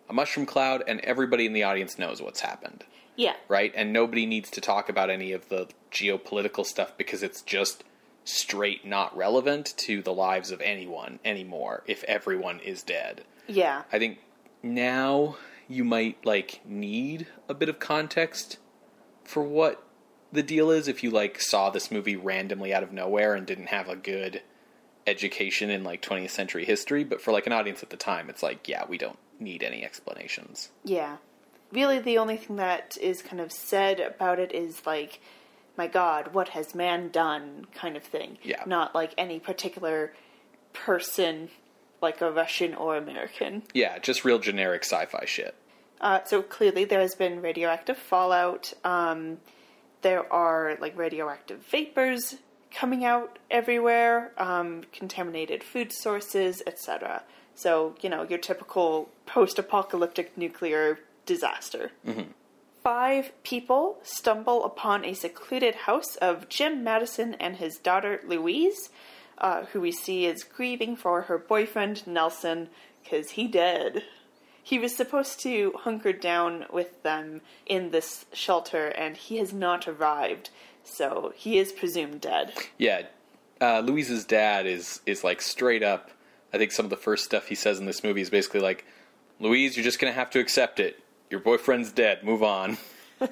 a 0.10 0.14
mushroom 0.14 0.46
cloud, 0.46 0.84
and 0.88 1.00
everybody 1.02 1.46
in 1.48 1.54
the 1.54 1.64
audience 1.64 1.98
knows 1.98 2.22
what's 2.22 2.42
happened, 2.42 2.84
Yeah. 3.16 3.34
right? 3.48 3.74
And 3.76 3.92
nobody 3.92 4.26
needs 4.28 4.52
to 4.52 4.62
talk 4.62 4.88
about 4.88 5.10
any 5.10 5.32
of 5.32 5.50
the 5.50 5.68
geopolitical 5.92 6.64
stuff 6.66 6.96
because 6.98 7.24
it's 7.24 7.42
just 7.42 7.84
straight 8.24 8.86
not 8.86 9.16
relevant 9.18 9.74
to 9.78 10.02
the 10.04 10.14
lives 10.14 10.52
of 10.52 10.62
anyone 10.62 11.20
anymore 11.26 11.84
if 11.88 12.04
everyone 12.04 12.60
is 12.60 12.84
dead. 12.84 13.24
Yeah. 13.48 13.84
I 13.92 13.98
think 14.00 14.20
now 14.62 15.38
you 15.68 15.84
might 15.84 16.24
like 16.26 16.62
need 16.66 17.26
a 17.50 17.54
bit 17.56 17.70
of 17.70 17.80
context 17.80 18.58
for 19.26 19.44
what 19.44 19.84
the 20.32 20.44
deal 20.44 20.72
is 20.72 20.88
if 20.88 21.04
you 21.04 21.10
like 21.12 21.40
saw 21.42 21.70
this 21.70 21.92
movie 21.92 22.16
randomly 22.16 22.74
out 22.74 22.84
of 22.84 22.92
nowhere 22.92 23.36
and 23.36 23.46
didn't 23.46 23.68
have 23.68 23.88
a 23.90 23.96
good 23.96 24.42
education 25.08 25.70
in 25.70 25.84
like 25.84 26.02
20th 26.02 26.32
century 26.32 26.66
history 26.66 27.04
but 27.04 27.22
for 27.22 27.32
like 27.32 27.46
an 27.46 27.54
audience 27.54 27.84
at 27.84 27.90
the 27.90 27.98
time 27.98 28.30
it's 28.30 28.42
like 28.42 28.68
yeah 28.68 28.84
we 28.88 28.98
don't 28.98 29.20
need 29.40 29.62
any 29.64 29.84
explanations 29.84 30.70
Yeah. 30.84 31.18
Really, 31.72 32.00
the 32.00 32.18
only 32.20 32.38
thing 32.38 32.56
that 32.58 32.96
is 33.02 33.22
kind 33.22 33.42
of 33.42 33.52
said 33.52 34.00
about 34.00 34.40
it 34.40 34.54
is 34.54 34.86
like, 34.86 35.20
my 35.76 35.88
God, 35.88 36.34
what 36.34 36.50
has 36.50 36.74
man 36.76 37.10
done 37.10 37.66
kind 37.74 37.98
of 37.98 38.04
thing. 38.04 38.38
Yeah. 38.44 38.64
Not 38.66 38.94
like 38.96 39.14
any 39.18 39.40
particular 39.40 40.14
person, 40.74 41.50
like 42.02 42.22
a 42.22 42.32
Russian 42.32 42.76
or 42.76 42.96
American. 42.96 43.64
yeah 43.74 43.98
just 44.00 44.24
real 44.24 44.40
generic 44.40 44.84
sci-fi 44.84 45.26
shit 45.26 45.56
Uh, 46.02 46.20
so 46.26 46.42
clearly, 46.42 46.86
there 46.86 47.02
has 47.02 47.16
been 47.16 47.42
radioactive 47.42 47.98
fallout. 47.98 48.74
Um, 48.84 49.38
there 50.02 50.32
are 50.32 50.78
like 50.80 50.98
radioactive 50.98 51.60
vapors 51.66 52.36
coming 52.72 53.06
out 53.06 53.40
everywhere, 53.50 54.32
um, 54.38 54.84
contaminated 54.92 55.64
food 55.64 55.92
sources, 55.94 56.62
etc. 56.68 57.24
So 57.56 57.96
you 58.02 58.10
know 58.10 58.24
your 58.24 58.40
typical 58.40 59.10
post-apocalyptic 59.26 60.38
nuclear 60.38 61.00
disaster. 61.26 61.92
Five 62.84 63.32
people 63.44 63.98
stumble 64.04 64.64
upon 64.64 65.06
a 65.06 65.16
secluded 65.16 65.74
house 65.74 66.18
of 66.18 66.50
Jim 66.50 66.84
Madison 66.84 67.34
and 67.36 67.56
his 67.56 67.78
daughter 67.78 68.22
Louise, 68.28 68.90
uh, 69.40 69.66
who 69.66 69.82
we 69.82 69.92
see 69.92 70.26
is 70.26 70.44
grieving 70.44 70.96
for 70.96 71.24
her 71.24 71.40
boyfriend 71.40 72.06
Nelson 72.06 72.70
because 73.04 73.32
he 73.32 73.48
dead. 73.48 74.04
He 74.66 74.80
was 74.80 74.96
supposed 74.96 75.40
to 75.42 75.74
hunker 75.78 76.12
down 76.12 76.66
with 76.74 77.04
them 77.04 77.42
in 77.68 77.92
this 77.92 78.26
shelter, 78.34 78.88
and 78.88 79.16
he 79.16 79.38
has 79.38 79.54
not 79.54 79.88
arrived, 79.88 80.50
so 80.84 81.32
he 81.36 81.60
is 81.60 81.72
presumed 81.72 82.22
dead. 82.22 82.54
yeah 82.78 83.04
uh, 83.62 83.80
louise's 83.80 84.26
dad 84.26 84.66
is 84.66 85.00
is 85.06 85.24
like 85.24 85.42
straight 85.42 85.82
up 85.84 86.12
i 86.54 86.58
think 86.58 86.72
some 86.72 86.86
of 86.86 86.90
the 86.90 86.98
first 86.98 87.24
stuff 87.24 87.48
he 87.48 87.56
says 87.56 87.80
in 87.80 87.86
this 87.86 88.04
movie 88.04 88.22
is 88.22 88.30
basically 88.30 88.60
like 88.60 88.86
louise 89.40 89.76
you're 89.78 89.84
just 89.84 89.98
gonna 90.00 90.12
have 90.14 90.30
to 90.30 90.40
accept 90.40 90.80
it 90.80 91.00
your 91.30 91.40
boyfriend's 91.40 91.92
dead 91.92 92.24
move 92.24 92.44
on 92.44 92.78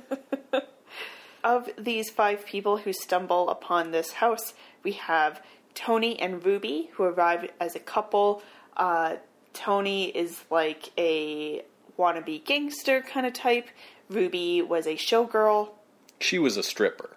Of 1.43 1.69
these 1.77 2.09
five 2.09 2.45
people 2.45 2.77
who 2.77 2.93
stumble 2.93 3.49
upon 3.49 3.91
this 3.91 4.13
house, 4.13 4.53
we 4.81 4.93
have 4.93 5.41
Tony 5.75 6.17
and 6.17 6.41
Ruby, 6.45 6.89
who 6.93 7.03
arrive 7.03 7.51
as 7.59 7.75
a 7.75 7.79
couple. 7.79 8.41
Uh, 8.77 9.17
Tony 9.53 10.05
is 10.09 10.43
like 10.49 10.91
a 10.97 11.63
wannabe 11.97 12.43
gangster 12.43 13.01
kind 13.01 13.25
of 13.25 13.33
type. 13.33 13.67
Ruby 14.09 14.61
was 14.61 14.85
a 14.85 14.95
showgirl. 14.95 15.69
she 16.19 16.37
was 16.39 16.57
a 16.57 16.63
stripper. 16.63 17.11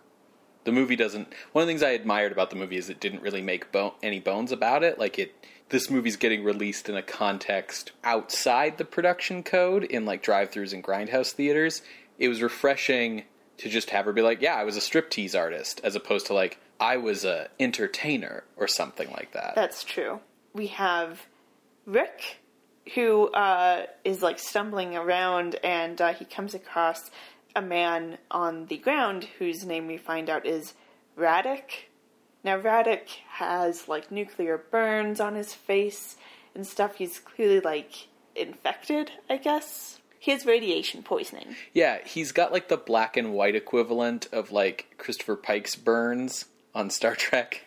The 0.65 0.73
movie 0.73 0.97
doesn't. 0.97 1.29
One 1.53 1.63
of 1.63 1.67
the 1.67 1.71
things 1.71 1.83
I 1.83 1.91
admired 1.91 2.33
about 2.33 2.51
the 2.51 2.57
movie 2.57 2.77
is 2.77 2.91
it 2.91 2.99
didn't 3.01 3.23
really 3.23 3.43
make 3.43 3.71
bo- 3.71 3.95
any 4.03 4.19
bones 4.19 4.51
about 4.51 4.83
it. 4.83 4.99
Like 4.99 5.17
it, 5.19 5.47
this 5.69 5.89
movie's 5.91 6.17
getting 6.17 6.43
released 6.43 6.89
in 6.89 6.97
a 6.97 7.03
context 7.03 7.93
outside 8.03 8.77
the 8.77 8.85
production 8.85 9.43
code 9.45 9.85
in 9.85 10.05
like 10.05 10.23
drive-throughs 10.23 10.73
and 10.73 10.83
grindhouse 10.83 11.31
theaters. 11.33 11.83
It 12.19 12.29
was 12.29 12.43
refreshing 12.43 13.25
to 13.59 13.69
just 13.69 13.91
have 13.91 14.07
her 14.07 14.13
be 14.13 14.23
like, 14.23 14.43
"Yeah, 14.43 14.57
I 14.57 14.65
was 14.65 14.77
a 14.77 14.81
striptease 14.81 15.39
artist," 15.39 15.81
as 15.85 15.95
opposed 15.95 16.27
to 16.27 16.35
like, 16.35 16.59
"I 16.81 16.97
was 16.97 17.25
a 17.25 17.49
entertainer" 17.61 18.43
or 18.57 18.67
something 18.67 19.11
like 19.13 19.33
that. 19.33 19.55
That's 19.55 19.85
true. 19.85 20.19
We 20.53 20.67
have 20.69 21.27
Rick, 21.87 22.41
who 22.95 23.29
uh, 23.29 23.87
is 24.05 24.23
like 24.23 24.39
stumbling 24.39 24.97
around, 24.97 25.57
and 25.65 26.01
uh, 26.01 26.13
he 26.13 26.25
comes 26.25 26.55
across 26.55 27.11
a 27.55 27.63
man 27.63 28.19
on 28.31 28.67
the 28.67 28.77
ground 28.77 29.25
whose 29.39 29.65
name 29.65 29.87
we 29.87 29.97
find 29.97 30.29
out 30.29 30.45
is 30.45 30.75
Radek. 31.17 31.87
Now, 32.45 32.61
Radek 32.61 33.09
has 33.29 33.89
like 33.89 34.13
nuclear 34.13 34.59
burns 34.59 35.21
on 35.21 35.35
his 35.35 35.55
face 35.55 36.17
and 36.55 36.67
stuff. 36.67 36.97
He's 36.97 37.19
clearly 37.19 37.61
like 37.61 38.09
infected, 38.35 39.13
I 39.31 39.39
guess. 39.39 40.01
He 40.19 40.33
has 40.33 40.45
radiation 40.45 41.03
poisoning. 41.03 41.55
Yeah, 41.73 41.99
he's 42.05 42.33
got 42.33 42.53
like 42.53 42.69
the 42.69 42.77
black 42.77 43.17
and 43.17 43.33
white 43.33 43.55
equivalent 43.55 44.29
of 44.33 44.51
like 44.51 44.95
Christopher 44.99 45.37
Pike's 45.37 45.77
burns 45.77 46.47
on 46.75 46.91
Star 46.91 47.15
Trek. 47.17 47.65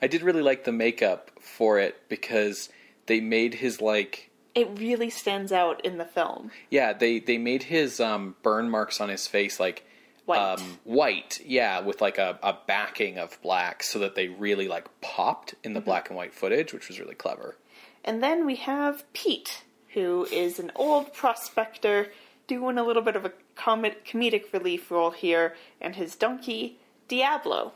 I 0.00 0.08
did 0.08 0.22
really 0.22 0.42
like 0.42 0.64
the 0.64 0.72
makeup 0.72 1.30
for 1.40 1.78
it 1.78 2.08
because 2.08 2.68
they 3.06 3.20
made 3.20 3.54
his 3.54 3.80
like 3.80 4.30
It 4.54 4.78
really 4.78 5.10
stands 5.10 5.52
out 5.52 5.84
in 5.84 5.98
the 5.98 6.04
film. 6.04 6.50
yeah, 6.70 6.92
they 6.92 7.18
they 7.20 7.38
made 7.38 7.64
his 7.64 8.00
um 8.00 8.36
burn 8.42 8.68
marks 8.70 9.00
on 9.00 9.08
his 9.08 9.26
face 9.26 9.58
like 9.60 9.84
White. 10.24 10.38
um 10.38 10.78
white, 10.84 11.40
yeah, 11.44 11.80
with 11.80 12.00
like 12.00 12.18
a, 12.18 12.38
a 12.42 12.56
backing 12.66 13.18
of 13.18 13.40
black 13.42 13.82
so 13.82 13.98
that 13.98 14.14
they 14.14 14.28
really 14.28 14.68
like 14.68 14.86
popped 15.00 15.54
in 15.64 15.72
the 15.74 15.80
black 15.80 16.08
and 16.08 16.16
white 16.16 16.32
footage, 16.34 16.72
which 16.72 16.88
was 16.88 17.00
really 17.00 17.14
clever. 17.16 17.56
And 18.04 18.22
then 18.22 18.46
we 18.46 18.56
have 18.56 19.04
Pete, 19.12 19.62
who 19.94 20.26
is 20.32 20.58
an 20.58 20.70
old 20.76 21.12
prospector 21.12 22.08
doing 22.46 22.78
a 22.78 22.84
little 22.84 23.02
bit 23.02 23.16
of 23.16 23.24
a 23.24 23.32
com- 23.54 23.84
comedic 24.04 24.52
relief 24.52 24.90
role 24.90 25.10
here, 25.12 25.54
and 25.80 25.94
his 25.96 26.14
donkey, 26.16 26.78
Diablo. 27.08 27.72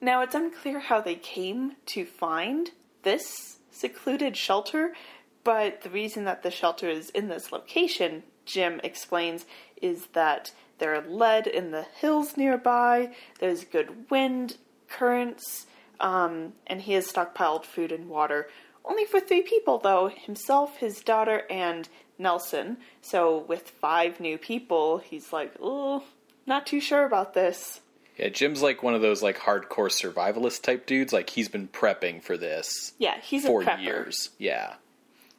Now, 0.00 0.20
it's 0.22 0.34
unclear 0.34 0.78
how 0.80 1.00
they 1.00 1.14
came 1.16 1.72
to 1.86 2.04
find 2.04 2.70
this 3.02 3.58
secluded 3.74 4.36
shelter, 4.36 4.94
but 5.42 5.82
the 5.82 5.90
reason 5.90 6.24
that 6.24 6.42
the 6.42 6.50
shelter 6.50 6.88
is 6.88 7.10
in 7.10 7.28
this 7.28 7.52
location, 7.52 8.22
Jim 8.46 8.80
explains, 8.82 9.44
is 9.82 10.06
that 10.12 10.52
there 10.78 10.94
are 10.94 11.06
lead 11.06 11.46
in 11.46 11.70
the 11.70 11.82
hills 11.82 12.36
nearby, 12.36 13.14
there's 13.38 13.64
good 13.64 14.10
wind 14.10 14.56
currents, 14.88 15.66
um, 16.00 16.52
and 16.66 16.82
he 16.82 16.92
has 16.94 17.10
stockpiled 17.10 17.64
food 17.64 17.92
and 17.92 18.08
water. 18.08 18.48
Only 18.84 19.04
for 19.04 19.20
three 19.20 19.42
people, 19.42 19.78
though 19.78 20.08
himself, 20.08 20.76
his 20.76 21.00
daughter, 21.00 21.44
and 21.50 21.88
Nelson. 22.18 22.78
So, 23.00 23.38
with 23.38 23.70
five 23.70 24.20
new 24.20 24.36
people, 24.36 24.98
he's 24.98 25.32
like, 25.32 25.54
oh, 25.60 26.04
not 26.46 26.66
too 26.66 26.80
sure 26.80 27.06
about 27.06 27.34
this. 27.34 27.80
Yeah, 28.18 28.28
Jim's 28.28 28.62
like 28.62 28.82
one 28.82 28.94
of 28.94 29.02
those 29.02 29.22
like 29.22 29.38
hardcore 29.38 29.90
survivalist 29.90 30.62
type 30.62 30.86
dudes. 30.86 31.12
Like 31.12 31.30
he's 31.30 31.48
been 31.48 31.68
prepping 31.68 32.22
for 32.22 32.36
this 32.36 32.92
Yeah, 32.98 33.18
he's 33.20 33.44
for 33.46 33.62
a 33.62 33.64
prepper. 33.64 33.82
years. 33.82 34.30
Yeah. 34.38 34.74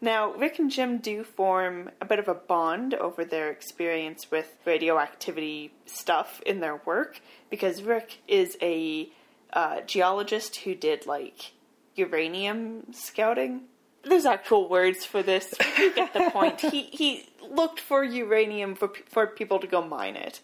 Now, 0.02 0.34
Rick 0.34 0.60
and 0.60 0.70
Jim 0.70 0.98
do 0.98 1.24
form 1.24 1.90
a 2.02 2.06
bit 2.06 2.20
of 2.20 2.28
a 2.28 2.34
bond 2.34 2.94
over 2.94 3.24
their 3.24 3.50
experience 3.50 4.30
with 4.30 4.54
radioactivity 4.66 5.72
stuff 5.86 6.42
in 6.46 6.60
their 6.60 6.76
work 6.86 7.22
because 7.50 7.82
Rick 7.82 8.20
is 8.28 8.58
a 8.62 9.10
uh, 9.54 9.82
geologist 9.82 10.58
who 10.58 10.76
did 10.76 11.08
like 11.08 11.54
uranium 11.96 12.92
scouting. 12.94 13.62
There's 14.04 14.26
actual 14.26 14.70
words 14.70 15.06
for 15.06 15.24
this. 15.24 15.54
You 15.80 15.94
get 15.96 16.14
the 16.14 16.30
point. 16.32 16.60
he 16.62 16.84
he 16.84 17.28
looked 17.50 17.80
for 17.80 18.04
uranium 18.04 18.76
for 18.76 18.92
for 19.10 19.26
people 19.28 19.60
to 19.60 19.66
go 19.68 19.82
mine 19.82 20.16
it, 20.16 20.42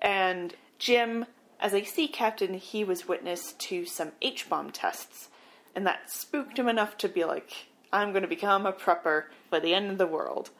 and 0.00 0.54
Jim, 0.78 1.26
as 1.62 1.72
a 1.72 1.84
sea 1.84 2.08
captain, 2.08 2.54
he 2.54 2.84
was 2.84 3.08
witness 3.08 3.52
to 3.54 3.86
some 3.86 4.12
H 4.20 4.48
bomb 4.50 4.70
tests, 4.70 5.28
and 5.74 5.86
that 5.86 6.10
spooked 6.10 6.58
him 6.58 6.68
enough 6.68 6.98
to 6.98 7.08
be 7.08 7.24
like, 7.24 7.68
"I'm 7.92 8.10
going 8.12 8.22
to 8.22 8.28
become 8.28 8.66
a 8.66 8.72
prepper 8.72 9.24
for 9.48 9.60
the 9.60 9.72
end 9.72 9.90
of 9.90 9.96
the 9.98 10.06
world." 10.06 10.50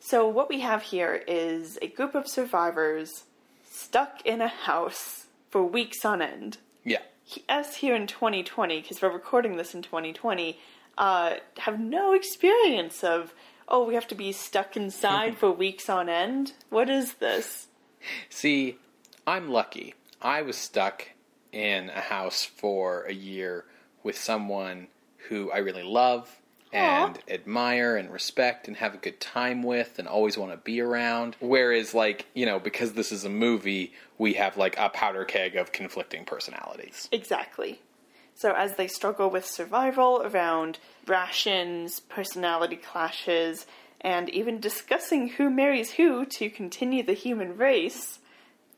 So 0.00 0.26
what 0.28 0.48
we 0.48 0.60
have 0.60 0.82
here 0.84 1.22
is 1.26 1.78
a 1.82 1.88
group 1.88 2.14
of 2.14 2.28
survivors 2.28 3.24
stuck 3.70 4.24
in 4.24 4.40
a 4.40 4.48
house 4.48 5.26
for 5.50 5.62
weeks 5.62 6.04
on 6.04 6.22
end 6.22 6.58
Yeah. 6.84 7.02
us 7.48 7.76
here 7.76 7.94
in 7.94 8.06
2020, 8.06 8.80
because 8.80 9.02
we're 9.02 9.10
recording 9.12 9.56
this 9.56 9.74
in 9.74 9.82
2020, 9.82 10.58
uh, 10.96 11.34
have 11.58 11.78
no 11.78 12.12
experience 12.12 13.02
of, 13.04 13.34
oh, 13.68 13.84
we 13.84 13.94
have 13.94 14.08
to 14.08 14.14
be 14.14 14.32
stuck 14.32 14.76
inside 14.76 15.36
for 15.40 15.50
weeks 15.50 15.88
on 15.88 16.08
end. 16.08 16.52
What 16.70 16.88
is 16.88 17.14
this? 17.14 17.68
See, 18.30 18.78
I'm 19.26 19.48
lucky. 19.50 19.94
I 20.20 20.42
was 20.42 20.56
stuck 20.56 21.08
in 21.52 21.90
a 21.90 22.00
house 22.00 22.44
for 22.44 23.04
a 23.04 23.12
year 23.12 23.64
with 24.02 24.18
someone 24.18 24.88
who 25.28 25.50
I 25.50 25.58
really 25.58 25.82
love 25.82 26.38
and 26.72 27.18
admire 27.28 27.96
and 27.96 28.12
respect 28.12 28.68
and 28.68 28.76
have 28.76 28.94
a 28.94 28.98
good 28.98 29.20
time 29.20 29.62
with 29.62 29.98
and 29.98 30.06
always 30.06 30.36
want 30.36 30.52
to 30.52 30.58
be 30.58 30.80
around. 30.80 31.36
Whereas, 31.40 31.94
like, 31.94 32.26
you 32.34 32.44
know, 32.44 32.58
because 32.58 32.92
this 32.92 33.10
is 33.10 33.24
a 33.24 33.30
movie, 33.30 33.94
we 34.18 34.34
have 34.34 34.56
like 34.56 34.76
a 34.78 34.88
powder 34.90 35.24
keg 35.24 35.56
of 35.56 35.72
conflicting 35.72 36.24
personalities. 36.24 37.08
Exactly. 37.10 37.80
So, 38.34 38.52
as 38.52 38.76
they 38.76 38.86
struggle 38.86 39.30
with 39.30 39.46
survival 39.46 40.22
around 40.22 40.78
rations, 41.06 42.00
personality 42.00 42.76
clashes, 42.76 43.66
and 44.00 44.28
even 44.28 44.60
discussing 44.60 45.28
who 45.28 45.50
marries 45.50 45.92
who 45.92 46.24
to 46.26 46.50
continue 46.50 47.02
the 47.02 47.14
human 47.14 47.56
race, 47.56 48.20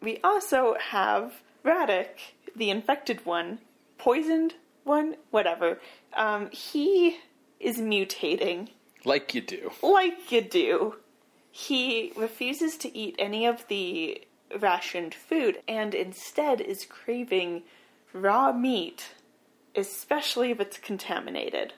we 0.00 0.18
also 0.22 0.76
have 0.78 1.42
Radek, 1.64 2.34
the 2.56 2.70
infected 2.70 3.24
one, 3.26 3.58
poisoned 3.98 4.54
one, 4.84 5.16
whatever. 5.30 5.78
Um, 6.14 6.50
he 6.50 7.18
is 7.58 7.78
mutating 7.78 8.68
Like 9.04 9.34
you 9.34 9.40
do. 9.42 9.72
like 9.82 10.32
you 10.32 10.40
do. 10.40 10.96
He 11.50 12.12
refuses 12.16 12.76
to 12.78 12.96
eat 12.96 13.16
any 13.18 13.44
of 13.44 13.66
the 13.68 14.22
rationed 14.58 15.14
food 15.14 15.58
and 15.68 15.94
instead 15.94 16.60
is 16.60 16.84
craving 16.86 17.62
raw 18.12 18.52
meat, 18.52 19.14
especially 19.76 20.50
if 20.50 20.60
it's 20.60 20.78
contaminated. 20.78 21.74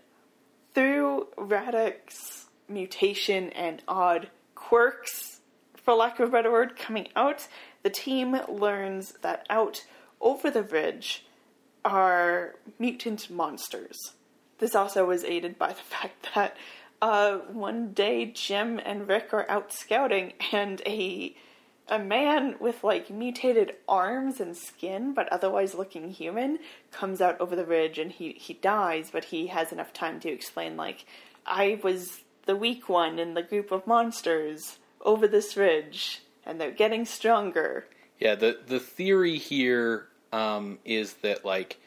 Through 0.75 1.29
Radek's 1.37 2.47
mutation 2.69 3.51
and 3.51 3.83
odd 3.89 4.31
quirks, 4.55 5.41
for 5.77 5.95
lack 5.95 6.19
of 6.21 6.29
a 6.29 6.33
better 6.33 6.51
word, 6.51 6.77
coming 6.77 7.09
out, 7.17 7.47
the 7.83 7.91
team 7.91 8.39
learns 8.49 9.13
that 9.23 9.47
out 9.51 9.85
over 10.21 10.51
the 10.51 10.63
ridge 10.63 11.25
are 11.85 12.55
mutant 12.79 13.31
monsters. 13.31 14.13
This 14.59 14.75
also 14.75 15.05
was 15.07 15.25
aided 15.25 15.59
by 15.59 15.69
the 15.69 15.75
fact 15.83 16.29
that 16.35 16.57
uh, 17.01 17.39
one 17.39 17.93
day 17.93 18.27
Jim 18.27 18.81
and 18.85 19.09
Rick 19.09 19.35
are 19.35 19.51
out 19.51 19.73
scouting, 19.73 20.35
and 20.53 20.81
a 20.87 21.35
a 21.89 21.99
man 21.99 22.55
with 22.61 22.85
like 22.85 23.11
mutated 23.11 23.75
arms 23.89 24.41
and 24.41 24.57
skin, 24.57 25.13
but 25.13 25.29
otherwise 25.33 25.75
looking 25.75 26.11
human, 26.11 26.61
comes 26.93 27.21
out 27.21 27.41
over 27.41 27.57
the 27.57 27.65
ridge, 27.65 27.99
and 27.99 28.13
he 28.13 28.33
he 28.33 28.55
dies. 28.55 29.11
But 29.11 29.25
he 29.25 29.49
has 29.49 29.73
enough 29.73 29.93
time 29.93 30.21
to 30.21 30.31
explain, 30.31 30.77
like, 30.77 31.05
I 31.45 31.81
was 31.83 32.21
the 32.47 32.57
weak 32.57 32.89
one 32.89 33.19
in 33.19 33.35
the 33.35 33.43
group 33.43 33.73
of 33.73 33.87
monsters 33.87 34.79
over 35.01 35.27
this 35.27 35.57
ridge, 35.57 36.23
and 36.47 36.61
they're 36.61 36.71
getting 36.71 37.05
stronger. 37.05 37.87
Yeah, 38.19 38.35
the 38.35 38.59
the 38.67 38.81
theory 38.81 39.39
here 39.39 40.09
um, 40.33 40.79
is 40.85 41.15
that 41.15 41.45
like 41.45 41.79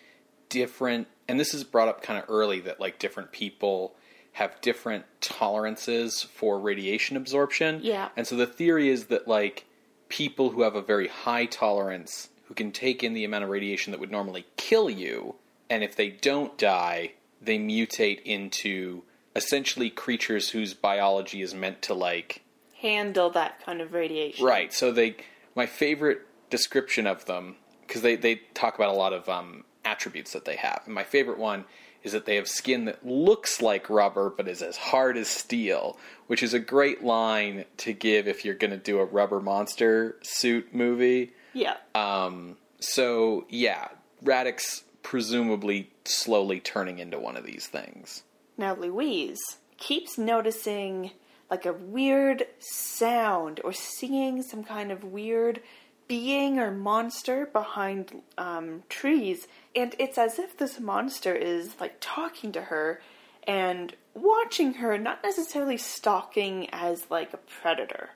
different, 0.49 1.07
and 1.27 1.39
this 1.39 1.53
is 1.53 1.63
brought 1.63 1.87
up 1.87 2.01
kind 2.01 2.19
of 2.21 2.29
early 2.29 2.59
that 2.61 2.79
like 2.79 2.99
different 2.99 3.31
people 3.31 3.95
have 4.33 4.59
different 4.59 5.05
tolerances 5.21 6.21
for 6.21 6.59
radiation 6.59 7.15
absorption. 7.15 7.79
Yeah. 7.81 8.09
and 8.17 8.27
so 8.27 8.35
the 8.35 8.45
theory 8.45 8.89
is 8.89 9.05
that 9.05 9.27
like 9.27 9.65
people 10.09 10.49
who 10.49 10.61
have 10.63 10.75
a 10.75 10.81
very 10.81 11.07
high 11.07 11.45
tolerance 11.45 12.29
who 12.45 12.53
can 12.53 12.71
take 12.71 13.01
in 13.01 13.13
the 13.13 13.23
amount 13.23 13.45
of 13.45 13.49
radiation 13.49 13.91
that 13.91 13.99
would 13.99 14.11
normally 14.11 14.45
kill 14.57 14.89
you, 14.89 15.35
and 15.69 15.83
if 15.83 15.95
they 15.95 16.09
don't 16.09 16.57
die, 16.57 17.13
they 17.41 17.57
mutate 17.57 18.21
into 18.23 19.03
essentially 19.35 19.89
creatures 19.89 20.49
whose 20.49 20.73
biology 20.73 21.41
is 21.41 21.53
meant 21.53 21.81
to 21.81 21.93
like 21.93 22.41
Handle 22.85 23.31
that 23.31 23.65
kind 23.65 23.81
of 23.81 23.93
radiation. 23.93 24.45
Right. 24.45 24.71
So 24.71 24.91
they, 24.91 25.15
my 25.55 25.65
favorite 25.65 26.21
description 26.51 27.07
of 27.07 27.25
them, 27.25 27.55
because 27.87 28.03
they 28.03 28.15
they 28.15 28.35
talk 28.53 28.75
about 28.75 28.89
a 28.89 28.97
lot 28.97 29.11
of 29.11 29.27
um, 29.27 29.63
attributes 29.83 30.33
that 30.33 30.45
they 30.45 30.55
have, 30.55 30.83
and 30.85 30.93
my 30.93 31.03
favorite 31.03 31.39
one 31.39 31.65
is 32.03 32.11
that 32.11 32.27
they 32.27 32.35
have 32.35 32.47
skin 32.47 32.85
that 32.85 33.03
looks 33.03 33.63
like 33.63 33.89
rubber 33.89 34.29
but 34.29 34.47
is 34.47 34.61
as 34.61 34.77
hard 34.77 35.17
as 35.17 35.27
steel, 35.27 35.97
which 36.27 36.43
is 36.43 36.53
a 36.53 36.59
great 36.59 37.03
line 37.03 37.65
to 37.77 37.91
give 37.91 38.27
if 38.27 38.45
you're 38.45 38.53
going 38.53 38.69
to 38.69 38.77
do 38.77 38.99
a 38.99 39.05
rubber 39.05 39.41
monster 39.41 40.15
suit 40.21 40.71
movie. 40.71 41.33
Yeah. 41.53 41.77
Um, 41.95 42.57
so 42.79 43.45
yeah, 43.49 43.87
Radek's 44.23 44.83
presumably 45.01 45.89
slowly 46.03 46.59
turning 46.59 46.99
into 46.99 47.17
one 47.17 47.35
of 47.37 47.45
these 47.45 47.65
things. 47.65 48.21
Now, 48.57 48.75
Louise 48.75 49.41
keeps 49.77 50.17
noticing 50.17 51.11
like 51.49 51.65
a 51.65 51.73
weird 51.73 52.45
sound 52.59 53.61
or 53.63 53.73
seeing 53.73 54.41
some 54.41 54.63
kind 54.63 54.91
of 54.91 55.03
weird 55.03 55.61
being 56.07 56.59
or 56.59 56.71
monster 56.71 57.47
behind 57.47 58.21
um, 58.37 58.83
trees, 58.89 59.47
and 59.75 59.95
it's 59.97 60.17
as 60.17 60.37
if 60.37 60.57
this 60.57 60.79
monster 60.79 61.33
is 61.33 61.75
like 61.79 61.97
talking 61.99 62.51
to 62.51 62.61
her 62.61 63.01
and 63.47 63.95
watching 64.13 64.75
her, 64.75 64.97
not 64.97 65.23
necessarily 65.23 65.77
stalking 65.77 66.69
as 66.71 67.05
like 67.09 67.33
a 67.33 67.37
predator. 67.37 68.09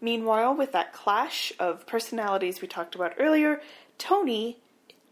Meanwhile, 0.00 0.56
with 0.56 0.72
that 0.72 0.92
clash 0.92 1.52
of 1.60 1.86
personalities 1.86 2.60
we 2.60 2.68
talked 2.68 2.94
about 2.94 3.14
earlier, 3.18 3.60
Tony 3.98 4.58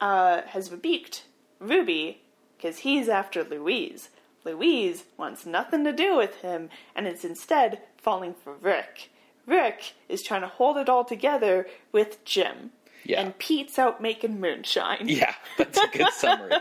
uh, 0.01 0.43
has 0.47 0.73
rebuked 0.73 1.25
Ruby 1.61 2.23
because 2.57 2.79
he's 2.79 3.09
after 3.09 3.45
Louise. 3.45 4.09
Louise 4.45 5.05
wants 5.17 5.45
nothing 5.47 5.85
to 5.85 5.93
do 5.93 6.17
with 6.17 6.37
him 6.37 6.71
and 6.95 7.07
is 7.07 7.25
instead 7.25 7.81
falling 7.99 8.35
for 8.35 8.55
Rick. 8.55 9.11
Rick 9.47 9.95
is 10.09 10.23
trying 10.23 10.43
to 10.43 10.47
hold 10.49 10.77
it 10.77 10.89
all 10.89 11.05
together 11.05 11.67
with 11.93 12.25
Jim. 12.25 12.71
Yeah. 13.05 13.21
And 13.23 13.37
Pete's 13.39 13.79
out 13.79 14.01
making 14.01 14.41
moonshine. 14.41 15.09
Yeah, 15.09 15.35
that's 15.57 15.79
a 15.79 15.89
good 15.89 16.13
summary. 16.13 16.53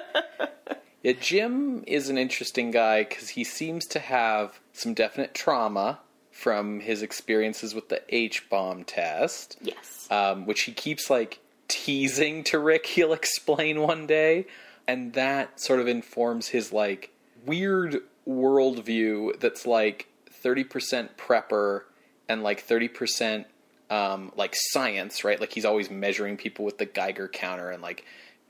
Yeah, 1.04 1.14
Jim 1.20 1.84
is 1.88 2.10
an 2.10 2.18
interesting 2.18 2.72
guy 2.72 3.04
because 3.04 3.30
he 3.30 3.44
seems 3.44 3.86
to 3.88 4.00
have 4.00 4.60
some 4.74 4.94
definite 4.94 5.34
trauma 5.34 6.00
from 6.32 6.80
his 6.80 7.02
experiences 7.02 7.76
with 7.76 7.90
the 7.90 8.02
H 8.10 8.50
bomb 8.50 8.84
test, 8.86 9.58
Yes. 9.62 10.08
um, 10.10 10.46
which 10.46 10.62
he 10.62 10.72
keeps 10.72 11.10
like 11.10 11.40
teasing 11.68 12.44
to 12.46 12.60
Rick. 12.60 12.86
He'll 12.88 13.14
explain 13.14 13.82
one 13.82 14.08
day, 14.08 14.48
and 14.88 15.14
that 15.14 15.60
sort 15.60 15.80
of 15.80 15.88
informs 15.88 16.48
his 16.50 16.74
like 16.74 17.12
weird 17.46 17.98
worldview 18.28 19.40
that's 19.40 19.66
like 19.66 20.08
30% 20.44 21.10
prepper 21.18 21.82
and 22.28 22.44
like 22.44 22.66
30% 22.66 23.46
um, 23.90 24.32
like 24.36 24.54
science, 24.56 25.24
right? 25.24 25.40
Like 25.40 25.54
he's 25.54 25.66
always 25.66 25.90
measuring 25.90 26.38
people 26.38 26.64
with 26.64 26.78
the 26.78 26.86
Geiger 26.86 27.28
counter 27.28 27.70
and 27.70 27.82
like 27.82 28.06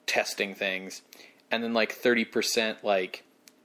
testing 0.06 0.54
things. 0.54 1.02
And 1.52 1.64
then 1.64 1.74
like 1.74 1.98
30% 1.98 2.84
like 2.84 3.24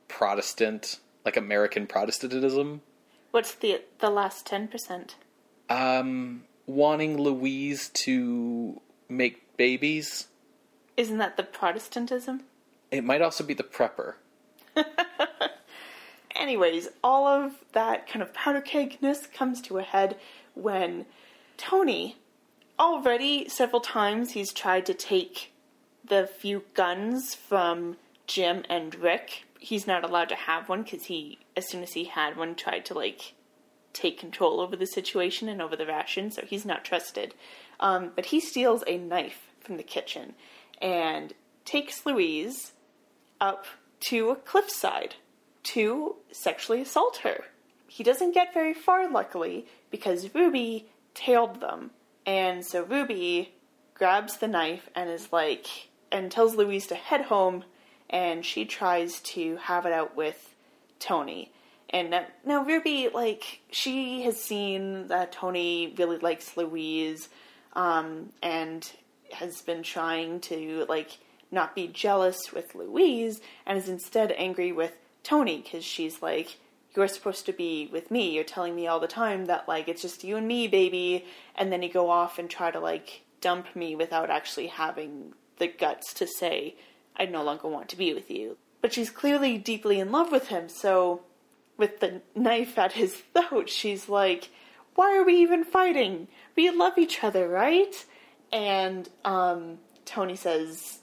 Protestant, 0.09 1.01
like 1.25 1.37
American 1.37 1.87
Protestantism. 1.87 2.83
What's 3.31 3.55
the 3.55 3.83
the 3.99 4.11
last 4.11 4.47
ten 4.47 4.69
percent? 4.69 5.17
Um, 5.69 6.45
wanting 6.67 7.19
Louise 7.19 7.89
to 7.89 8.81
make 9.09 9.57
babies. 9.57 10.29
Isn't 10.97 11.19
that 11.19 11.37
the 11.37 11.43
Protestantism? 11.43 12.45
It 12.93 13.03
might 13.03 13.23
also 13.23 13.43
be 13.43 13.55
the 13.55 13.65
prepper. 13.65 14.15
Anyways, 16.35 16.89
all 17.03 17.27
of 17.27 17.53
that 17.73 18.09
kind 18.09 18.23
of 18.23 18.35
powder 18.35 18.61
kegness 18.61 19.27
comes 19.33 19.61
to 19.63 19.79
a 19.79 19.83
head 19.83 20.17
when 20.55 21.07
Tony, 21.57 22.17
already 22.79 23.49
several 23.49 23.81
times, 23.81 24.33
he's 24.33 24.53
tried 24.53 24.87
to 24.87 24.95
take 24.95 25.53
the 26.05 26.27
few 26.27 26.65
guns 26.75 27.35
from 27.35 27.97
Jim 28.27 28.65
and 28.69 28.95
Rick. 28.97 29.45
He's 29.59 29.87
not 29.87 30.05
allowed 30.05 30.29
to 30.31 30.35
have 30.35 30.69
one 30.69 30.83
because 30.83 31.05
he, 31.05 31.39
as 31.57 31.69
soon 31.69 31.83
as 31.83 31.93
he 31.93 32.05
had 32.05 32.37
one, 32.37 32.55
tried 32.55 32.85
to 32.87 32.95
like 32.95 33.35
take 33.93 34.19
control 34.19 34.61
over 34.61 34.77
the 34.77 34.87
situation 34.87 35.49
and 35.49 35.63
over 35.63 35.77
the 35.77 35.87
ration, 35.87 36.31
so 36.31 36.43
he's 36.43 36.67
not 36.67 36.85
trusted. 36.85 37.35
Um, 37.79 38.11
but 38.15 38.27
he 38.27 38.41
steals 38.41 38.83
a 38.87 38.99
knife 38.99 39.49
from 39.61 39.77
the 39.77 39.83
kitchen 39.83 40.35
and 40.83 41.33
takes 41.65 42.05
Louise 42.05 42.73
up 43.41 43.67
to 44.01 44.31
a 44.31 44.37
cliffside 44.37 45.15
to 45.65 46.17
sexually 46.31 46.83
assault 46.83 47.19
her. 47.19 47.45
He 47.89 48.03
doesn't 48.03 48.35
get 48.35 48.55
very 48.55 48.75
far, 48.75 49.11
luckily, 49.11 49.67
because 49.91 50.35
Ruby 50.35 50.89
tailed 51.15 51.61
them. 51.61 51.91
And 52.27 52.65
so 52.65 52.83
Ruby 52.83 53.55
grabs 53.95 54.39
the 54.39 54.49
knife 54.49 54.89
and 54.95 55.11
is 55.11 55.33
like, 55.33 55.67
and 56.11 56.31
tells 56.31 56.55
Louise 56.55 56.87
to 56.89 56.95
head 56.95 57.23
home, 57.23 57.65
and 58.11 58.45
she 58.45 58.65
tries 58.65 59.21
to 59.21 59.57
have 59.57 59.87
it 59.87 59.93
out 59.93 60.17
with 60.17 60.55
Tony. 60.99 61.53
And 61.91 62.11
now, 62.11 62.27
now 62.45 62.65
Ruby, 62.65 63.09
like, 63.13 63.61
she 63.71 64.23
has 64.23 64.41
seen 64.41 65.09
that 65.09 65.33
Tony 65.33 65.95
really 65.97 66.19
likes 66.19 66.57
Louise, 66.57 67.29
um, 67.75 68.33
and 68.43 68.91
has 69.33 69.63
been 69.63 69.83
trying 69.83 70.41
to, 70.41 70.87
like, 70.89 71.19
not 71.51 71.75
be 71.75 71.87
jealous 71.87 72.53
with 72.53 72.75
Louise, 72.75 73.41
and 73.67 73.79
is 73.79 73.89
instead 73.89 74.33
angry 74.33 74.73
with 74.73 74.93
Tony, 75.25 75.63
because 75.63 75.85
she's 75.85 76.23
like, 76.23 76.59
you're 76.95 77.09
supposed 77.09 77.47
to 77.47 77.53
be 77.53 77.89
with 77.91 78.11
me. 78.11 78.31
You're 78.31 78.45
telling 78.45 78.77
me 78.77 78.87
all 78.87 79.01
the 79.01 79.09
time 79.09 79.47
that, 79.47 79.67
like, 79.67 79.89
it's 79.89 80.03
just 80.03 80.23
you 80.23 80.37
and 80.37 80.47
me, 80.47 80.69
baby. 80.69 81.25
And 81.57 81.73
then 81.73 81.83
you 81.83 81.93
go 81.93 82.09
off 82.09 82.39
and 82.39 82.49
try 82.49 82.71
to, 82.71 82.79
like, 82.79 83.23
dump 83.41 83.75
me 83.75 83.97
without 83.97 84.31
actually 84.31 84.69
having 84.69 85.35
the 85.59 85.67
guts 85.67 86.15
to 86.15 86.27
say, 86.27 86.77
I 87.17 87.27
no 87.27 87.43
longer 87.43 87.69
want 87.69 87.89
to 87.89 87.97
be 87.97 88.15
with 88.15 88.31
you. 88.31 88.57
But 88.81 88.93
she's 88.93 89.11
clearly 89.11 89.59
deeply 89.59 89.99
in 89.99 90.13
love 90.13 90.31
with 90.31 90.49
him, 90.49 90.69
so 90.69 91.23
with 91.77 92.01
the 92.01 92.21
knife 92.35 92.79
at 92.79 92.93
his 92.93 93.15
throat, 93.35 93.69
she's 93.69 94.09
like, 94.09 94.51
Why 94.95 95.17
are 95.17 95.25
we 95.25 95.37
even 95.37 95.65
fighting? 95.65 96.29
We 96.57 96.71
love 96.71 96.99
each 96.99 97.25
other, 97.25 97.49
right? 97.49 98.05
And 98.53 99.09
um, 99.25 99.79
Tony 100.05 100.37
says 100.37 101.01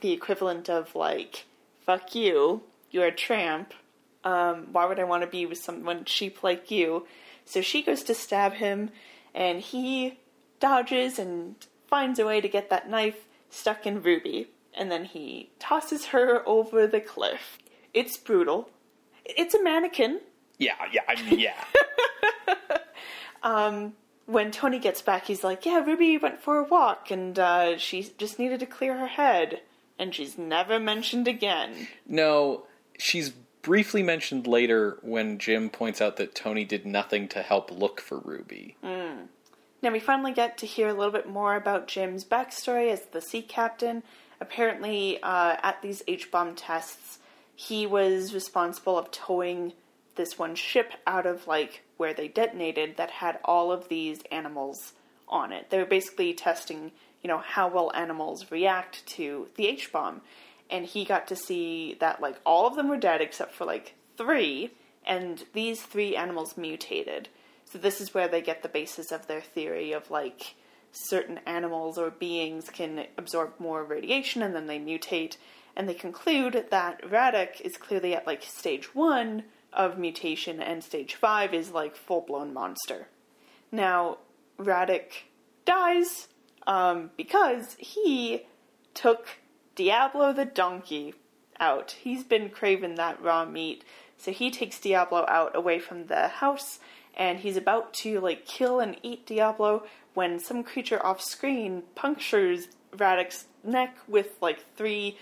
the 0.00 0.12
equivalent 0.12 0.70
of, 0.70 0.94
like, 0.94 1.44
fuck 1.84 2.14
you, 2.14 2.62
you're 2.94 3.06
a 3.06 3.12
tramp. 3.12 3.74
Um, 4.22 4.68
why 4.72 4.86
would 4.86 4.98
I 4.98 5.04
want 5.04 5.22
to 5.22 5.28
be 5.28 5.44
with 5.44 5.58
someone 5.58 6.04
cheap 6.04 6.42
like 6.42 6.70
you? 6.70 7.06
So 7.44 7.60
she 7.60 7.82
goes 7.82 8.02
to 8.04 8.14
stab 8.14 8.54
him, 8.54 8.90
and 9.34 9.60
he 9.60 10.18
dodges 10.60 11.18
and 11.18 11.56
finds 11.88 12.18
a 12.18 12.24
way 12.24 12.40
to 12.40 12.48
get 12.48 12.70
that 12.70 12.88
knife 12.88 13.26
stuck 13.50 13.86
in 13.86 14.00
Ruby, 14.02 14.50
and 14.72 14.90
then 14.90 15.04
he 15.04 15.50
tosses 15.58 16.06
her 16.06 16.42
over 16.48 16.86
the 16.86 17.00
cliff. 17.00 17.58
It's 17.92 18.16
brutal. 18.16 18.70
It's 19.24 19.54
a 19.54 19.62
mannequin. 19.62 20.20
Yeah, 20.58 20.76
yeah, 20.92 21.02
I 21.08 21.22
mean, 21.22 21.40
yeah. 21.40 21.64
When 24.26 24.50
Tony 24.50 24.78
gets 24.78 25.02
back, 25.02 25.26
he's 25.26 25.44
like, 25.44 25.66
Yeah, 25.66 25.84
Ruby 25.84 26.16
went 26.16 26.40
for 26.40 26.58
a 26.58 26.64
walk, 26.64 27.10
and 27.10 27.38
uh, 27.38 27.76
she 27.76 28.10
just 28.16 28.38
needed 28.38 28.60
to 28.60 28.66
clear 28.66 28.96
her 28.96 29.06
head. 29.06 29.60
And 29.98 30.14
she's 30.14 30.38
never 30.38 30.80
mentioned 30.80 31.28
again. 31.28 31.88
no, 32.06 32.64
she's 32.98 33.30
briefly 33.62 34.02
mentioned 34.02 34.46
later 34.46 34.98
when 35.02 35.38
Jim 35.38 35.70
points 35.70 36.00
out 36.00 36.16
that 36.16 36.34
Tony 36.34 36.64
did 36.64 36.84
nothing 36.84 37.28
to 37.28 37.42
help 37.42 37.70
look 37.70 38.00
for 38.00 38.18
Ruby. 38.18 38.76
Now 39.84 39.92
we 39.92 40.00
finally 40.00 40.32
get 40.32 40.56
to 40.58 40.66
hear 40.66 40.88
a 40.88 40.94
little 40.94 41.12
bit 41.12 41.28
more 41.28 41.56
about 41.56 41.88
Jim's 41.88 42.24
backstory 42.24 42.90
as 42.90 43.02
the 43.12 43.20
sea 43.20 43.42
captain. 43.42 44.02
Apparently, 44.40 45.22
uh, 45.22 45.56
at 45.62 45.82
these 45.82 46.02
H 46.08 46.30
bomb 46.30 46.54
tests, 46.54 47.18
he 47.54 47.86
was 47.86 48.32
responsible 48.32 48.96
of 48.98 49.10
towing 49.10 49.74
this 50.16 50.38
one 50.38 50.54
ship 50.54 50.92
out 51.06 51.26
of 51.26 51.46
like 51.46 51.82
where 51.98 52.14
they 52.14 52.28
detonated 52.28 52.96
that 52.96 53.10
had 53.10 53.38
all 53.44 53.70
of 53.70 53.90
these 53.90 54.22
animals 54.32 54.94
on 55.28 55.52
it. 55.52 55.68
They 55.68 55.76
were 55.76 55.84
basically 55.84 56.32
testing, 56.32 56.90
you 57.22 57.28
know, 57.28 57.38
how 57.38 57.68
well 57.68 57.92
animals 57.94 58.50
react 58.50 59.04
to 59.08 59.48
the 59.56 59.66
H 59.66 59.92
bomb, 59.92 60.22
and 60.70 60.86
he 60.86 61.04
got 61.04 61.26
to 61.28 61.36
see 61.36 61.96
that 62.00 62.20
like 62.20 62.40
all 62.44 62.66
of 62.66 62.76
them 62.76 62.88
were 62.88 62.96
dead 62.96 63.20
except 63.20 63.54
for 63.54 63.64
like 63.64 63.94
three, 64.16 64.72
and 65.06 65.44
these 65.52 65.82
three 65.82 66.16
animals 66.16 66.56
mutated. 66.56 67.28
So 67.64 67.78
this 67.78 68.00
is 68.00 68.14
where 68.14 68.28
they 68.28 68.40
get 68.40 68.62
the 68.62 68.68
basis 68.68 69.10
of 69.10 69.26
their 69.26 69.40
theory 69.40 69.92
of 69.92 70.10
like 70.10 70.54
certain 70.92 71.40
animals 71.46 71.98
or 71.98 72.10
beings 72.10 72.70
can 72.70 73.06
absorb 73.18 73.52
more 73.58 73.84
radiation 73.84 74.42
and 74.42 74.54
then 74.54 74.66
they 74.66 74.78
mutate. 74.78 75.36
And 75.76 75.88
they 75.88 75.94
conclude 75.94 76.66
that 76.70 77.02
Radek 77.02 77.60
is 77.60 77.76
clearly 77.76 78.14
at 78.14 78.26
like 78.26 78.44
stage 78.44 78.94
one 78.94 79.44
of 79.72 79.98
mutation 79.98 80.62
and 80.62 80.84
stage 80.84 81.16
five 81.16 81.52
is 81.52 81.72
like 81.72 81.96
full 81.96 82.20
blown 82.20 82.54
monster. 82.54 83.08
Now, 83.72 84.18
Radek 84.56 85.24
dies 85.64 86.28
um, 86.66 87.10
because 87.16 87.74
he 87.78 88.46
took 88.94 89.26
Diablo 89.74 90.32
the 90.32 90.44
donkey 90.44 91.14
out. 91.58 91.96
He's 92.02 92.24
been 92.24 92.50
craving 92.50 92.96
that 92.96 93.22
raw 93.22 93.44
meat, 93.44 93.84
so 94.16 94.30
he 94.30 94.50
takes 94.50 94.78
Diablo 94.78 95.24
out 95.28 95.56
away 95.56 95.78
from 95.78 96.06
the 96.06 96.28
house, 96.28 96.78
and 97.16 97.40
he's 97.40 97.56
about 97.56 97.92
to 97.94 98.20
like 98.20 98.46
kill 98.46 98.80
and 98.80 98.96
eat 99.02 99.26
Diablo 99.26 99.84
when 100.14 100.38
some 100.38 100.62
creature 100.62 101.04
off 101.04 101.20
screen 101.20 101.82
punctures 101.94 102.68
Radek's 102.92 103.46
neck 103.64 103.96
with 104.06 104.36
like 104.40 104.64
three 104.76 105.18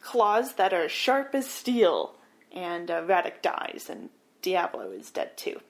claws 0.00 0.54
that 0.54 0.72
are 0.72 0.88
sharp 0.88 1.34
as 1.34 1.48
steel, 1.48 2.14
and 2.52 2.90
uh, 2.90 3.22
dies, 3.42 3.88
and 3.90 4.10
Diablo 4.42 4.90
is 4.90 5.10
dead 5.10 5.36
too. 5.36 5.60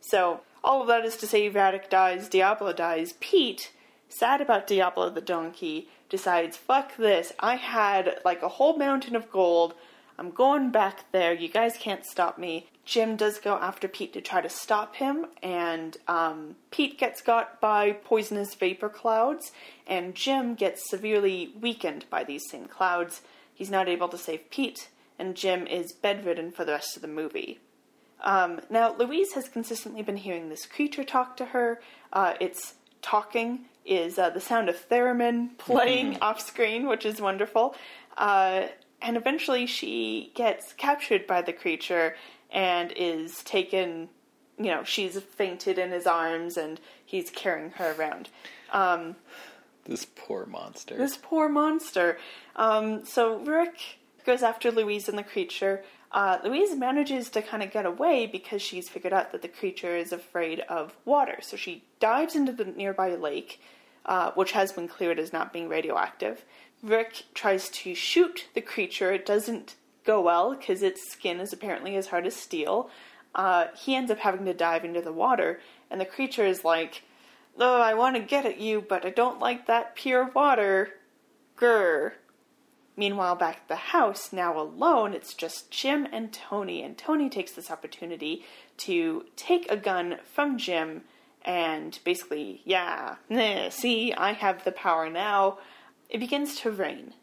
So, 0.00 0.40
all 0.62 0.82
of 0.82 0.88
that 0.88 1.04
is 1.04 1.16
to 1.18 1.26
say, 1.26 1.50
Radek 1.50 1.88
dies, 1.88 2.28
Diablo 2.28 2.72
dies. 2.72 3.14
Pete, 3.20 3.72
sad 4.08 4.40
about 4.40 4.66
Diablo 4.66 5.10
the 5.10 5.20
donkey, 5.20 5.88
decides, 6.14 6.56
fuck 6.56 6.96
this. 6.96 7.32
I 7.40 7.56
had 7.56 8.20
like 8.24 8.42
a 8.42 8.48
whole 8.48 8.76
mountain 8.76 9.16
of 9.16 9.32
gold. 9.32 9.74
I'm 10.16 10.30
going 10.30 10.70
back 10.70 11.10
there. 11.10 11.34
You 11.34 11.48
guys 11.48 11.76
can't 11.76 12.06
stop 12.06 12.38
me. 12.38 12.68
Jim 12.84 13.16
does 13.16 13.40
go 13.40 13.54
after 13.56 13.88
Pete 13.88 14.12
to 14.12 14.20
try 14.20 14.40
to 14.40 14.48
stop 14.48 14.94
him, 14.94 15.26
and 15.42 15.96
um, 16.06 16.54
Pete 16.70 17.00
gets 17.00 17.20
got 17.20 17.60
by 17.60 17.90
poisonous 17.90 18.54
vapor 18.54 18.88
clouds, 18.88 19.50
and 19.88 20.14
Jim 20.14 20.54
gets 20.54 20.88
severely 20.88 21.52
weakened 21.60 22.04
by 22.10 22.22
these 22.22 22.48
same 22.48 22.66
clouds. 22.66 23.22
He's 23.52 23.70
not 23.70 23.88
able 23.88 24.06
to 24.10 24.18
save 24.18 24.50
Pete, 24.50 24.90
and 25.18 25.34
Jim 25.34 25.66
is 25.66 25.90
bedridden 25.92 26.52
for 26.52 26.64
the 26.64 26.72
rest 26.72 26.94
of 26.94 27.02
the 27.02 27.08
movie. 27.08 27.58
Um, 28.20 28.60
now, 28.70 28.94
Louise 28.96 29.32
has 29.32 29.48
consistently 29.48 30.02
been 30.02 30.18
hearing 30.18 30.48
this 30.48 30.64
creature 30.64 31.02
talk 31.02 31.36
to 31.38 31.46
her. 31.46 31.80
Uh, 32.12 32.34
its 32.38 32.74
talking 33.02 33.64
is 33.84 34.18
uh, 34.18 34.30
the 34.30 34.40
sound 34.40 34.68
of 34.68 34.88
theremin 34.88 35.56
playing 35.58 36.18
off 36.20 36.40
screen, 36.40 36.86
which 36.86 37.04
is 37.04 37.20
wonderful. 37.20 37.74
Uh, 38.16 38.68
and 39.02 39.16
eventually 39.16 39.66
she 39.66 40.32
gets 40.34 40.72
captured 40.72 41.26
by 41.26 41.42
the 41.42 41.52
creature 41.52 42.16
and 42.50 42.92
is 42.96 43.42
taken, 43.42 44.08
you 44.58 44.66
know, 44.66 44.84
she's 44.84 45.18
fainted 45.20 45.78
in 45.78 45.90
his 45.90 46.06
arms 46.06 46.56
and 46.56 46.80
he's 47.04 47.28
carrying 47.30 47.70
her 47.72 47.94
around. 47.98 48.28
This 49.84 50.06
poor 50.06 50.46
monster. 50.46 50.96
This 50.96 51.18
poor 51.20 51.48
monster. 51.48 52.18
Um, 52.56 53.04
so 53.04 53.38
Rick 53.40 53.98
goes 54.24 54.42
after 54.42 54.70
Louise 54.70 55.08
and 55.08 55.18
the 55.18 55.22
creature. 55.22 55.84
Uh, 56.10 56.38
Louise 56.44 56.74
manages 56.76 57.28
to 57.30 57.42
kind 57.42 57.62
of 57.62 57.72
get 57.72 57.84
away 57.84 58.26
because 58.26 58.62
she's 58.62 58.88
figured 58.88 59.12
out 59.12 59.32
that 59.32 59.42
the 59.42 59.48
creature 59.48 59.96
is 59.96 60.12
afraid 60.12 60.60
of 60.60 60.96
water. 61.04 61.38
So 61.42 61.56
she 61.56 61.84
dives 61.98 62.34
into 62.36 62.52
the 62.52 62.64
nearby 62.64 63.14
lake, 63.16 63.60
uh, 64.06 64.32
which 64.32 64.52
has 64.52 64.72
been 64.72 64.88
cleared 64.88 65.18
as 65.18 65.32
not 65.32 65.52
being 65.52 65.68
radioactive. 65.68 66.44
Rick 66.82 67.24
tries 67.34 67.68
to 67.70 67.94
shoot 67.94 68.46
the 68.54 68.60
creature. 68.60 69.12
It 69.12 69.24
doesn't 69.24 69.76
go 70.04 70.20
well 70.20 70.54
because 70.54 70.82
its 70.82 71.10
skin 71.10 71.40
is 71.40 71.52
apparently 71.52 71.96
as 71.96 72.08
hard 72.08 72.26
as 72.26 72.36
steel. 72.36 72.90
Uh, 73.34 73.66
he 73.76 73.94
ends 73.94 74.10
up 74.10 74.18
having 74.18 74.44
to 74.44 74.54
dive 74.54 74.84
into 74.84 75.00
the 75.00 75.12
water, 75.12 75.60
and 75.90 76.00
the 76.00 76.04
creature 76.04 76.44
is 76.46 76.64
like, 76.64 77.02
"Oh, 77.58 77.80
I 77.80 77.94
want 77.94 78.16
to 78.16 78.22
get 78.22 78.46
at 78.46 78.60
you, 78.60 78.80
but 78.80 79.04
I 79.04 79.10
don't 79.10 79.40
like 79.40 79.66
that 79.66 79.96
pure 79.96 80.30
water." 80.34 80.94
Grr. 81.56 82.12
Meanwhile, 82.96 83.34
back 83.36 83.56
at 83.56 83.68
the 83.68 83.76
house, 83.76 84.32
now 84.32 84.58
alone, 84.58 85.14
it's 85.14 85.34
just 85.34 85.70
Jim 85.70 86.06
and 86.12 86.32
Tony, 86.32 86.82
and 86.82 86.96
Tony 86.96 87.28
takes 87.28 87.52
this 87.52 87.70
opportunity 87.70 88.44
to 88.78 89.26
take 89.34 89.70
a 89.70 89.76
gun 89.76 90.18
from 90.32 90.58
Jim 90.58 91.02
and 91.44 91.98
basically, 92.04 92.62
yeah, 92.64 93.16
see, 93.70 94.12
I 94.12 94.32
have 94.32 94.64
the 94.64 94.72
power 94.72 95.10
now. 95.10 95.58
It 96.08 96.18
begins 96.18 96.56
to 96.60 96.70
rain. 96.70 97.14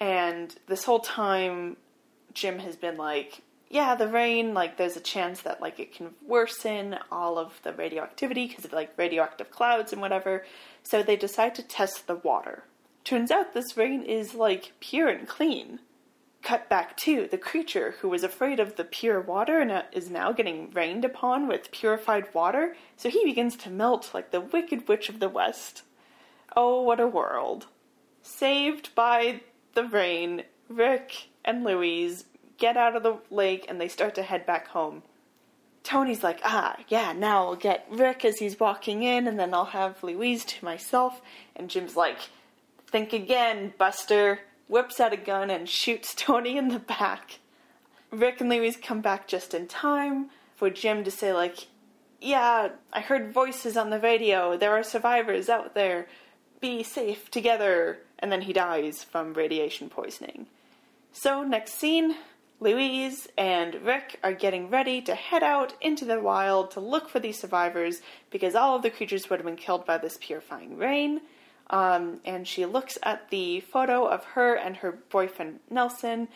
And 0.00 0.54
this 0.66 0.84
whole 0.84 1.00
time, 1.00 1.76
Jim 2.34 2.60
has 2.60 2.76
been 2.76 2.96
like, 2.96 3.42
yeah, 3.70 3.94
the 3.94 4.08
rain, 4.08 4.54
like, 4.54 4.76
there's 4.76 4.96
a 4.96 5.00
chance 5.00 5.42
that, 5.42 5.60
like, 5.60 5.78
it 5.78 5.94
can 5.94 6.14
worsen 6.26 6.96
all 7.12 7.38
of 7.38 7.60
the 7.64 7.72
radioactivity 7.72 8.46
because 8.46 8.64
of, 8.64 8.72
like, 8.72 8.96
radioactive 8.96 9.50
clouds 9.50 9.92
and 9.92 10.00
whatever. 10.00 10.44
So 10.82 11.02
they 11.02 11.16
decide 11.16 11.54
to 11.56 11.62
test 11.62 12.06
the 12.06 12.14
water. 12.14 12.64
Turns 13.04 13.30
out 13.30 13.52
this 13.52 13.76
rain 13.76 14.02
is, 14.02 14.34
like, 14.34 14.72
pure 14.80 15.08
and 15.08 15.28
clean. 15.28 15.80
Cut 16.42 16.68
back 16.68 16.96
to 16.98 17.26
the 17.26 17.38
creature 17.38 17.96
who 18.00 18.08
was 18.08 18.22
afraid 18.22 18.60
of 18.60 18.76
the 18.76 18.84
pure 18.84 19.20
water 19.20 19.60
and 19.60 19.70
uh, 19.70 19.82
is 19.92 20.08
now 20.08 20.32
getting 20.32 20.70
rained 20.70 21.04
upon 21.04 21.48
with 21.48 21.72
purified 21.72 22.32
water, 22.32 22.76
so 22.96 23.10
he 23.10 23.24
begins 23.24 23.56
to 23.56 23.70
melt 23.70 24.12
like 24.14 24.30
the 24.30 24.40
Wicked 24.40 24.88
Witch 24.88 25.08
of 25.08 25.20
the 25.20 25.28
West. 25.28 25.82
Oh, 26.56 26.82
what 26.82 27.00
a 27.00 27.06
world. 27.06 27.66
Saved 28.22 28.94
by 28.94 29.40
the 29.74 29.84
rain, 29.84 30.44
Rick 30.68 31.28
and 31.44 31.64
Louise 31.64 32.24
get 32.56 32.76
out 32.76 32.96
of 32.96 33.02
the 33.02 33.18
lake 33.30 33.66
and 33.68 33.80
they 33.80 33.88
start 33.88 34.14
to 34.16 34.22
head 34.22 34.46
back 34.46 34.68
home. 34.68 35.02
Tony's 35.82 36.22
like, 36.22 36.40
ah, 36.44 36.76
yeah, 36.88 37.12
now 37.12 37.44
I'll 37.44 37.56
get 37.56 37.86
Rick 37.90 38.24
as 38.24 38.38
he's 38.38 38.60
walking 38.60 39.02
in, 39.02 39.26
and 39.26 39.38
then 39.38 39.54
I'll 39.54 39.64
have 39.66 40.02
Louise 40.02 40.44
to 40.44 40.64
myself. 40.64 41.22
And 41.56 41.70
Jim's 41.70 41.96
like, 41.96 42.18
think 42.86 43.12
again, 43.14 43.72
Buster 43.78 44.40
whips 44.68 45.00
out 45.00 45.12
a 45.12 45.16
gun 45.16 45.50
and 45.50 45.68
shoots 45.68 46.14
Tony 46.16 46.56
in 46.56 46.68
the 46.68 46.78
back. 46.78 47.40
Rick 48.10 48.40
and 48.40 48.48
Louise 48.48 48.76
come 48.76 49.00
back 49.00 49.26
just 49.26 49.52
in 49.52 49.66
time 49.66 50.30
for 50.56 50.70
Jim 50.70 51.04
to 51.04 51.10
say, 51.10 51.32
like, 51.32 51.66
yeah, 52.20 52.70
I 52.92 53.00
heard 53.00 53.32
voices 53.32 53.76
on 53.76 53.90
the 53.90 54.00
radio. 54.00 54.56
There 54.56 54.72
are 54.72 54.82
survivors 54.82 55.48
out 55.48 55.74
there. 55.74 56.06
Be 56.60 56.82
safe 56.82 57.30
together. 57.30 57.98
And 58.18 58.32
then 58.32 58.42
he 58.42 58.52
dies 58.52 59.04
from 59.04 59.34
radiation 59.34 59.88
poisoning. 59.88 60.46
So, 61.12 61.44
next 61.44 61.74
scene 61.74 62.16
Louise 62.60 63.28
and 63.38 63.76
Rick 63.76 64.18
are 64.24 64.32
getting 64.32 64.68
ready 64.68 65.00
to 65.02 65.14
head 65.14 65.44
out 65.44 65.74
into 65.80 66.04
the 66.04 66.20
wild 66.20 66.72
to 66.72 66.80
look 66.80 67.08
for 67.08 67.20
these 67.20 67.38
survivors 67.38 68.00
because 68.30 68.56
all 68.56 68.74
of 68.74 68.82
the 68.82 68.90
creatures 68.90 69.30
would 69.30 69.38
have 69.38 69.46
been 69.46 69.54
killed 69.54 69.86
by 69.86 69.98
this 69.98 70.18
purifying 70.20 70.76
rain. 70.76 71.20
Um, 71.70 72.20
and 72.24 72.46
she 72.48 72.64
looks 72.64 72.96
at 73.02 73.30
the 73.30 73.60
photo 73.60 74.06
of 74.06 74.24
her 74.24 74.54
and 74.54 74.78
her 74.78 74.92
boyfriend 75.10 75.60
Nelson 75.70 76.28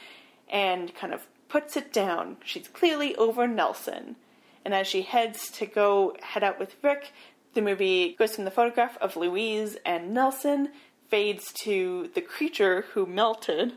and 0.51 0.95
kind 0.95 1.14
of 1.14 1.26
puts 1.49 1.76
it 1.76 1.93
down. 1.93 2.37
She's 2.45 2.68
clearly 2.68 3.16
over 3.16 3.47
Nelson. 3.47 4.16
And 4.64 4.74
as 4.74 4.87
she 4.87 5.03
heads 5.03 5.51
to 5.53 5.66
go 5.66 6.16
head 6.22 6.45
out 6.45 6.59
with 6.59 6.76
Rick, 6.83 7.12
the 7.55 7.62
movie 7.62 8.14
goes 8.18 8.35
from 8.35 8.45
the 8.45 8.51
photograph 8.51 8.97
of 8.99 9.16
Louise 9.16 9.76
and 9.85 10.14
Nelson, 10.14 10.70
fades 11.09 11.53
to 11.64 12.11
the 12.14 12.20
creature 12.20 12.87
who 12.93 13.05
melted, 13.05 13.74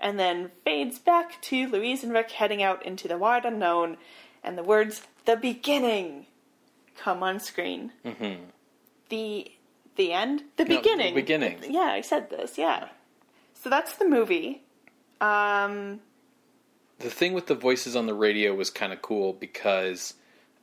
and 0.00 0.18
then 0.18 0.50
fades 0.64 0.98
back 0.98 1.40
to 1.42 1.66
Louise 1.68 2.04
and 2.04 2.12
Rick 2.12 2.30
heading 2.32 2.62
out 2.62 2.84
into 2.86 3.08
the 3.08 3.18
wide 3.18 3.44
unknown, 3.44 3.96
and 4.44 4.56
the 4.56 4.62
words 4.62 5.02
"the 5.24 5.36
beginning" 5.36 6.26
come 6.96 7.22
on 7.22 7.40
screen. 7.40 7.92
Mm-hmm. 8.04 8.44
The 9.08 9.50
the 9.98 10.12
end, 10.14 10.44
the 10.56 10.64
No, 10.64 10.70
the 10.70 10.76
beginning, 10.76 11.14
beginning. 11.14 11.58
Yeah, 11.68 11.80
I 11.80 12.00
said 12.00 12.30
this. 12.30 12.56
Yeah. 12.56 12.88
So 13.52 13.68
that's 13.68 13.96
the 13.98 14.08
movie. 14.08 14.62
Um, 15.20 16.00
The 17.00 17.10
thing 17.10 17.34
with 17.34 17.46
the 17.48 17.54
voices 17.54 17.94
on 17.94 18.06
the 18.06 18.14
radio 18.14 18.54
was 18.54 18.70
kind 18.70 18.92
of 18.92 19.02
cool 19.02 19.32
because 19.34 20.14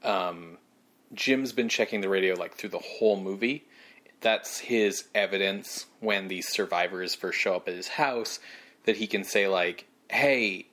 um, 0.03 0.57
Jim's 1.13 1.51
been 1.53 1.69
checking 1.69 2.01
the 2.01 2.09
radio 2.09 2.33
like 2.35 2.55
through 2.55 2.69
the 2.69 2.79
whole 2.79 3.19
movie. 3.19 3.65
That's 4.21 4.57
his 4.59 5.05
evidence 5.13 5.85
when 5.99 6.29
these 6.29 6.47
survivors 6.49 7.13
first 7.13 7.37
show 7.37 7.55
up 7.55 7.67
at 7.67 7.75
his 7.75 7.89
house 7.89 8.39
that 8.85 8.95
he 8.97 9.05
can 9.07 9.23
say 9.23 9.47
like, 9.47 9.85
"Hey, 10.09 10.67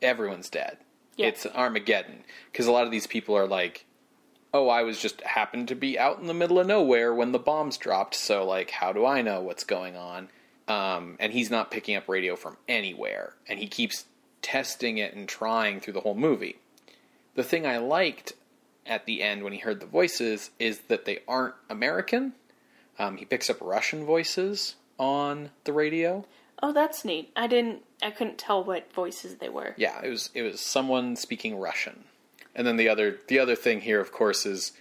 everyone's 0.00 0.48
dead. 0.50 0.78
Yeah. 1.16 1.26
It's 1.28 1.46
Armageddon." 1.46 2.24
Because 2.50 2.66
a 2.66 2.72
lot 2.72 2.84
of 2.84 2.90
these 2.90 3.06
people 3.06 3.36
are 3.36 3.46
like, 3.46 3.84
"Oh, 4.54 4.68
I 4.68 4.82
was 4.82 5.00
just 5.00 5.20
happened 5.22 5.68
to 5.68 5.74
be 5.74 5.98
out 5.98 6.18
in 6.18 6.26
the 6.26 6.34
middle 6.34 6.58
of 6.58 6.66
nowhere 6.66 7.14
when 7.14 7.32
the 7.32 7.38
bombs 7.38 7.76
dropped, 7.76 8.14
so 8.14 8.44
like, 8.44 8.70
how 8.70 8.92
do 8.92 9.04
I 9.06 9.22
know 9.22 9.40
what's 9.40 9.64
going 9.64 9.96
on?" 9.96 10.28
Um, 10.68 11.16
and 11.18 11.32
he's 11.32 11.50
not 11.50 11.70
picking 11.70 11.96
up 11.96 12.08
radio 12.08 12.36
from 12.36 12.56
anywhere, 12.68 13.34
and 13.48 13.58
he 13.58 13.66
keeps 13.66 14.04
testing 14.42 14.98
it 14.98 15.14
and 15.14 15.28
trying 15.28 15.80
through 15.80 15.94
the 15.94 16.00
whole 16.00 16.14
movie. 16.14 16.56
The 17.34 17.42
thing 17.44 17.66
I 17.66 17.78
liked 17.78 18.32
at 18.86 19.06
the 19.06 19.22
end 19.22 19.42
when 19.42 19.52
he 19.52 19.58
heard 19.60 19.80
the 19.80 19.86
voices 19.86 20.50
is 20.58 20.80
that 20.88 21.04
they 21.04 21.20
aren't 21.28 21.54
American. 21.70 22.32
Um, 22.98 23.16
he 23.16 23.24
picks 23.24 23.48
up 23.48 23.56
Russian 23.60 24.04
voices 24.04 24.76
on 24.98 25.50
the 25.64 25.72
radio. 25.72 26.24
oh, 26.62 26.72
that's 26.72 27.04
neat. 27.04 27.32
I 27.34 27.46
didn't. 27.46 27.82
I 28.02 28.10
couldn't 28.10 28.38
tell 28.38 28.62
what 28.62 28.92
voices 28.92 29.36
they 29.36 29.48
were. 29.48 29.74
Yeah, 29.76 30.00
it 30.02 30.08
was 30.10 30.30
it 30.34 30.42
was 30.42 30.60
someone 30.60 31.16
speaking 31.16 31.56
Russian. 31.58 32.04
And 32.54 32.66
then 32.66 32.76
the 32.76 32.88
other 32.88 33.18
the 33.28 33.38
other 33.38 33.54
thing 33.56 33.80
here, 33.80 34.00
of 34.00 34.12
course, 34.12 34.44
is 34.46 34.72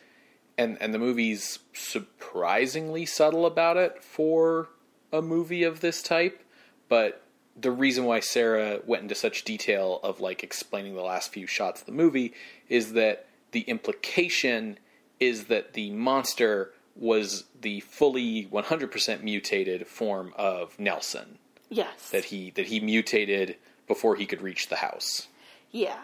and 0.57 0.77
and 0.81 0.93
the 0.93 0.99
movie's 0.99 1.59
surprisingly 1.73 3.05
subtle 3.05 3.45
about 3.45 3.77
it 3.77 4.03
for 4.03 4.69
a 5.11 5.21
movie 5.21 5.63
of 5.63 5.79
this 5.81 6.01
type, 6.01 6.43
but 6.89 7.23
the 7.59 7.71
reason 7.71 8.05
why 8.05 8.19
Sarah 8.21 8.79
went 8.85 9.03
into 9.03 9.15
such 9.15 9.43
detail 9.43 9.99
of 10.03 10.21
like 10.21 10.43
explaining 10.43 10.95
the 10.95 11.01
last 11.01 11.33
few 11.33 11.45
shots 11.47 11.81
of 11.81 11.85
the 11.85 11.91
movie 11.91 12.33
is 12.69 12.93
that 12.93 13.27
the 13.51 13.61
implication 13.61 14.79
is 15.19 15.45
that 15.45 15.73
the 15.73 15.91
monster 15.91 16.71
was 16.95 17.45
the 17.59 17.79
fully 17.81 18.45
100% 18.51 19.21
mutated 19.23 19.87
form 19.87 20.33
of 20.35 20.77
Nelson 20.79 21.37
Yes. 21.69 22.09
that 22.11 22.25
he 22.25 22.51
that 22.51 22.67
he 22.67 22.79
mutated 22.79 23.57
before 23.87 24.15
he 24.15 24.25
could 24.25 24.41
reach 24.41 24.69
the 24.69 24.77
house. 24.77 25.27
Yeah. 25.71 25.99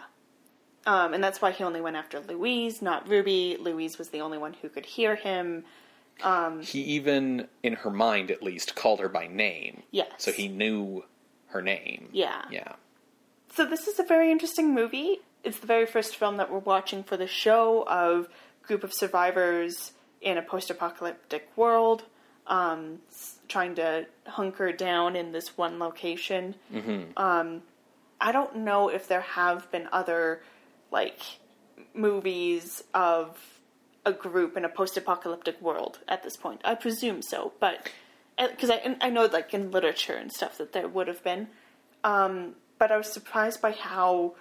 Um, 0.86 1.12
and 1.12 1.22
that's 1.22 1.42
why 1.42 1.50
he 1.50 1.64
only 1.64 1.80
went 1.80 1.96
after 1.96 2.20
Louise, 2.20 2.80
not 2.80 3.08
Ruby. 3.08 3.56
Louise 3.60 3.98
was 3.98 4.08
the 4.08 4.20
only 4.20 4.38
one 4.38 4.54
who 4.54 4.68
could 4.68 4.86
hear 4.86 5.16
him. 5.16 5.64
He 6.62 6.80
even, 6.82 7.46
in 7.62 7.74
her 7.74 7.90
mind 7.90 8.30
at 8.30 8.42
least, 8.42 8.74
called 8.74 9.00
her 9.00 9.08
by 9.08 9.26
name. 9.26 9.82
Yes. 9.90 10.10
So 10.18 10.32
he 10.32 10.48
knew 10.48 11.04
her 11.48 11.62
name. 11.62 12.08
Yeah. 12.12 12.42
Yeah. 12.50 12.72
So 13.54 13.64
this 13.64 13.86
is 13.86 13.98
a 13.98 14.04
very 14.04 14.30
interesting 14.30 14.74
movie. 14.74 15.20
It's 15.44 15.58
the 15.58 15.66
very 15.66 15.86
first 15.86 16.16
film 16.16 16.36
that 16.38 16.50
we're 16.50 16.58
watching 16.58 17.04
for 17.04 17.16
the 17.16 17.26
show 17.26 17.84
of 17.86 18.28
group 18.62 18.82
of 18.82 18.92
survivors 18.92 19.92
in 20.20 20.36
a 20.36 20.42
post-apocalyptic 20.42 21.48
world, 21.54 22.02
um, 22.46 22.98
trying 23.46 23.74
to 23.76 24.06
hunker 24.26 24.72
down 24.72 25.14
in 25.14 25.32
this 25.32 25.56
one 25.56 25.78
location. 25.78 26.54
Um, 27.16 27.62
I 28.20 28.32
don't 28.32 28.56
know 28.56 28.88
if 28.88 29.06
there 29.06 29.20
have 29.20 29.70
been 29.70 29.88
other 29.92 30.42
like 30.90 31.20
movies 31.94 32.82
of 32.94 33.38
a 34.04 34.12
group 34.12 34.56
in 34.56 34.64
a 34.64 34.68
post-apocalyptic 34.68 35.60
world 35.60 35.98
at 36.08 36.22
this 36.22 36.36
point. 36.36 36.60
I 36.64 36.74
presume 36.74 37.22
so, 37.22 37.52
but 37.60 37.90
because 38.38 38.70
I 38.70 38.96
I 39.00 39.10
know 39.10 39.26
like 39.26 39.52
in 39.52 39.70
literature 39.70 40.14
and 40.14 40.32
stuff 40.32 40.58
that 40.58 40.72
there 40.72 40.88
would 40.88 41.08
have 41.08 41.22
been, 41.22 41.48
um, 42.04 42.54
but 42.78 42.90
I 42.90 42.96
was 42.96 43.12
surprised 43.12 43.60
by 43.60 43.72
how 43.72 44.34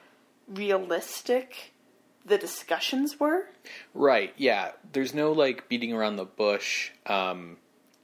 realistic 0.48 1.74
the 2.26 2.38
discussions 2.38 3.20
were. 3.20 3.48
Right, 3.94 4.34
yeah. 4.38 4.72
There's 4.92 5.14
no 5.14 5.32
like 5.32 5.68
beating 5.70 5.94
around 5.94 6.18
the 6.18 6.26
bush. 6.26 6.92
Um 7.06 7.58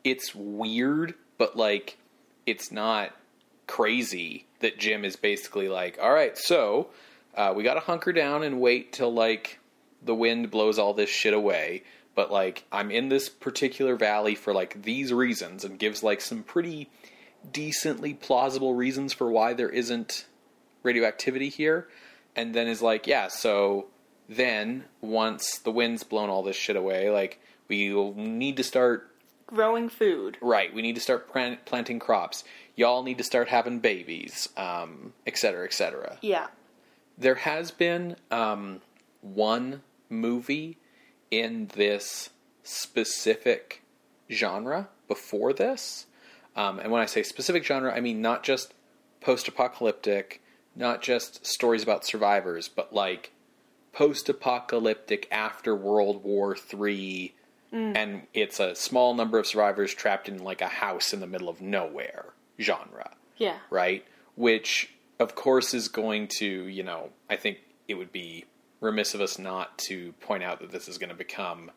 it's 0.04 0.36
weird, 0.36 1.14
but 1.38 1.56
like 1.56 1.98
it's 2.46 2.72
not 2.72 3.12
crazy 3.68 4.48
that 4.60 4.78
Jim 4.78 5.06
is 5.06 5.16
basically 5.16 5.70
like, 5.70 5.98
"All 6.02 6.12
right, 6.14 6.38
so 6.38 6.90
uh, 7.36 7.54
we 7.56 7.64
got 7.64 7.76
to 7.76 7.80
hunker 7.80 8.14
down 8.14 8.44
and 8.44 8.60
wait 8.60 8.94
till 8.94 9.14
like 9.14 9.60
the 10.02 10.16
wind 10.16 10.52
blows 10.52 10.78
all 10.80 10.94
this 10.94 11.10
shit 11.10 11.34
away." 11.34 11.84
But 12.16 12.32
like 12.32 12.66
I'm 12.72 12.92
in 12.92 13.10
this 13.10 13.30
particular 13.30 13.96
valley 13.96 14.36
for 14.36 14.54
like 14.54 14.84
these 14.84 15.12
reasons 15.12 15.64
and 15.64 15.80
gives 15.80 16.04
like 16.04 16.22
some 16.22 16.44
pretty 16.44 16.90
decently 17.52 18.14
plausible 18.14 18.74
reasons 18.74 19.14
for 19.14 19.30
why 19.30 19.54
there 19.54 19.70
isn't 19.70 20.26
radioactivity 20.84 21.50
here 21.50 21.88
and 22.36 22.54
then 22.54 22.68
is 22.68 22.82
like 22.82 23.06
yeah 23.06 23.28
so 23.28 23.88
then 24.30 24.86
once 25.02 25.58
the 25.60 25.72
wind's 25.72 26.04
blown 26.04 26.30
all 26.30 26.42
this 26.42 26.56
shit 26.56 26.78
away 26.78 27.10
like 27.10 27.42
we'll 27.68 28.14
need 28.14 28.58
to 28.58 28.64
start 28.64 29.14
growing 29.48 29.90
food. 29.90 30.38
Right. 30.42 30.74
We 30.74 30.82
need 30.82 30.96
to 30.96 31.02
start 31.02 31.32
plant- 31.32 31.66
planting 31.66 32.00
crops. 32.00 32.44
Y'all 32.76 33.04
need 33.04 33.20
to 33.20 33.24
start 33.24 33.48
having 33.50 33.80
babies, 33.80 34.50
um, 34.58 35.14
et 35.28 35.38
cetera, 35.38 35.66
et 35.66 35.74
cetera. 35.74 36.18
Yeah. 36.22 36.48
There 37.18 37.36
has 37.36 37.72
been 37.72 38.16
um, 38.32 38.82
one 39.22 39.82
movie 40.10 40.78
in 41.32 41.68
this 41.76 42.30
specific 42.64 43.84
genre 44.32 44.90
before 45.08 45.54
this. 45.54 46.06
Um, 46.56 46.80
and 46.80 46.92
when 46.92 47.02
I 47.02 47.06
say 47.06 47.24
specific 47.24 47.64
genre, 47.66 47.94
I 47.94 48.00
mean 48.00 48.22
not 48.22 48.44
just 48.44 48.74
post 49.22 49.48
apocalyptic, 49.48 50.42
not 50.76 51.02
just 51.02 51.46
stories 51.46 51.84
about 51.84 52.06
survivors, 52.06 52.68
but 52.68 52.94
like 52.94 53.32
post 53.92 54.30
apocalyptic 54.30 55.28
after 55.32 55.76
World 55.76 56.24
War 56.24 56.56
III. 56.74 57.34
And 57.72 58.28
it's 58.36 58.60
a 58.60 58.76
small 58.76 59.16
number 59.16 59.40
of 59.40 59.48
survivors 59.48 59.96
trapped 59.96 60.30
in 60.30 60.44
like 60.44 60.62
a 60.62 60.68
house 60.68 61.12
in 61.12 61.22
the 61.22 61.26
middle 61.28 61.50
of 61.50 61.60
nowhere 61.60 62.26
genre 62.60 63.16
Yeah. 63.38 63.58
right? 63.72 64.06
Which, 64.36 64.93
of 65.20 65.36
course, 65.36 65.74
is 65.74 65.88
going 65.88 66.28
to, 66.40 66.46
you 66.68 66.84
know, 66.84 67.10
I 67.30 67.36
think 67.36 67.60
it 67.88 67.96
would 67.96 68.12
be 68.12 68.46
remiss 68.80 69.14
of 69.14 69.22
us 69.22 69.40
not 69.40 69.78
to 69.78 70.12
point 70.22 70.44
out 70.44 70.60
that 70.62 70.72
this 70.72 70.88
is 70.88 70.98
going 70.98 71.10
to 71.10 71.16
become, 71.16 71.72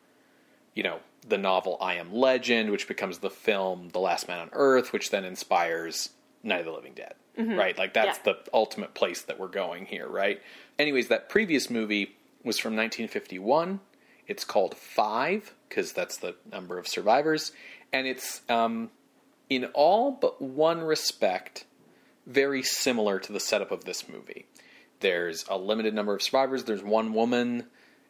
you 0.73 0.83
know, 0.83 0.99
the 1.27 1.37
novel 1.37 1.77
I 1.81 1.95
Am 1.95 2.13
Legend, 2.13 2.69
which 2.71 2.87
becomes 2.87 3.19
the 3.19 3.29
film 3.29 3.89
The 3.89 3.99
Last 3.99 4.27
Man 4.27 4.39
on 4.39 4.49
Earth, 4.53 4.93
which 4.93 5.09
then 5.11 5.23
inspires 5.25 6.09
Night 6.43 6.59
of 6.61 6.65
the 6.65 6.71
Living 6.71 6.93
Dead, 6.93 7.15
right? 7.37 7.77
Like, 7.77 7.93
that's 7.93 8.17
Yeah. 8.19 8.33
the 8.33 8.37
ultimate 8.53 8.93
place 8.93 9.21
that 9.23 9.39
we're 9.39 9.47
going 9.47 9.85
here, 9.85 10.07
right? 10.07 10.41
Anyways, 10.79 11.07
that 11.09 11.29
previous 11.29 11.69
movie 11.69 12.15
was 12.43 12.59
from 12.59 12.75
1951. 12.75 13.79
It's 14.27 14.43
called 14.43 14.75
Five, 14.77 15.53
because 15.69 15.93
that's 15.93 16.17
the 16.17 16.35
number 16.51 16.77
of 16.77 16.87
survivors. 16.87 17.51
And 17.93 18.05
it's, 18.07 18.41
um, 18.49 18.91
in 19.49 19.65
all 19.73 20.11
but 20.11 20.41
one 20.41 20.81
respect, 20.81 21.65
very 22.27 22.61
similar 22.61 23.19
to 23.19 23.33
the 23.33 23.39
setup 23.39 23.71
of 23.71 23.85
this 23.85 24.07
movie. 24.07 24.45
There's 24.99 25.45
a 25.47 25.57
limited 25.57 25.93
number 25.93 26.13
of 26.13 26.21
survivors, 26.21 26.65
there's 26.65 26.83
one 26.83 27.13
woman, 27.13 27.65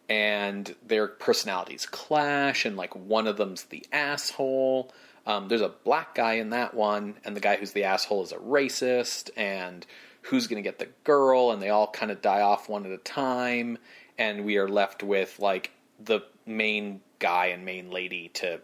and 0.09 0.73
their 0.85 1.07
personalities 1.07 1.85
clash, 1.85 2.65
and 2.65 2.75
like 2.75 2.95
one 2.95 3.27
of 3.27 3.37
them's 3.37 3.65
the 3.65 3.85
asshole. 3.91 4.91
Um, 5.25 5.49
there's 5.49 5.61
a 5.61 5.73
black 5.83 6.15
guy 6.15 6.33
in 6.33 6.51
that 6.51 6.73
one, 6.73 7.15
and 7.23 7.35
the 7.35 7.41
guy 7.41 7.57
who's 7.57 7.73
the 7.73 7.83
asshole 7.83 8.23
is 8.23 8.31
a 8.31 8.37
racist, 8.37 9.29
and 9.35 9.85
who's 10.23 10.47
going 10.47 10.61
to 10.61 10.67
get 10.67 10.79
the 10.79 10.89
girl, 11.03 11.51
and 11.51 11.61
they 11.61 11.69
all 11.69 11.87
kind 11.87 12.11
of 12.11 12.21
die 12.21 12.41
off 12.41 12.69
one 12.69 12.85
at 12.85 12.91
a 12.91 12.97
time, 12.97 13.77
and 14.17 14.45
we 14.45 14.57
are 14.57 14.67
left 14.67 15.03
with 15.03 15.39
like 15.39 15.71
the 15.99 16.21
main 16.45 17.01
guy 17.19 17.47
and 17.47 17.65
main 17.65 17.91
lady 17.91 18.29
to 18.29 18.59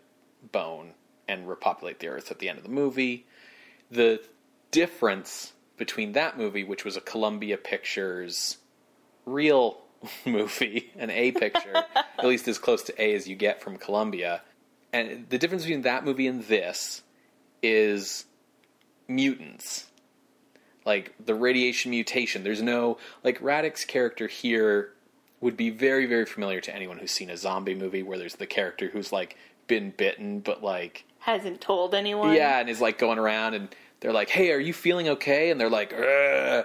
bone 0.52 0.94
and 1.28 1.48
repopulate 1.48 2.00
the 2.00 2.08
earth 2.08 2.32
at 2.32 2.40
the 2.40 2.50
end 2.50 2.58
of 2.58 2.64
the 2.64 2.70
movie. 2.70 3.26
The 3.92 4.22
difference 4.74 5.54
between 5.78 6.12
that 6.12 6.38
movie, 6.38 6.64
which 6.66 6.84
was 6.84 6.98
a 6.98 7.02
Columbia 7.02 7.58
Pictures 7.58 8.58
real 9.26 9.78
movie, 10.26 10.92
an 10.98 11.10
A 11.10 11.32
picture, 11.32 11.76
at 11.96 12.26
least 12.26 12.48
as 12.50 12.58
close 12.58 12.84
to 12.84 13.02
A 13.02 13.14
as 13.16 13.28
you 13.28 13.36
get 13.36 13.62
from 13.62 13.78
Columbia, 13.78 14.42
and 14.92 15.26
the 15.30 15.38
difference 15.38 15.64
between 15.64 15.84
that 15.84 16.04
movie 16.04 16.28
and 16.28 16.44
this 16.44 17.02
is 17.62 18.26
mutants. 19.08 19.88
Like 20.86 21.14
the 21.26 21.34
radiation 21.34 21.92
mutation. 21.92 22.44
There's 22.44 22.62
no 22.62 22.98
like 23.24 23.40
Radek's 23.42 23.86
character 23.86 24.28
here 24.28 24.92
would 25.40 25.56
be 25.56 25.70
very, 25.70 26.06
very 26.06 26.26
familiar 26.26 26.60
to 26.62 26.76
anyone 26.76 26.98
who's 26.98 27.12
seen 27.12 27.30
a 27.30 27.38
zombie 27.38 27.74
movie 27.76 28.04
where 28.04 28.18
there's 28.18 28.36
the 28.36 28.46
character 28.46 28.90
who's 28.90 29.12
like 29.14 29.38
been 29.68 29.92
bitten 29.92 30.40
but 30.42 30.62
like 30.62 31.06
Hasn't 31.20 31.62
told 31.62 31.96
anyone. 31.96 32.34
yeah, 32.36 32.60
and 32.60 32.70
is 32.70 32.82
like 32.82 32.98
going 32.98 33.18
around 33.18 33.54
and 33.54 33.70
they're 34.04 34.14
like, 34.14 34.30
"Hey, 34.30 34.52
are 34.52 34.60
you 34.60 34.74
feeling 34.74 35.08
okay?" 35.10 35.50
And 35.50 35.60
they're 35.60 35.70
like, 35.70 35.94
"Uh, 35.94 36.64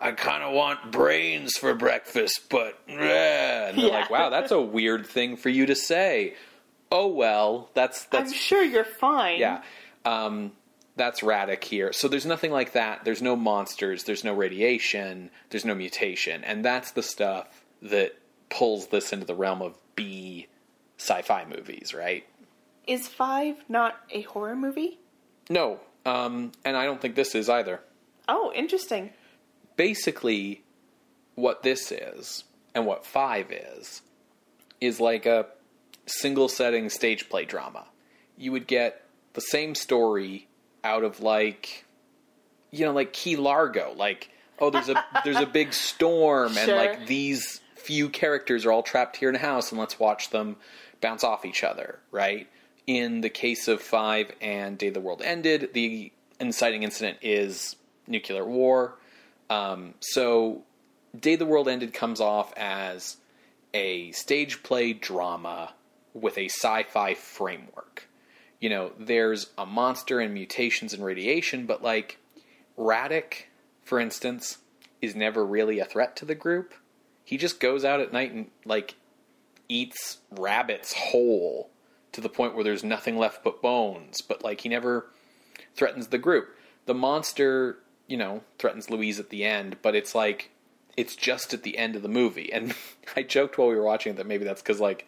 "I 0.00 0.10
kind 0.12 0.42
of 0.42 0.52
want 0.54 0.90
brains 0.90 1.56
for 1.56 1.74
breakfast, 1.74 2.48
but 2.48 2.78
uh," 2.88 2.92
and 2.94 3.78
they're 3.78 3.86
Yeah. 3.86 3.92
like, 4.00 4.10
"Wow, 4.10 4.30
that's 4.30 4.50
a 4.50 4.60
weird 4.60 5.06
thing 5.06 5.36
for 5.36 5.50
you 5.50 5.66
to 5.66 5.74
say." 5.76 6.34
Oh 6.90 7.06
well, 7.08 7.70
that's 7.74 8.06
that's 8.06 8.32
I'm 8.32 8.36
sure 8.36 8.64
you're 8.64 8.84
fine. 8.84 9.38
yeah. 9.38 9.62
Um, 10.06 10.52
that's 10.96 11.20
Radek 11.20 11.62
here. 11.62 11.92
So 11.92 12.08
there's 12.08 12.24
nothing 12.26 12.50
like 12.50 12.72
that. 12.72 13.04
There's 13.04 13.20
no 13.22 13.36
monsters. 13.36 14.04
There's 14.04 14.24
no 14.24 14.34
radiation. 14.34 15.30
There's 15.50 15.66
no 15.66 15.74
mutation, 15.74 16.42
and 16.42 16.64
that's 16.64 16.92
the 16.92 17.02
stuff 17.02 17.62
that 17.82 18.16
pulls 18.48 18.86
this 18.88 19.12
into 19.12 19.26
the 19.26 19.34
realm 19.34 19.60
of 19.62 19.76
B 19.94 20.46
sci-fi 20.96 21.44
movies, 21.44 21.92
right? 21.94 22.24
Is 22.86 23.06
Five 23.06 23.56
not 23.68 23.96
a 24.10 24.22
horror 24.22 24.56
movie? 24.56 24.98
No, 25.50 25.78
um, 26.08 26.52
and 26.64 26.76
I 26.76 26.84
don't 26.84 27.00
think 27.00 27.14
this 27.14 27.34
is 27.34 27.48
either. 27.48 27.80
Oh, 28.28 28.52
interesting. 28.54 29.10
basically 29.76 30.62
what 31.34 31.62
this 31.62 31.92
is 31.92 32.44
and 32.74 32.84
what 32.84 33.06
five 33.06 33.50
is 33.52 34.02
is 34.80 35.00
like 35.00 35.24
a 35.24 35.46
single 36.06 36.48
setting 36.48 36.90
stage 36.90 37.28
play 37.28 37.44
drama 37.44 37.84
you 38.36 38.50
would 38.52 38.66
get 38.66 39.02
the 39.34 39.40
same 39.40 39.74
story 39.74 40.48
out 40.82 41.04
of 41.04 41.20
like 41.20 41.84
you 42.72 42.84
know 42.84 42.92
like 42.92 43.12
key 43.12 43.36
largo 43.36 43.94
like 43.96 44.30
oh 44.58 44.68
there's 44.68 44.88
a 44.88 45.04
there's 45.24 45.36
a 45.36 45.46
big 45.46 45.72
storm 45.72 46.56
and 46.58 46.72
like 46.72 47.06
these 47.06 47.60
few 47.76 48.08
characters 48.08 48.66
are 48.66 48.72
all 48.72 48.82
trapped 48.82 49.16
here 49.16 49.28
in 49.28 49.36
a 49.36 49.38
house 49.38 49.70
and 49.70 49.78
let's 49.78 49.98
watch 50.00 50.30
them 50.30 50.56
bounce 51.00 51.22
off 51.22 51.44
each 51.44 51.62
other 51.62 52.00
right 52.10 52.48
in 52.88 53.20
the 53.20 53.30
case 53.30 53.68
of 53.68 53.80
five 53.80 54.32
and 54.40 54.76
day 54.78 54.90
the 54.90 55.00
world 55.00 55.22
ended 55.22 55.70
the 55.74 56.10
inciting 56.40 56.82
incident 56.82 57.18
is 57.22 57.76
nuclear 58.08 58.44
war 58.44 58.98
um, 59.50 59.94
so, 60.00 60.62
Day 61.18 61.36
the 61.36 61.46
World 61.46 61.68
Ended 61.68 61.94
comes 61.94 62.20
off 62.20 62.52
as 62.56 63.16
a 63.72 64.12
stage 64.12 64.62
play 64.62 64.92
drama 64.92 65.74
with 66.14 66.36
a 66.38 66.46
sci 66.46 66.82
fi 66.84 67.14
framework. 67.14 68.08
You 68.60 68.70
know, 68.70 68.92
there's 68.98 69.50
a 69.56 69.64
monster 69.64 70.20
and 70.20 70.34
mutations 70.34 70.92
and 70.92 71.04
radiation, 71.04 71.66
but 71.66 71.82
like, 71.82 72.18
Radek, 72.76 73.44
for 73.84 74.00
instance, 74.00 74.58
is 75.00 75.14
never 75.14 75.44
really 75.44 75.78
a 75.78 75.84
threat 75.84 76.16
to 76.16 76.24
the 76.24 76.34
group. 76.34 76.74
He 77.24 77.36
just 77.36 77.60
goes 77.60 77.84
out 77.84 78.00
at 78.00 78.12
night 78.12 78.32
and, 78.32 78.50
like, 78.64 78.96
eats 79.68 80.18
rabbits 80.30 80.94
whole 80.94 81.70
to 82.18 82.22
the 82.22 82.28
point 82.28 82.54
where 82.54 82.64
there's 82.64 82.82
nothing 82.82 83.16
left 83.16 83.44
but 83.44 83.62
bones, 83.62 84.20
but, 84.20 84.42
like, 84.42 84.62
he 84.62 84.68
never 84.68 85.06
threatens 85.76 86.08
the 86.08 86.18
group. 86.18 86.56
The 86.86 86.94
monster, 86.94 87.78
you 88.08 88.16
know, 88.16 88.42
threatens 88.58 88.90
Louise 88.90 89.20
at 89.20 89.30
the 89.30 89.44
end, 89.44 89.76
but 89.82 89.94
it's 89.94 90.14
like 90.14 90.50
it's 90.96 91.14
just 91.14 91.54
at 91.54 91.62
the 91.62 91.78
end 91.78 91.94
of 91.94 92.02
the 92.02 92.08
movie. 92.08 92.52
And 92.52 92.74
I 93.16 93.22
joked 93.22 93.56
while 93.56 93.68
we 93.68 93.76
were 93.76 93.84
watching 93.84 94.12
it 94.12 94.16
that 94.16 94.26
maybe 94.26 94.44
that's 94.44 94.60
because 94.60 94.80
like 94.80 95.06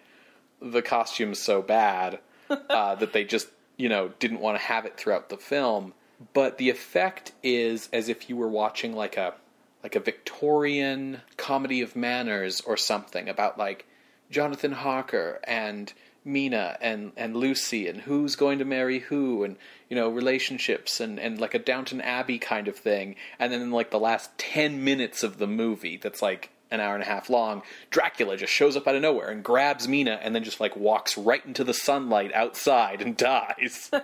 the 0.63 0.83
costume's 0.83 1.41
so 1.41 1.63
bad 1.63 2.21
uh, 2.51 2.95
that 2.95 3.13
they 3.13 3.25
just 3.25 3.49
you 3.77 3.89
know 3.89 4.13
didn't 4.21 4.41
want 4.41 4.57
to 4.57 4.65
have 4.65 4.87
it 4.87 4.97
throughout 4.97 5.29
the 5.29 5.37
film. 5.37 5.93
But 6.33 6.59
the 6.59 6.71
effect 6.71 7.33
is 7.43 7.89
as 7.93 8.09
if 8.09 8.29
you 8.29 8.37
were 8.37 8.49
watching 8.49 8.95
like 8.95 9.17
a 9.17 9.35
like 9.83 9.97
a 9.97 10.01
Victorian 10.01 11.23
comedy 11.37 11.81
of 11.81 11.97
manners 11.97 12.61
or 12.61 12.77
something 12.77 13.29
about 13.29 13.59
like 13.59 13.87
Jonathan 14.31 14.73
Harker 14.73 15.41
and 15.45 15.93
Mina 16.25 16.77
and, 16.81 17.13
and 17.17 17.37
Lucy 17.37 17.89
and 17.89 18.03
who's 18.03 18.37
going 18.37 18.59
to 18.59 18.65
marry 18.65 19.01
who 19.01 19.45
and 19.45 19.57
you 19.89 19.97
know 19.97 20.09
relationships 20.09 21.01
and, 21.01 21.19
and 21.19 21.41
like 21.41 21.55
a 21.55 21.59
Downton 21.59 22.01
Abbey 22.01 22.39
kind 22.39 22.69
of 22.69 22.77
thing. 22.77 23.17
And 23.39 23.53
then 23.53 23.61
in 23.61 23.71
like 23.71 23.91
the 23.91 23.99
last 23.99 24.37
10 24.39 24.85
minutes 24.85 25.23
of 25.23 25.39
the 25.39 25.47
movie 25.47 25.97
that's 25.97 26.23
like 26.23 26.51
an 26.71 26.79
hour 26.79 26.95
and 26.95 27.03
a 27.03 27.07
half 27.07 27.29
long 27.29 27.63
Dracula 27.91 28.37
just 28.37 28.53
shows 28.53 28.77
up 28.77 28.87
out 28.87 28.95
of 28.95 29.03
nowhere 29.03 29.29
and 29.31 29.43
grabs 29.43 29.89
Mina 29.89 30.21
and 30.23 30.35
then 30.35 30.45
just 30.45 30.61
like 30.61 30.77
walks 30.77 31.19
right 31.19 31.45
into 31.45 31.65
the 31.65 31.75
sunlight 31.75 32.33
outside 32.35 33.03
and 33.03 33.17
dies. 33.17 33.91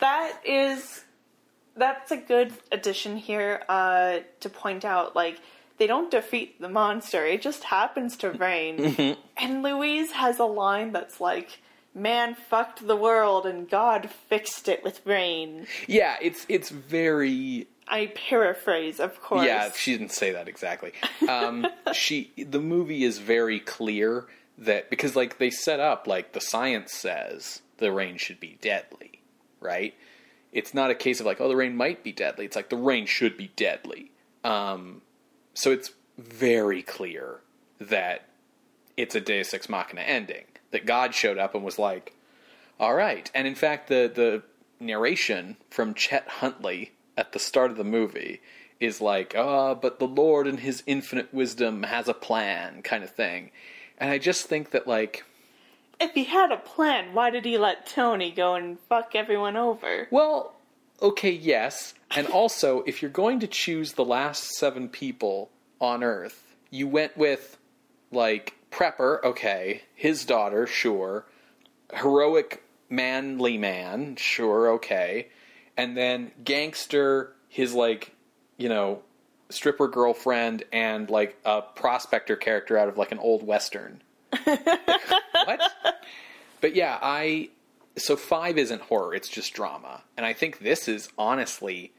That 0.00 0.40
is 0.44 1.04
that's 1.76 2.10
a 2.10 2.16
good 2.16 2.52
addition 2.72 3.16
here 3.16 3.62
uh, 3.68 4.18
to 4.40 4.48
point 4.48 4.84
out 4.84 5.14
like 5.14 5.40
they 5.80 5.88
don't 5.88 6.10
defeat 6.12 6.60
the 6.60 6.68
monster 6.68 7.26
it 7.26 7.42
just 7.42 7.64
happens 7.64 8.16
to 8.18 8.30
rain 8.30 8.76
Mm-hmm. 8.78 9.20
and 9.36 9.62
louise 9.64 10.12
has 10.12 10.38
a 10.38 10.44
line 10.44 10.92
that's 10.92 11.20
like 11.20 11.60
man 11.94 12.36
fucked 12.36 12.86
the 12.86 12.94
world 12.94 13.46
and 13.46 13.68
god 13.68 14.08
fixed 14.28 14.68
it 14.68 14.84
with 14.84 15.00
rain 15.04 15.66
yeah 15.88 16.16
it's 16.22 16.46
it's 16.48 16.70
very 16.70 17.66
i 17.88 18.06
paraphrase 18.14 19.00
of 19.00 19.20
course 19.20 19.44
Yeah, 19.44 19.72
she 19.72 19.90
didn't 19.96 20.12
say 20.12 20.30
that 20.30 20.46
exactly. 20.46 20.92
Um, 21.28 21.66
she 21.92 22.30
the 22.36 22.60
movie 22.60 23.02
is 23.02 23.18
very 23.18 23.58
clear 23.58 24.26
that 24.58 24.90
because 24.90 25.16
like 25.16 25.38
they 25.38 25.50
set 25.50 25.80
up 25.80 26.06
like 26.06 26.30
the 26.32 26.40
science 26.40 26.92
says 26.92 27.62
the 27.78 27.90
rain 27.90 28.16
should 28.18 28.38
be 28.38 28.58
deadly, 28.60 29.20
right? 29.60 29.94
It's 30.52 30.72
not 30.74 30.90
a 30.90 30.94
case 30.94 31.18
of 31.18 31.26
like 31.26 31.40
oh 31.40 31.48
the 31.48 31.56
rain 31.56 31.74
might 31.76 32.04
be 32.04 32.12
deadly. 32.12 32.44
It's 32.44 32.54
like 32.54 32.68
the 32.68 32.76
rain 32.76 33.06
should 33.06 33.36
be 33.36 33.50
deadly. 33.56 34.12
Um, 34.44 35.02
so 35.60 35.70
it's 35.70 35.92
very 36.18 36.82
clear 36.82 37.40
that 37.78 38.28
it's 38.96 39.14
a 39.14 39.20
Deus 39.20 39.52
Ex 39.54 39.68
Machina 39.68 40.00
ending. 40.02 40.44
That 40.70 40.86
God 40.86 41.14
showed 41.14 41.36
up 41.38 41.54
and 41.54 41.64
was 41.64 41.78
like, 41.78 42.14
All 42.78 42.94
right. 42.94 43.30
And 43.34 43.46
in 43.46 43.54
fact, 43.54 43.88
the, 43.88 44.10
the 44.14 44.42
narration 44.78 45.56
from 45.68 45.94
Chet 45.94 46.26
Huntley 46.28 46.92
at 47.16 47.32
the 47.32 47.38
start 47.38 47.70
of 47.70 47.76
the 47.76 47.84
movie 47.84 48.40
is 48.78 49.00
like, 49.00 49.34
ah, 49.36 49.74
but 49.74 49.98
the 49.98 50.06
Lord 50.06 50.46
in 50.46 50.58
his 50.58 50.82
infinite 50.86 51.34
wisdom 51.34 51.82
has 51.82 52.08
a 52.08 52.14
plan, 52.14 52.80
kind 52.82 53.04
of 53.04 53.10
thing. 53.10 53.50
And 53.98 54.10
I 54.10 54.16
just 54.16 54.46
think 54.46 54.70
that, 54.70 54.86
like, 54.86 55.24
If 56.00 56.12
he 56.14 56.24
had 56.24 56.50
a 56.50 56.56
plan, 56.56 57.12
why 57.12 57.28
did 57.30 57.44
he 57.44 57.58
let 57.58 57.86
Tony 57.86 58.30
go 58.30 58.54
and 58.54 58.78
fuck 58.88 59.14
everyone 59.14 59.56
over? 59.56 60.08
well, 60.10 60.54
okay, 61.02 61.30
yes. 61.30 61.94
And 62.10 62.26
also, 62.26 62.82
if 62.86 63.02
you're 63.02 63.10
going 63.10 63.40
to 63.40 63.46
choose 63.46 63.92
the 63.92 64.04
last 64.04 64.50
seven 64.54 64.88
people 64.88 65.50
on 65.80 66.02
Earth, 66.02 66.54
you 66.70 66.88
went 66.88 67.16
with, 67.16 67.58
like, 68.10 68.54
Prepper, 68.70 69.22
okay, 69.24 69.82
his 69.94 70.24
daughter, 70.24 70.66
sure, 70.66 71.26
heroic 71.92 72.62
manly 72.88 73.58
man, 73.58 74.16
sure, 74.16 74.72
okay, 74.72 75.28
and 75.76 75.96
then 75.96 76.30
gangster, 76.44 77.34
his 77.48 77.74
like, 77.74 78.12
you 78.56 78.68
know, 78.68 79.02
stripper 79.48 79.88
girlfriend, 79.88 80.62
and 80.72 81.10
like 81.10 81.36
a 81.44 81.62
prospector 81.62 82.36
character 82.36 82.78
out 82.78 82.88
of 82.88 82.96
like 82.96 83.12
an 83.12 83.18
old 83.18 83.44
western. 83.44 84.02
what? 84.44 85.60
But 86.60 86.74
yeah, 86.74 86.98
I. 87.00 87.50
So 87.96 88.16
five 88.16 88.56
isn't 88.58 88.82
horror; 88.82 89.14
it's 89.14 89.28
just 89.28 89.52
drama, 89.54 90.02
and 90.16 90.24
I 90.24 90.32
think 90.32 90.60
this 90.60 90.88
is 90.88 91.08
honestly 91.18 91.92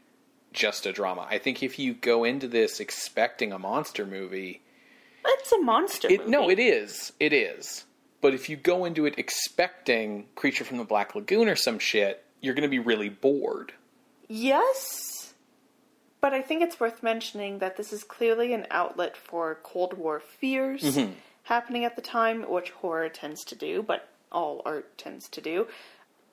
just 0.53 0.85
a 0.85 0.91
drama. 0.91 1.27
I 1.29 1.37
think 1.37 1.61
if 1.63 1.77
you 1.79 1.93
go 1.93 2.23
into 2.23 2.47
this 2.47 2.79
expecting 2.79 3.51
a 3.51 3.59
monster 3.59 4.05
movie, 4.05 4.61
It's 5.25 5.51
a 5.51 5.59
monster 5.59 6.07
it, 6.09 6.19
movie. 6.21 6.31
no, 6.31 6.49
it 6.49 6.59
is. 6.59 7.13
It 7.19 7.33
is. 7.33 7.85
But 8.21 8.33
if 8.33 8.49
you 8.49 8.55
go 8.57 8.85
into 8.85 9.05
it 9.05 9.15
expecting 9.17 10.27
Creature 10.35 10.65
from 10.65 10.77
the 10.77 10.83
Black 10.83 11.15
Lagoon 11.15 11.47
or 11.49 11.55
some 11.55 11.79
shit, 11.79 12.23
you're 12.41 12.53
going 12.53 12.63
to 12.63 12.69
be 12.69 12.79
really 12.79 13.09
bored. 13.09 13.73
Yes, 14.27 15.33
but 16.21 16.33
I 16.33 16.41
think 16.41 16.61
it's 16.61 16.79
worth 16.79 17.03
mentioning 17.03 17.59
that 17.59 17.77
this 17.77 17.91
is 17.91 18.03
clearly 18.03 18.53
an 18.53 18.67
outlet 18.71 19.17
for 19.17 19.59
Cold 19.63 19.97
War 19.97 20.19
fears 20.19 20.81
Mm-hmm. 20.83 21.13
happening 21.43 21.83
at 21.85 21.95
the 21.95 22.01
time, 22.01 22.43
which 22.49 22.69
horror 22.71 23.09
tends 23.09 23.43
to 23.45 23.55
do, 23.55 23.83
but 23.83 24.07
all 24.31 24.61
art 24.65 24.97
tends 24.97 25.27
to 25.29 25.41
do. 25.41 25.67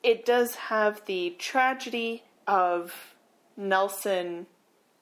It 0.03 0.25
does 0.25 0.55
have 0.55 1.05
the 1.05 1.35
tragedy 1.37 2.23
of 2.47 2.93
Nelson 3.57 4.47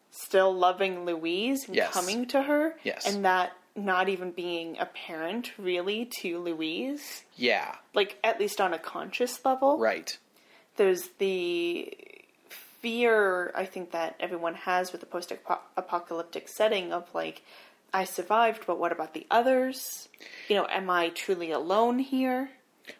still 0.09 0.53
loving 0.53 1.05
Louise 1.05 1.67
and 1.67 1.75
Yes. 1.75 1.91
coming 1.93 2.25
to 2.27 2.41
her, 2.43 2.75
Yes. 2.83 3.05
and 3.05 3.23
that 3.23 3.53
not 3.75 4.09
even 4.09 4.31
being 4.31 4.75
apparent 4.79 5.51
really 5.59 6.05
to 6.21 6.39
Louise, 6.39 7.23
Yeah, 7.35 7.75
like 7.93 8.17
at 8.23 8.39
least 8.39 8.59
on 8.59 8.73
a 8.73 8.79
conscious 8.79 9.45
level 9.45 9.77
right. 9.77 10.17
there's 10.77 11.09
the 11.19 11.95
fear 12.49 13.51
I 13.55 13.65
think 13.65 13.91
that 13.91 14.15
everyone 14.19 14.55
has 14.55 14.91
with 14.91 15.01
the 15.01 15.07
post 15.07 15.31
apocalyptic 15.75 16.47
setting 16.47 16.91
of 16.91 17.13
like, 17.13 17.43
I 17.93 18.03
survived, 18.03 18.63
but 18.65 18.79
what 18.79 18.91
about 18.91 19.13
the 19.13 19.25
others? 19.29 20.09
You 20.47 20.55
know, 20.55 20.67
am 20.69 20.89
I 20.89 21.09
truly 21.09 21.51
alone 21.51 21.99
here? 21.99 22.49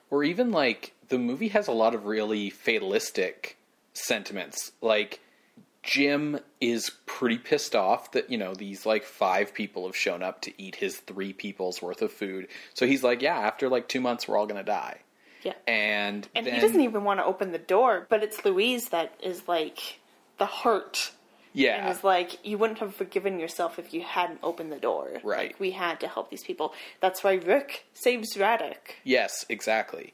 Or 0.09 0.23
even 0.23 0.51
like 0.51 0.93
the 1.09 1.17
movie 1.17 1.49
has 1.49 1.67
a 1.67 1.73
lot 1.73 1.95
of 1.95 2.05
really 2.05 2.49
fatalistic 2.49 3.57
sentiments. 3.93 4.71
Like 4.81 5.19
Jim 5.83 6.39
is 6.59 6.91
pretty 7.05 7.37
pissed 7.37 7.75
off 7.75 8.11
that, 8.11 8.29
you 8.29 8.37
know, 8.37 8.53
these 8.53 8.85
like 8.85 9.03
five 9.03 9.53
people 9.53 9.85
have 9.85 9.95
shown 9.95 10.21
up 10.21 10.41
to 10.41 10.61
eat 10.61 10.75
his 10.75 10.97
three 10.97 11.33
people's 11.33 11.81
worth 11.81 12.01
of 12.01 12.11
food. 12.11 12.47
So 12.73 12.85
he's 12.85 13.03
like, 13.03 13.21
yeah, 13.21 13.37
after 13.37 13.69
like 13.69 13.87
two 13.87 14.01
months, 14.01 14.27
we're 14.27 14.37
all 14.37 14.47
going 14.47 14.63
to 14.63 14.69
die. 14.69 14.99
Yeah. 15.43 15.53
And, 15.65 16.27
And 16.35 16.45
then, 16.45 16.55
he 16.55 16.59
doesn't 16.59 16.81
even 16.81 17.03
want 17.03 17.19
to 17.19 17.25
open 17.25 17.51
the 17.51 17.57
door, 17.57 18.05
but 18.09 18.21
it's 18.21 18.43
Louise 18.43 18.89
that 18.89 19.13
is 19.23 19.47
like 19.47 19.99
the 20.39 20.45
hurt. 20.45 21.11
And 21.53 21.61
yeah, 21.61 21.89
is 21.89 22.03
like, 22.03 22.45
you 22.45 22.57
wouldn't 22.57 22.79
have 22.79 22.95
forgiven 22.95 23.39
yourself 23.39 23.79
if 23.79 23.93
you 23.93 24.01
hadn't 24.01 24.39
opened 24.43 24.71
the 24.71 24.77
door. 24.77 25.09
Right. 25.23 25.49
Like, 25.49 25.59
we 25.59 25.71
had 25.71 25.99
to 26.01 26.07
help 26.07 26.29
these 26.29 26.43
people. 26.43 26.73
That's 26.99 27.23
why 27.23 27.35
Rick 27.35 27.85
saves 27.93 28.35
Radek. 28.35 28.95
Yes, 29.03 29.45
exactly. 29.49 30.13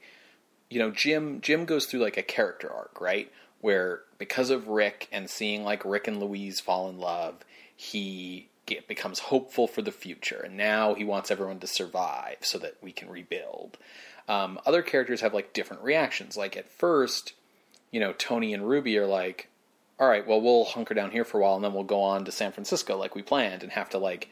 You 0.70 0.80
know, 0.80 0.92
Jim 0.92 1.42
Jim 1.42 1.66
goes 1.66 1.86
through 1.86 2.00
like 2.00 2.18
a 2.18 2.24
character 2.24 2.72
arc, 2.72 3.00
right? 3.02 3.32
Where 3.62 4.02
because 4.18 4.50
of 4.50 4.68
Rick 4.68 5.08
and 5.12 5.30
seeing 5.30 5.64
like 5.64 5.86
Rick 5.86 6.08
and 6.08 6.20
Louise 6.20 6.60
fall 6.60 6.90
in 6.90 7.00
love, 7.00 7.36
he 7.76 8.50
get, 8.66 8.88
becomes 8.88 9.20
hopeful 9.20 9.68
for 9.68 9.82
the 9.82 9.92
future, 9.92 10.42
and 10.46 10.58
now 10.58 10.94
he 10.94 11.04
wants 11.04 11.30
everyone 11.30 11.60
to 11.60 11.68
survive 11.68 12.38
so 12.42 12.58
that 12.60 12.78
we 12.82 12.92
can 12.92 13.10
rebuild. 13.10 13.78
Um, 14.28 14.60
other 14.66 14.82
characters 14.82 15.22
have 15.22 15.34
like 15.34 15.54
different 15.54 15.84
reactions. 15.84 16.38
Like 16.38 16.56
at 16.56 16.72
first, 16.72 17.34
you 17.92 18.00
know, 18.00 18.14
Tony 18.14 18.54
and 18.54 18.68
Ruby 18.68 18.98
are 18.98 19.06
like, 19.06 19.50
"All 20.04 20.10
right, 20.10 20.28
well, 20.28 20.42
we'll 20.42 20.66
hunker 20.66 20.94
down 20.94 21.12
here 21.12 21.24
for 21.24 21.40
a 21.40 21.42
while, 21.44 21.56
and 21.56 21.64
then 21.64 21.74
we'll 21.74 21.86
go 21.86 22.02
on 22.02 22.26
to 22.26 22.32
San 22.34 22.52
Francisco 22.52 22.98
like 22.98 23.16
we 23.16 23.22
planned," 23.22 23.64
and 23.64 23.72
have 23.72 23.90
to 23.92 23.98
like 23.98 24.30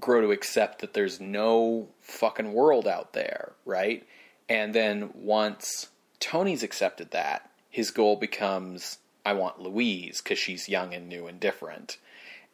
grow 0.00 0.20
to 0.20 0.32
accept 0.32 0.80
that 0.80 0.94
there's 0.94 1.20
no 1.20 1.86
fucking 2.00 2.52
world 2.52 2.88
out 2.88 3.12
there, 3.12 3.52
right? 3.64 4.04
And 4.48 4.74
then 4.74 5.10
once 5.14 5.90
Tony's 6.18 6.64
accepted 6.64 7.12
that, 7.12 7.48
his 7.70 7.92
goal 7.92 8.16
becomes 8.16 8.98
I 9.24 9.34
want 9.34 9.60
Louise 9.60 10.20
because 10.20 10.40
she's 10.40 10.68
young 10.68 10.92
and 10.92 11.08
new 11.08 11.28
and 11.28 11.38
different. 11.38 11.98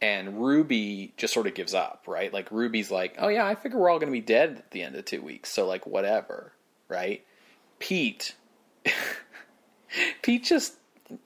And 0.03 0.45
Ruby 0.45 1.15
just 1.17 1.33
sort 1.33 1.47
of 1.47 1.55
gives 1.55 1.73
up, 1.73 2.05
right? 2.07 2.31
Like 2.31 2.51
Ruby's 2.51 2.91
like, 2.91 3.15
"Oh 3.19 3.29
yeah, 3.29 3.47
I 3.47 3.55
figure 3.55 3.79
we're 3.79 3.89
all 3.89 3.99
going 3.99 4.13
to 4.13 4.19
be 4.19 4.21
dead 4.21 4.59
at 4.59 4.73
the 4.73 4.83
end 4.83 4.95
of 4.95 5.07
2 5.07 5.23
weeks, 5.23 5.51
so 5.51 5.67
like 5.67 5.87
whatever." 5.87 6.53
Right? 6.87 7.25
Pete 7.79 8.35
Pete 10.23 10.45
just 10.45 10.75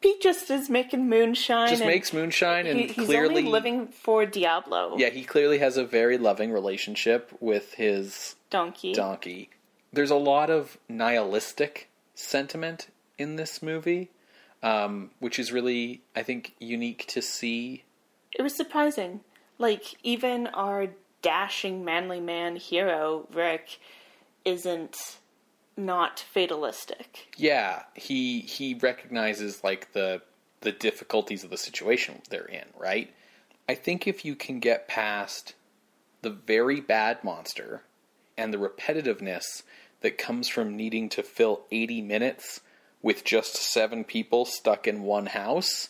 Pete 0.01 0.21
just 0.21 0.51
is 0.51 0.71
making 0.71 1.09
moonshine. 1.09 1.69
just 1.69 1.85
makes 1.85 2.13
moonshine 2.13 2.67
and 2.67 2.79
he- 2.79 2.87
he's 2.89 3.07
clearly 3.07 3.39
only 3.39 3.51
living 3.51 3.89
for 3.89 4.25
Diablo. 4.27 4.97
Yeah, 4.97 5.11
he 5.11 5.25
clearly 5.25 5.59
has 5.59 5.77
a 5.77 5.85
very 5.85 6.19
loving 6.19 6.53
relationship 6.53 7.31
with 7.41 7.75
his 7.75 8.37
Donkey. 8.51 8.93
donkey. 8.95 9.51
There's 9.93 10.11
a 10.11 10.17
lot 10.17 10.51
of 10.51 10.79
nihilistic 10.89 11.89
sentiment 12.15 12.89
in 13.19 13.37
this 13.37 13.63
movie, 13.63 14.11
um, 14.63 15.11
which 15.19 15.39
is 15.39 15.53
really, 15.53 16.01
I 16.15 16.23
think, 16.23 16.55
unique 16.61 17.07
to 17.09 17.21
see. 17.21 17.83
It 18.33 18.43
was 18.43 18.55
surprising. 18.57 19.21
Like, 19.59 19.97
even 20.03 20.47
our 20.49 20.89
dashing, 21.23 21.85
manly 21.85 22.21
man 22.21 22.57
hero, 22.57 23.27
Rick, 23.33 23.79
isn't 24.45 25.19
not 25.77 26.21
fatalistic. 26.21 27.29
Yeah, 27.37 27.83
he 27.95 28.41
he 28.41 28.75
recognizes 28.75 29.65
like 29.65 29.93
the 29.93 30.23
the 30.61 30.73
difficulties 30.73 31.45
of 31.45 31.51
the 31.51 31.57
situation 31.57 32.23
they're 32.31 32.45
in, 32.45 32.67
right? 32.79 33.13
I 33.69 33.75
think 33.75 34.07
if 34.07 34.25
you 34.25 34.35
can 34.35 34.61
get 34.61 34.89
past 34.89 35.55
the 36.23 36.31
very 36.31 36.81
bad 36.81 37.23
monster 37.25 37.83
and 38.37 38.53
the 38.53 38.59
repetitiveness 38.59 39.63
that 40.01 40.19
comes 40.19 40.49
from 40.49 40.77
needing 40.77 41.09
to 41.11 41.23
fill 41.23 41.63
80 41.71 42.03
minutes 42.03 42.61
with 43.03 43.25
just 43.25 43.57
seven 43.57 44.05
people 44.05 44.45
stuck 44.45 44.87
in 44.87 45.03
one 45.03 45.27
house, 45.27 45.89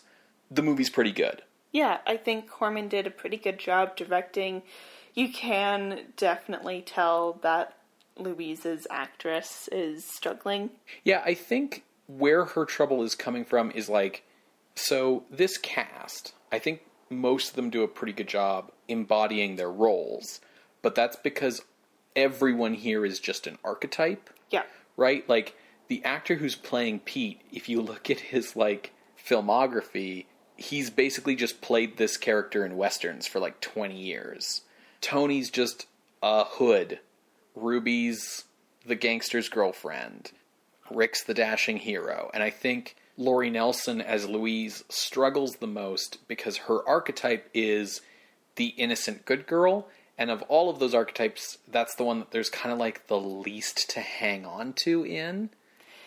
the 0.49 0.63
movie's 0.63 0.89
pretty 0.89 1.11
good. 1.11 1.43
Yeah, 1.71 1.99
I 2.05 2.17
think 2.17 2.49
Corman 2.49 2.87
did 2.87 3.07
a 3.07 3.11
pretty 3.11 3.37
good 3.37 3.59
job 3.59 3.95
directing. 3.95 4.63
You 5.13 5.29
can 5.29 6.01
definitely 6.17 6.83
tell 6.85 7.33
that 7.41 7.75
Louise's 8.17 8.85
actress 8.89 9.67
is 9.71 10.05
struggling. 10.05 10.69
Yeah, 11.03 11.21
I 11.25 11.33
think 11.33 11.83
where 12.07 12.45
her 12.45 12.65
trouble 12.65 13.01
is 13.03 13.15
coming 13.15 13.45
from 13.45 13.71
is 13.71 13.89
like 13.89 14.23
so 14.75 15.23
this 15.29 15.57
cast, 15.57 16.33
I 16.51 16.59
think 16.59 16.81
most 17.09 17.51
of 17.51 17.55
them 17.55 17.69
do 17.69 17.83
a 17.83 17.87
pretty 17.87 18.13
good 18.13 18.27
job 18.27 18.71
embodying 18.87 19.55
their 19.55 19.71
roles, 19.71 20.41
but 20.81 20.95
that's 20.95 21.15
because 21.15 21.61
everyone 22.15 22.73
here 22.73 23.05
is 23.05 23.19
just 23.19 23.47
an 23.47 23.57
archetype, 23.63 24.29
Yeah. 24.51 24.63
right? 24.97 25.27
Like 25.29 25.55
the 25.87 26.03
actor 26.03 26.35
who's 26.35 26.55
playing 26.55 26.99
Pete, 26.99 27.41
if 27.51 27.69
you 27.69 27.81
look 27.83 28.09
at 28.09 28.19
his 28.19 28.55
like 28.55 28.93
filmography, 29.43 30.25
he's 30.57 30.89
basically 30.89 31.35
just 31.35 31.61
played 31.61 31.97
this 31.97 32.17
character 32.17 32.65
in 32.65 32.77
westerns 32.77 33.27
for 33.27 33.39
like 33.39 33.59
20 33.61 33.95
years. 33.99 34.61
Tony's 35.01 35.49
just 35.49 35.87
a 36.21 36.43
hood. 36.45 36.99
Ruby's 37.55 38.45
the 38.85 38.95
gangster's 38.95 39.49
girlfriend. 39.49 40.31
Rick's 40.91 41.23
the 41.23 41.33
dashing 41.33 41.77
hero. 41.77 42.29
And 42.33 42.43
I 42.43 42.49
think 42.49 42.95
Lori 43.17 43.49
Nelson 43.49 44.01
as 44.01 44.27
Louise 44.27 44.83
struggles 44.89 45.53
the 45.53 45.67
most 45.67 46.27
because 46.27 46.57
her 46.57 46.87
archetype 46.87 47.49
is 47.53 48.01
the 48.55 48.67
innocent 48.67 49.25
good 49.25 49.47
girl. 49.47 49.87
And 50.17 50.29
of 50.29 50.41
all 50.43 50.69
of 50.69 50.79
those 50.79 50.93
archetypes, 50.93 51.57
that's 51.67 51.95
the 51.95 52.03
one 52.03 52.19
that 52.19 52.31
there's 52.31 52.49
kind 52.49 52.71
of 52.71 52.79
like 52.79 53.07
the 53.07 53.19
least 53.19 53.89
to 53.91 53.99
hang 53.99 54.45
on 54.45 54.73
to 54.83 55.03
in 55.05 55.49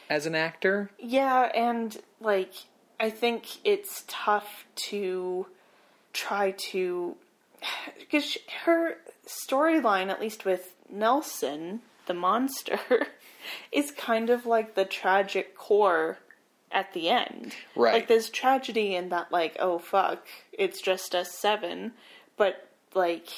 as 0.09 0.26
an 0.26 0.34
actor. 0.34 0.90
Yeah, 0.99 1.51
and 1.55 1.97
like 2.20 2.53
I 3.01 3.11
think 3.11 3.64
it's 3.64 4.05
tough 4.07 4.64
to 4.88 5.47
try 6.12 6.53
to 6.70 7.16
because 7.99 8.38
her 8.64 8.99
storyline, 9.26 10.09
at 10.09 10.20
least 10.20 10.44
with 10.44 10.76
Nelson, 10.91 11.80
the 12.07 12.14
monster 12.14 12.78
is 13.72 13.91
kind 13.91 14.30
of 14.30 14.47
like 14.47 14.74
the 14.74 14.84
tragic 14.84 15.57
core 15.57 16.18
at 16.70 16.93
the 16.93 17.09
end. 17.09 17.55
Right. 17.74 17.95
Like 17.95 18.09
there's 18.09 18.30
tragedy 18.30 18.95
in 18.95 19.09
that 19.11 19.30
like, 19.30 19.57
oh 19.59 19.78
fuck, 19.78 20.26
it's 20.53 20.80
just 20.80 21.14
us 21.14 21.32
seven, 21.32 21.93
but 22.37 22.68
like 22.95 23.28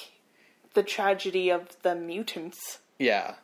the 0.74 0.82
tragedy 0.82 1.50
of 1.50 1.76
the 1.82 1.94
mutants. 1.94 2.78
Yeah. 2.98 3.34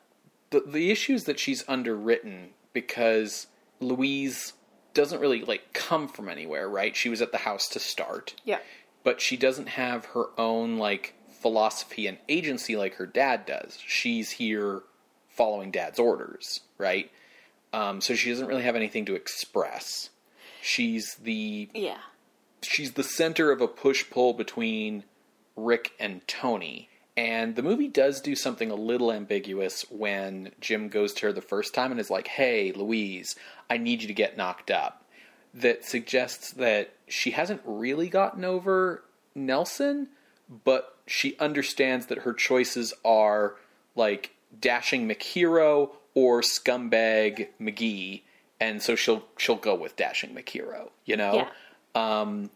The 0.51 0.61
the 0.67 0.91
issue 0.91 1.15
is 1.15 1.25
that 1.25 1.39
she's 1.39 1.65
underwritten 1.69 2.51
because 2.73 3.47
Louise 3.81 4.55
doesn't 4.95 5.21
really 5.21 5.43
like 5.43 5.73
come 5.73 6.09
from 6.09 6.29
anywhere, 6.29 6.69
right? 6.69 6.95
She 6.95 7.09
was 7.09 7.21
at 7.21 7.33
the 7.33 7.39
house 7.39 7.69
to 7.69 7.81
start. 7.81 8.35
Yeah. 8.45 8.61
But 9.03 9.21
she 9.21 9.37
doesn't 9.37 9.69
have 9.71 10.07
her 10.07 10.27
own 10.39 10.79
like 10.79 11.15
philosophy 11.45 12.07
and 12.07 12.17
agency 12.27 12.75
like 12.75 12.95
her 12.95 13.05
dad 13.05 13.45
does. 13.45 13.79
She's 13.87 14.31
here 14.31 14.81
following 15.29 15.71
dad's 15.71 15.99
orders, 15.99 16.61
right? 16.79 17.11
Um, 17.75 18.01
so 18.01 18.15
she 18.15 18.31
doesn't 18.31 18.47
really 18.47 18.63
have 18.63 18.77
anything 18.77 19.05
to 19.05 19.15
express. 19.15 20.09
She's 20.63 21.17
the 21.17 21.69
Yeah. 21.75 21.99
she's 22.63 22.93
the 22.93 23.03
center 23.03 23.51
of 23.53 23.61
a 23.61 23.69
push 23.69 24.09
pull 24.09 24.33
between 24.33 25.05
Rick 25.55 25.93
and 26.01 26.27
Tony. 26.27 26.89
And 27.15 27.57
the 27.57 27.63
movie 27.63 27.89
does 27.89 28.23
do 28.23 28.35
something 28.35 28.71
a 28.71 28.75
little 28.75 29.13
ambiguous 29.13 29.85
when 29.91 30.53
Jim 30.63 30.89
goes 30.89 31.13
to 31.15 31.27
her 31.27 31.33
the 31.35 31.43
first 31.43 31.75
time 31.75 31.91
and 31.91 32.01
is 32.01 32.09
like, 32.11 32.27
hey, 32.27 32.73
Louise, 32.73 33.37
I 33.69 33.77
need 33.77 34.01
you 34.01 34.09
to 34.09 34.15
get 34.15 34.39
knocked 34.39 34.71
up. 34.71 35.05
That 35.53 35.85
suggests 35.85 36.53
that 36.53 36.95
she 37.07 37.33
hasn't 37.33 37.61
really 37.67 38.09
gotten 38.09 38.47
over 38.47 39.05
Nelson, 39.35 40.09
but 40.65 40.97
she 41.07 41.37
understands 41.39 42.07
that 42.07 42.19
her 42.19 42.33
choices 42.33 42.95
are 43.05 43.55
like 43.95 44.35
dashing 44.59 45.09
McHero 45.09 45.91
or 46.15 46.41
scumbag 46.43 47.49
McGee, 47.61 48.23
and 48.61 48.83
so 48.83 48.95
she'll 48.95 49.25
she'll 49.37 49.57
go 49.57 49.75
with 49.75 49.97
dashing 49.97 50.35
McHero, 50.35 50.91
you 51.05 51.17
know? 51.17 51.49
Yeah. 51.95 52.21
Um, 52.21 52.51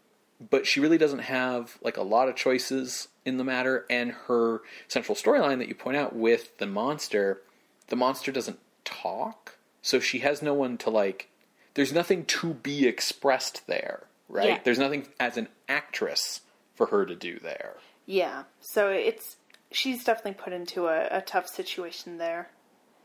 but 0.49 0.65
she 0.65 0.79
really 0.79 0.97
doesn't 0.97 1.19
have 1.19 1.77
like 1.81 1.97
a 1.97 2.01
lot 2.03 2.29
of 2.29 2.35
choices 2.35 3.09
in 3.25 3.37
the 3.37 3.43
matter 3.43 3.85
and 3.89 4.11
her 4.27 4.61
central 4.87 5.15
storyline 5.15 5.57
that 5.59 5.67
you 5.67 5.75
point 5.75 5.97
out 5.97 6.15
with 6.15 6.57
the 6.57 6.65
monster 6.65 7.41
the 7.87 7.95
monster 7.95 8.31
doesn't 8.31 8.57
talk 8.85 9.57
so 9.81 9.99
she 9.99 10.19
has 10.19 10.41
no 10.41 10.53
one 10.53 10.77
to 10.77 10.89
like 10.89 11.29
there's 11.73 11.91
nothing 11.93 12.23
to 12.25 12.53
be 12.53 12.87
expressed 12.87 13.67
there 13.67 14.03
right 14.29 14.47
Yeah. 14.49 14.59
there's 14.63 14.79
nothing 14.79 15.07
as 15.19 15.35
an 15.37 15.47
actress 15.67 16.41
for 16.79 16.87
her 16.87 17.05
to 17.05 17.15
do 17.15 17.37
there 17.39 17.75
Yeah. 18.07 18.43
So 18.61 18.89
it's 18.89 19.35
she's 19.71 20.03
definitely 20.03 20.41
put 20.43 20.53
into 20.53 20.87
a, 20.87 21.19
a 21.19 21.21
tough 21.21 21.47
situation 21.47 22.17
there. 22.17 22.49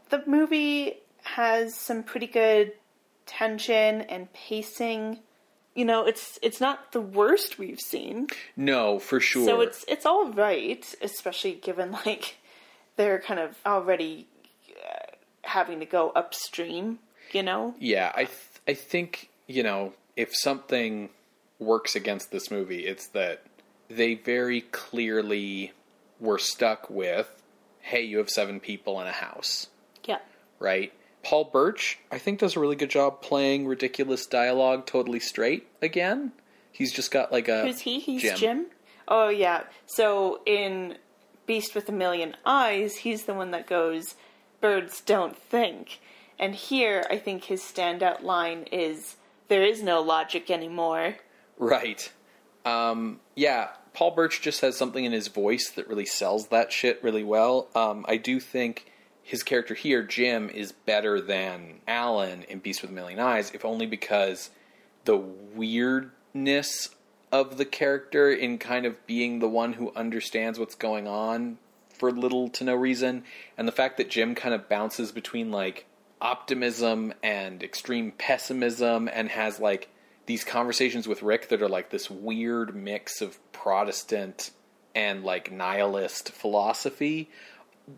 The 0.09 0.23
movie 0.27 1.01
has 1.25 1.75
some 1.77 2.03
pretty 2.03 2.27
good 2.27 2.73
tension 3.27 4.03
and 4.03 4.33
pacing. 4.33 5.19
You 5.75 5.85
know, 5.85 6.07
it's 6.07 6.39
it's 6.41 6.61
not 6.61 6.93
the 6.93 7.01
worst 7.03 7.59
we've 7.59 7.81
seen. 7.81 8.29
no 8.57 8.99
for 8.99 9.21
sure 9.21 9.45
So 9.45 9.61
it's 9.61 9.85
it's 9.89 10.07
all 10.07 10.31
right, 10.31 10.83
especially 11.03 11.55
given 11.55 11.91
like 12.07 12.37
they're 12.97 13.19
kind 13.19 13.41
of 13.41 13.57
already 13.67 14.27
uh, 14.71 15.17
having 15.43 15.81
to 15.81 15.87
go 15.87 16.13
upstream. 16.15 16.99
You 17.33 17.43
know. 17.43 17.75
Yeah, 17.79 18.13
I 18.15 18.25
th- 18.25 18.61
I 18.69 18.75
think 18.75 19.29
you 19.49 19.63
know 19.63 19.93
if 20.17 20.31
something 20.33 21.11
works 21.59 21.97
against 21.97 22.31
this 22.31 22.51
movie, 22.51 22.87
it's 22.87 23.09
that 23.09 23.43
they 23.89 24.15
very 24.15 24.61
clearly 24.63 25.73
were 26.21 26.39
stuck 26.39 26.89
with, 26.89 27.43
hey, 27.81 28.03
you 28.03 28.19
have 28.19 28.31
seven 28.31 28.61
people 28.61 29.01
in 29.01 29.07
a 29.07 29.13
house, 29.13 29.69
Yeah. 30.05 30.19
right? 30.59 30.93
Paul 31.23 31.45
Birch, 31.45 31.99
I 32.11 32.19
think, 32.19 32.39
does 32.41 32.57
a 32.57 32.61
really 32.61 32.77
good 32.77 32.91
job 32.91 33.23
playing 33.23 33.67
ridiculous 33.67 34.27
dialogue 34.27 34.87
totally 34.87 35.21
straight 35.21 35.67
again. 35.81 36.33
He's 36.71 36.93
just 36.93 37.11
got 37.11 37.33
like 37.33 37.49
a 37.49 37.63
Who's 37.63 37.81
he? 37.81 37.99
He's 37.99 38.21
Jim. 38.23 38.37
Jim. 38.37 38.67
Oh 39.09 39.29
yeah. 39.29 39.63
So 39.87 40.41
in 40.45 40.99
Beast 41.47 41.75
with 41.75 41.89
a 41.89 41.93
Million 41.93 42.37
Eyes, 42.45 42.97
he's 42.97 43.25
the 43.25 43.35
one 43.35 43.53
that 43.53 43.67
goes, 43.67 44.17
"Birds 44.61 45.01
don't 45.01 45.37
think." 45.37 46.01
And 46.39 46.55
here, 46.55 47.05
I 47.11 47.17
think 47.19 47.45
his 47.45 47.63
standout 47.63 48.23
line 48.23 48.65
is, 48.73 49.17
"There 49.49 49.63
is 49.63 49.83
no 49.83 50.01
logic 50.03 50.51
anymore." 50.51 51.17
Right. 51.59 52.11
Um, 52.65 53.21
yeah, 53.35 53.69
Paul 53.93 54.13
Birch 54.13 54.41
just 54.41 54.61
has 54.61 54.77
something 54.77 55.05
in 55.05 55.13
his 55.13 55.29
voice 55.29 55.71
that 55.71 55.89
really 55.89 56.07
sells 56.07 56.49
that 56.49 56.73
shit 56.73 57.03
really 57.03 57.25
well. 57.25 57.69
Um, 57.75 58.05
I 58.09 58.17
do 58.17 58.41
think 58.41 58.91
his 59.23 59.43
character 59.43 59.75
here, 59.75 60.03
Jim, 60.03 60.51
is 60.51 60.73
better 60.73 61.21
than 61.21 61.81
Alan 61.89 62.43
in 62.45 62.59
Beast 62.59 62.83
with 62.83 62.91
a 62.91 62.95
Million 62.95 63.21
Eyes, 63.21 63.51
if 63.53 63.65
only 63.65 63.87
because 63.87 64.51
the 65.05 65.17
weirdness 65.17 66.91
of 67.33 67.57
the 67.57 67.65
character 67.65 68.31
in 68.33 68.59
kind 68.59 68.87
of 68.87 69.07
being 69.07 69.39
the 69.39 69.49
one 69.49 69.73
who 69.73 69.93
understands 69.97 70.59
what's 70.59 70.75
going 70.75 71.09
on 71.09 71.59
for 71.89 72.11
little 72.11 72.49
to 72.51 72.65
no 72.65 72.75
reason, 72.75 73.25
and 73.57 73.67
the 73.67 73.73
fact 73.73 73.97
that 73.97 74.11
Jim 74.11 74.35
kind 74.35 74.55
of 74.55 74.69
bounces 74.69 75.13
between 75.13 75.51
like 75.51 75.87
optimism 76.21 77.13
and 77.23 77.63
extreme 77.63 78.13
pessimism 78.13 79.09
and 79.13 79.29
has 79.29 79.61
like 79.61 79.89
these 80.27 80.45
conversations 80.45 81.07
with 81.07 81.23
Rick 81.23 81.49
that 81.49 81.63
are 81.63 81.69
like 81.69 81.91
this 81.91 82.11
weird 82.11 82.75
mix 82.75 83.21
of 83.21 83.39
Protestant 83.53 84.51
and 84.95 85.25
like 85.25 85.53
nihilist 85.53 86.31
philosophy. 86.31 87.31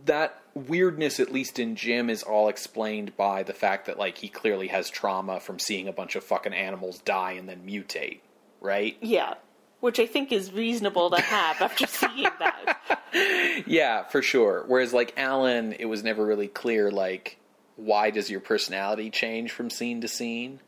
That 0.06 0.40
weirdness, 0.54 1.20
at 1.20 1.32
least 1.32 1.58
in 1.58 1.76
Jim, 1.76 2.10
is 2.10 2.22
all 2.22 2.48
explained 2.48 3.16
by 3.16 3.42
the 3.44 3.52
fact 3.52 3.86
that 3.86 3.98
like 3.98 4.18
he 4.18 4.28
clearly 4.28 4.68
has 4.68 4.90
trauma 4.90 5.38
from 5.38 5.58
seeing 5.58 5.86
a 5.86 5.92
bunch 5.92 6.16
of 6.16 6.24
fucking 6.24 6.54
animals 6.54 6.98
die 7.00 7.32
and 7.32 7.48
then 7.48 7.62
mutate, 7.64 8.20
right? 8.60 8.96
Yeah. 9.00 9.34
Which 9.80 10.00
I 10.00 10.06
think 10.06 10.32
is 10.32 10.52
reasonable 10.52 11.10
to 11.10 11.20
have 11.20 11.60
after 11.60 11.86
seeing 11.88 12.30
that. 12.38 13.64
Yeah, 13.66 14.04
for 14.04 14.22
sure. 14.22 14.64
Whereas 14.66 14.92
like 14.92 15.14
Alan, 15.16 15.72
it 15.74 15.84
was 15.84 16.02
never 16.02 16.24
really 16.24 16.48
clear 16.48 16.90
like 16.90 17.38
why 17.76 18.10
does 18.10 18.30
your 18.30 18.40
personality 18.40 19.10
change 19.10 19.52
from 19.52 19.70
scene 19.70 20.00
to 20.00 20.08
scene? 20.08 20.60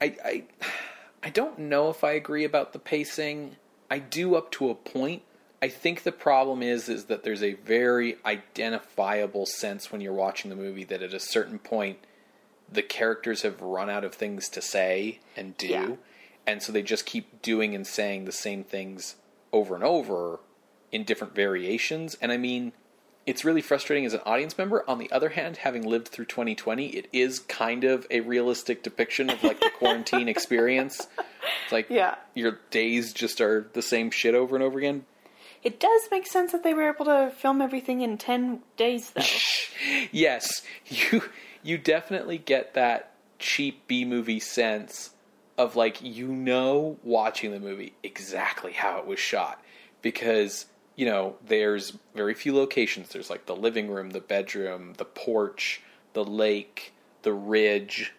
I 0.00 0.16
I 0.24 0.44
I 1.22 1.30
don't 1.30 1.58
know 1.58 1.90
if 1.90 2.04
I 2.04 2.12
agree 2.12 2.44
about 2.44 2.72
the 2.72 2.78
pacing. 2.78 3.56
I 3.90 3.98
do 3.98 4.34
up 4.34 4.50
to 4.52 4.70
a 4.70 4.74
point. 4.74 5.22
I 5.62 5.68
think 5.68 6.02
the 6.02 6.12
problem 6.12 6.62
is 6.62 6.88
is 6.88 7.06
that 7.06 7.24
there's 7.24 7.42
a 7.42 7.54
very 7.54 8.18
identifiable 8.24 9.46
sense 9.46 9.90
when 9.90 10.00
you're 10.00 10.12
watching 10.12 10.50
the 10.50 10.56
movie 10.56 10.84
that 10.84 11.02
at 11.02 11.14
a 11.14 11.20
certain 11.20 11.58
point 11.58 11.98
the 12.70 12.82
characters 12.82 13.42
have 13.42 13.60
run 13.60 13.88
out 13.88 14.04
of 14.04 14.14
things 14.14 14.48
to 14.50 14.60
say 14.60 15.20
and 15.36 15.56
do. 15.56 15.68
Yeah. 15.68 15.90
And 16.46 16.62
so 16.62 16.72
they 16.72 16.82
just 16.82 17.06
keep 17.06 17.42
doing 17.42 17.74
and 17.74 17.86
saying 17.86 18.24
the 18.24 18.32
same 18.32 18.62
things 18.64 19.16
over 19.52 19.74
and 19.74 19.82
over 19.82 20.40
in 20.92 21.04
different 21.04 21.34
variations. 21.34 22.16
And 22.20 22.30
I 22.30 22.36
mean, 22.36 22.72
it's 23.26 23.44
really 23.44 23.60
frustrating 23.60 24.06
as 24.06 24.14
an 24.14 24.20
audience 24.24 24.56
member. 24.56 24.88
On 24.88 24.98
the 24.98 25.10
other 25.10 25.30
hand, 25.30 25.56
having 25.58 25.82
lived 25.82 26.08
through 26.08 26.26
2020, 26.26 26.86
it 26.88 27.08
is 27.12 27.40
kind 27.40 27.84
of 27.84 28.06
a 28.10 28.20
realistic 28.20 28.82
depiction 28.82 29.28
of 29.30 29.42
like 29.42 29.58
the 29.60 29.70
quarantine 29.78 30.28
experience. 30.28 31.06
It's 31.64 31.72
like 31.72 31.90
Yeah. 31.90 32.14
your 32.34 32.60
days 32.70 33.12
just 33.12 33.40
are 33.40 33.68
the 33.72 33.82
same 33.82 34.10
shit 34.10 34.34
over 34.34 34.54
and 34.54 34.64
over 34.64 34.78
again. 34.78 35.04
It 35.64 35.80
does 35.80 36.02
make 36.12 36.26
sense 36.28 36.52
that 36.52 36.62
they 36.62 36.72
were 36.74 36.88
able 36.88 37.06
to 37.06 37.32
film 37.36 37.60
everything 37.60 38.00
in 38.00 38.18
10 38.18 38.60
days, 38.76 39.10
though. 39.10 39.22
yes, 40.12 40.62
you 40.86 41.22
you 41.64 41.78
definitely 41.78 42.38
get 42.38 42.74
that 42.74 43.10
cheap 43.40 43.88
B 43.88 44.04
movie 44.04 44.38
sense 44.38 45.10
of 45.58 45.74
like 45.74 46.00
you 46.02 46.28
know 46.28 46.98
watching 47.02 47.50
the 47.50 47.58
movie 47.58 47.94
exactly 48.04 48.72
how 48.72 48.98
it 48.98 49.06
was 49.06 49.18
shot 49.18 49.60
because 50.02 50.66
you 50.96 51.06
know 51.06 51.36
there's 51.46 51.92
very 52.14 52.34
few 52.34 52.54
locations. 52.54 53.10
There's 53.10 53.30
like 53.30 53.46
the 53.46 53.54
living 53.54 53.88
room 53.90 54.10
the 54.10 54.20
bedroom 54.20 54.94
the 54.96 55.04
porch 55.04 55.82
the 56.14 56.24
lake 56.24 56.92
the 57.22 57.32
ridge. 57.32 58.12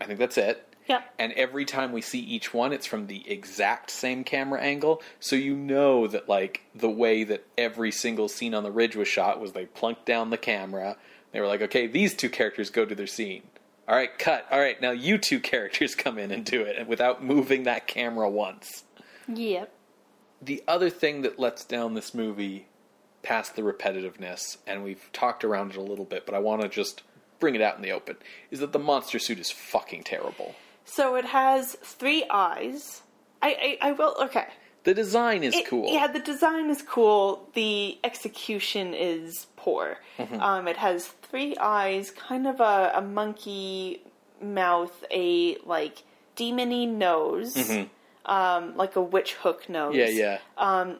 I 0.00 0.04
think 0.04 0.18
that's 0.18 0.36
it. 0.36 0.64
Yeah. 0.88 1.02
and 1.18 1.34
every 1.34 1.66
time 1.66 1.92
we 1.92 2.00
see 2.00 2.18
each 2.20 2.54
one 2.54 2.72
it's 2.72 2.86
from 2.86 3.08
the 3.08 3.30
exact 3.30 3.90
same 3.90 4.24
camera 4.24 4.60
angle. 4.60 5.02
So 5.20 5.36
you 5.36 5.54
know 5.54 6.06
that 6.08 6.28
like 6.28 6.62
the 6.74 6.88
way 6.90 7.24
that 7.24 7.46
every 7.58 7.92
single 7.92 8.26
scene 8.28 8.54
on 8.54 8.62
the 8.62 8.70
ridge 8.70 8.96
was 8.96 9.06
shot 9.06 9.38
was 9.38 9.52
they 9.52 9.66
plunked 9.66 10.06
down 10.06 10.30
the 10.30 10.38
camera. 10.38 10.96
They 11.32 11.40
were 11.40 11.46
like 11.46 11.62
okay 11.62 11.86
these 11.86 12.14
two 12.14 12.30
characters 12.30 12.70
go 12.70 12.84
to 12.84 12.94
their 12.94 13.06
scene. 13.06 13.42
All 13.86 13.94
right 13.94 14.18
cut. 14.18 14.46
All 14.50 14.58
right 14.58 14.80
now 14.80 14.90
you 14.90 15.18
two 15.18 15.40
characters 15.52 15.94
come 15.94 16.18
in 16.18 16.30
and 16.30 16.44
do 16.44 16.62
it 16.62 16.76
and 16.76 16.88
without 16.88 17.22
moving 17.22 17.64
that 17.64 17.86
camera 17.86 18.28
once. 18.28 18.84
Yep. 19.28 19.70
The 20.40 20.62
other 20.68 20.90
thing 20.90 21.22
that 21.22 21.38
lets 21.38 21.64
down 21.64 21.94
this 21.94 22.14
movie 22.14 22.66
past 23.22 23.56
the 23.56 23.62
repetitiveness 23.62 24.58
and 24.66 24.84
we've 24.84 25.10
talked 25.12 25.44
around 25.44 25.70
it 25.72 25.76
a 25.76 25.82
little 25.82 26.04
bit 26.04 26.24
but 26.24 26.34
i 26.34 26.38
want 26.38 26.62
to 26.62 26.68
just 26.68 27.02
bring 27.40 27.54
it 27.54 27.60
out 27.60 27.76
in 27.76 27.82
the 27.82 27.90
open 27.90 28.16
is 28.50 28.60
that 28.60 28.72
the 28.72 28.78
monster 28.78 29.18
suit 29.18 29.38
is 29.38 29.50
fucking 29.50 30.02
terrible 30.02 30.54
So 30.84 31.16
it 31.16 31.26
has 31.26 31.74
three 31.82 32.24
eyes. 32.30 33.02
I, 33.42 33.76
I, 33.82 33.88
I 33.88 33.92
will, 33.92 34.16
okay. 34.22 34.46
The 34.84 34.94
design 34.94 35.44
is 35.44 35.54
It- 35.54 35.66
cool. 35.66 35.92
Yeah, 35.92 36.06
the 36.06 36.18
design 36.18 36.70
is 36.70 36.80
cool. 36.82 37.48
The 37.54 37.98
execution 38.02 38.94
is 38.94 39.46
poor. 39.56 39.98
Mm-hmm. 40.18 40.40
Um, 40.40 40.66
it 40.66 40.78
has 40.78 41.08
three 41.22 41.54
eyes, 41.60 42.10
kind 42.10 42.46
of 42.46 42.58
a, 42.60 42.92
a 42.96 43.02
monkey 43.02 44.00
mouth, 44.40 45.04
a 45.12 45.56
like 45.66 46.02
demony 46.36 46.88
nose, 46.88 47.54
um, 48.28 48.76
like 48.76 48.96
a 48.96 49.02
witch 49.02 49.34
hook 49.34 49.68
nose. 49.68 49.94
Yeah, 49.96 50.38
yeah. 50.58 50.94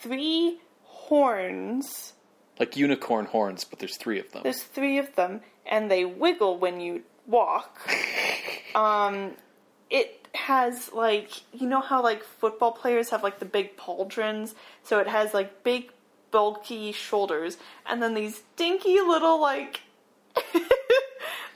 Three 0.00 0.60
horns. 0.84 2.12
like 2.60 2.76
unicorn 2.76 3.26
horns, 3.26 3.64
but 3.64 3.78
there's 3.78 3.96
three 3.96 4.20
of 4.20 4.30
them. 4.32 4.42
There's 4.44 4.62
three 4.62 4.98
of 4.98 5.14
them, 5.16 5.40
and 5.66 5.90
they 5.90 6.04
wiggle 6.04 6.58
when 6.58 6.80
you 6.80 7.02
walk. 7.26 7.80
um, 8.74 9.32
it 9.90 10.28
has 10.34 10.92
like 10.92 11.30
you 11.52 11.66
know 11.68 11.80
how 11.80 12.02
like 12.02 12.22
football 12.22 12.72
players 12.72 13.10
have 13.10 13.22
like 13.22 13.38
the 13.38 13.44
big 13.44 13.76
pauldrons, 13.76 14.54
so 14.82 14.98
it 14.98 15.08
has 15.08 15.34
like 15.34 15.64
big 15.64 15.90
bulky 16.30 16.92
shoulders, 16.92 17.56
and 17.86 18.02
then 18.02 18.14
these 18.14 18.42
dinky 18.56 19.00
little 19.00 19.40
like 19.40 19.80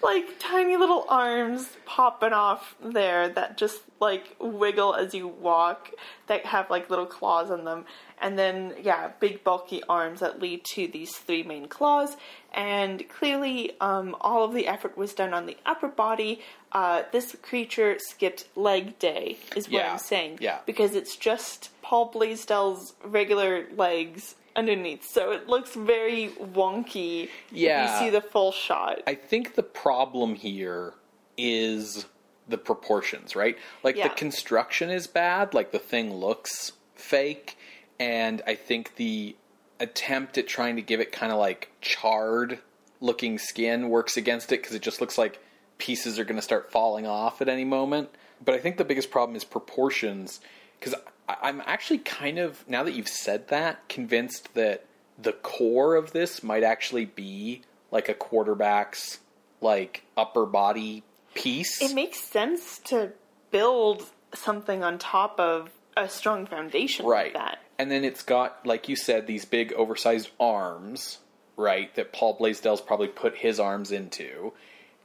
like 0.03 0.39
tiny 0.39 0.77
little 0.77 1.05
arms 1.09 1.69
popping 1.85 2.33
off 2.33 2.77
there 2.83 3.29
that 3.31 3.57
just 3.57 3.81
like 4.01 4.37
wiggle 4.41 4.95
as 4.95 5.13
you 5.15 5.27
walk 5.27 5.91
that 6.29 6.47
have 6.47 6.71
like 6.71 6.89
little 6.89 7.07
claws 7.07 7.51
on 7.51 7.65
them. 7.65 7.85
And 8.21 8.39
then 8.39 8.75
yeah 8.83 9.11
big 9.21 9.43
bulky 9.45 9.83
arms 9.89 10.21
that 10.21 10.41
lead 10.41 10.65
to 10.75 10.87
these 10.87 11.17
three 11.17 11.43
main 11.43 11.67
claws. 11.67 12.17
And 12.53 13.09
clearly 13.09 13.73
um, 13.81 14.17
all 14.21 14.45
of 14.45 14.55
the 14.55 14.67
effort 14.69 14.97
was 14.97 15.15
done 15.15 15.35
on 15.35 15.47
the 15.47 15.57
upper 15.67 15.89
body. 15.89 16.41
Uh, 16.71 17.03
this 17.13 17.37
creature 17.43 17.97
skipped 17.99 18.45
leg 18.57 18.99
day 18.99 19.39
is 19.57 19.67
what 19.67 19.73
Yeah, 19.73 19.93
i'm 19.93 19.99
saying. 19.99 20.39
Yeah. 20.41 20.59
because 20.67 20.95
it's 20.95 21.17
just 21.17 21.71
paul 21.83 22.07
blaisdell's 22.07 22.93
regular 23.05 23.67
legs 23.77 24.35
underneath 24.59 25.05
so 25.09 25.31
it 25.31 25.49
looks 25.49 25.75
very 25.75 26.29
wonky 26.41 27.29
Yeah. 27.53 27.85
if 27.85 27.91
you 28.03 28.07
see 28.07 28.11
the 28.11 28.21
full 28.21 28.53
shot 28.53 29.01
I 29.07 29.15
think 29.15 29.55
the 29.55 29.63
problem 29.63 30.35
here 30.35 30.95
is 31.37 32.07
the 32.49 32.59
proportions, 32.59 33.37
right? 33.37 33.57
Like 33.85 33.97
Yeah. 33.97 34.09
the 34.09 34.15
construction 34.15 34.89
is 34.91 35.07
bad, 35.07 35.53
like 35.55 35.71
the 35.71 35.79
thing 35.79 36.15
looks 36.15 36.73
fake, 36.95 37.57
and 38.01 38.41
I 38.47 38.55
think 38.55 38.97
the 38.97 39.37
attempt 39.79 40.39
at 40.39 40.49
trying 40.49 40.77
to 40.77 40.83
give 40.83 40.99
it 40.99 41.13
kind 41.13 41.31
of 41.31 41.39
like 41.39 41.71
charred 41.81 42.59
looking 43.01 43.39
skin 43.39 43.91
works 43.91 44.17
against 44.17 44.51
it 44.51 44.61
because 44.63 44.75
it 44.75 44.83
just 44.83 45.01
looks 45.01 45.17
like 45.19 45.39
pieces 45.77 46.19
are 46.19 46.25
going 46.25 46.37
to 46.37 46.43
start 46.43 46.73
falling 46.73 47.07
off 47.07 47.41
at 47.43 47.49
any 47.49 47.65
moment. 47.65 48.09
But 48.45 48.55
I 48.55 48.59
think 48.59 48.79
the 48.79 48.85
biggest 48.85 49.11
problem 49.11 49.37
is 49.37 49.45
proportions 49.45 50.41
because 50.79 50.95
I'm 51.29 51.63
actually 51.67 51.99
kind 51.99 52.39
of, 52.39 52.67
now 52.69 52.83
that 52.85 52.93
you've 52.93 53.09
said 53.09 53.49
that, 53.49 53.89
convinced 53.89 54.55
that 54.55 54.85
the 55.21 55.33
core 55.33 55.97
of 55.97 56.13
this 56.13 56.43
might 56.43 56.63
actually 56.63 57.05
be 57.05 57.63
like 57.91 58.09
a 58.09 58.15
quarterback's 58.15 59.19
like 59.61 60.05
upper 60.17 60.47
body 60.47 61.03
piece. 61.35 61.83
it 61.83 61.95
makes 61.95 62.21
sense 62.21 62.79
to 62.85 63.13
build 63.51 64.05
something 64.35 64.85
on 64.85 64.99
top 64.99 65.39
of 65.41 65.71
a 65.97 66.09
strong 66.09 66.47
foundation 66.47 67.07
right. 67.07 67.35
like 67.35 67.35
that. 67.35 67.59
And 67.79 67.91
then 67.91 68.05
it's 68.05 68.23
got, 68.23 68.67
like 68.67 68.89
you 68.89 68.97
said, 68.97 69.27
these 69.27 69.45
big 69.45 69.73
oversized 69.73 70.31
arms, 70.41 71.19
right, 71.57 71.95
that 71.97 72.13
Paul 72.13 72.35
Blaisdell's 72.35 72.81
probably 72.81 73.09
put 73.09 73.37
his 73.37 73.61
arms 73.61 73.93
into. 73.93 74.53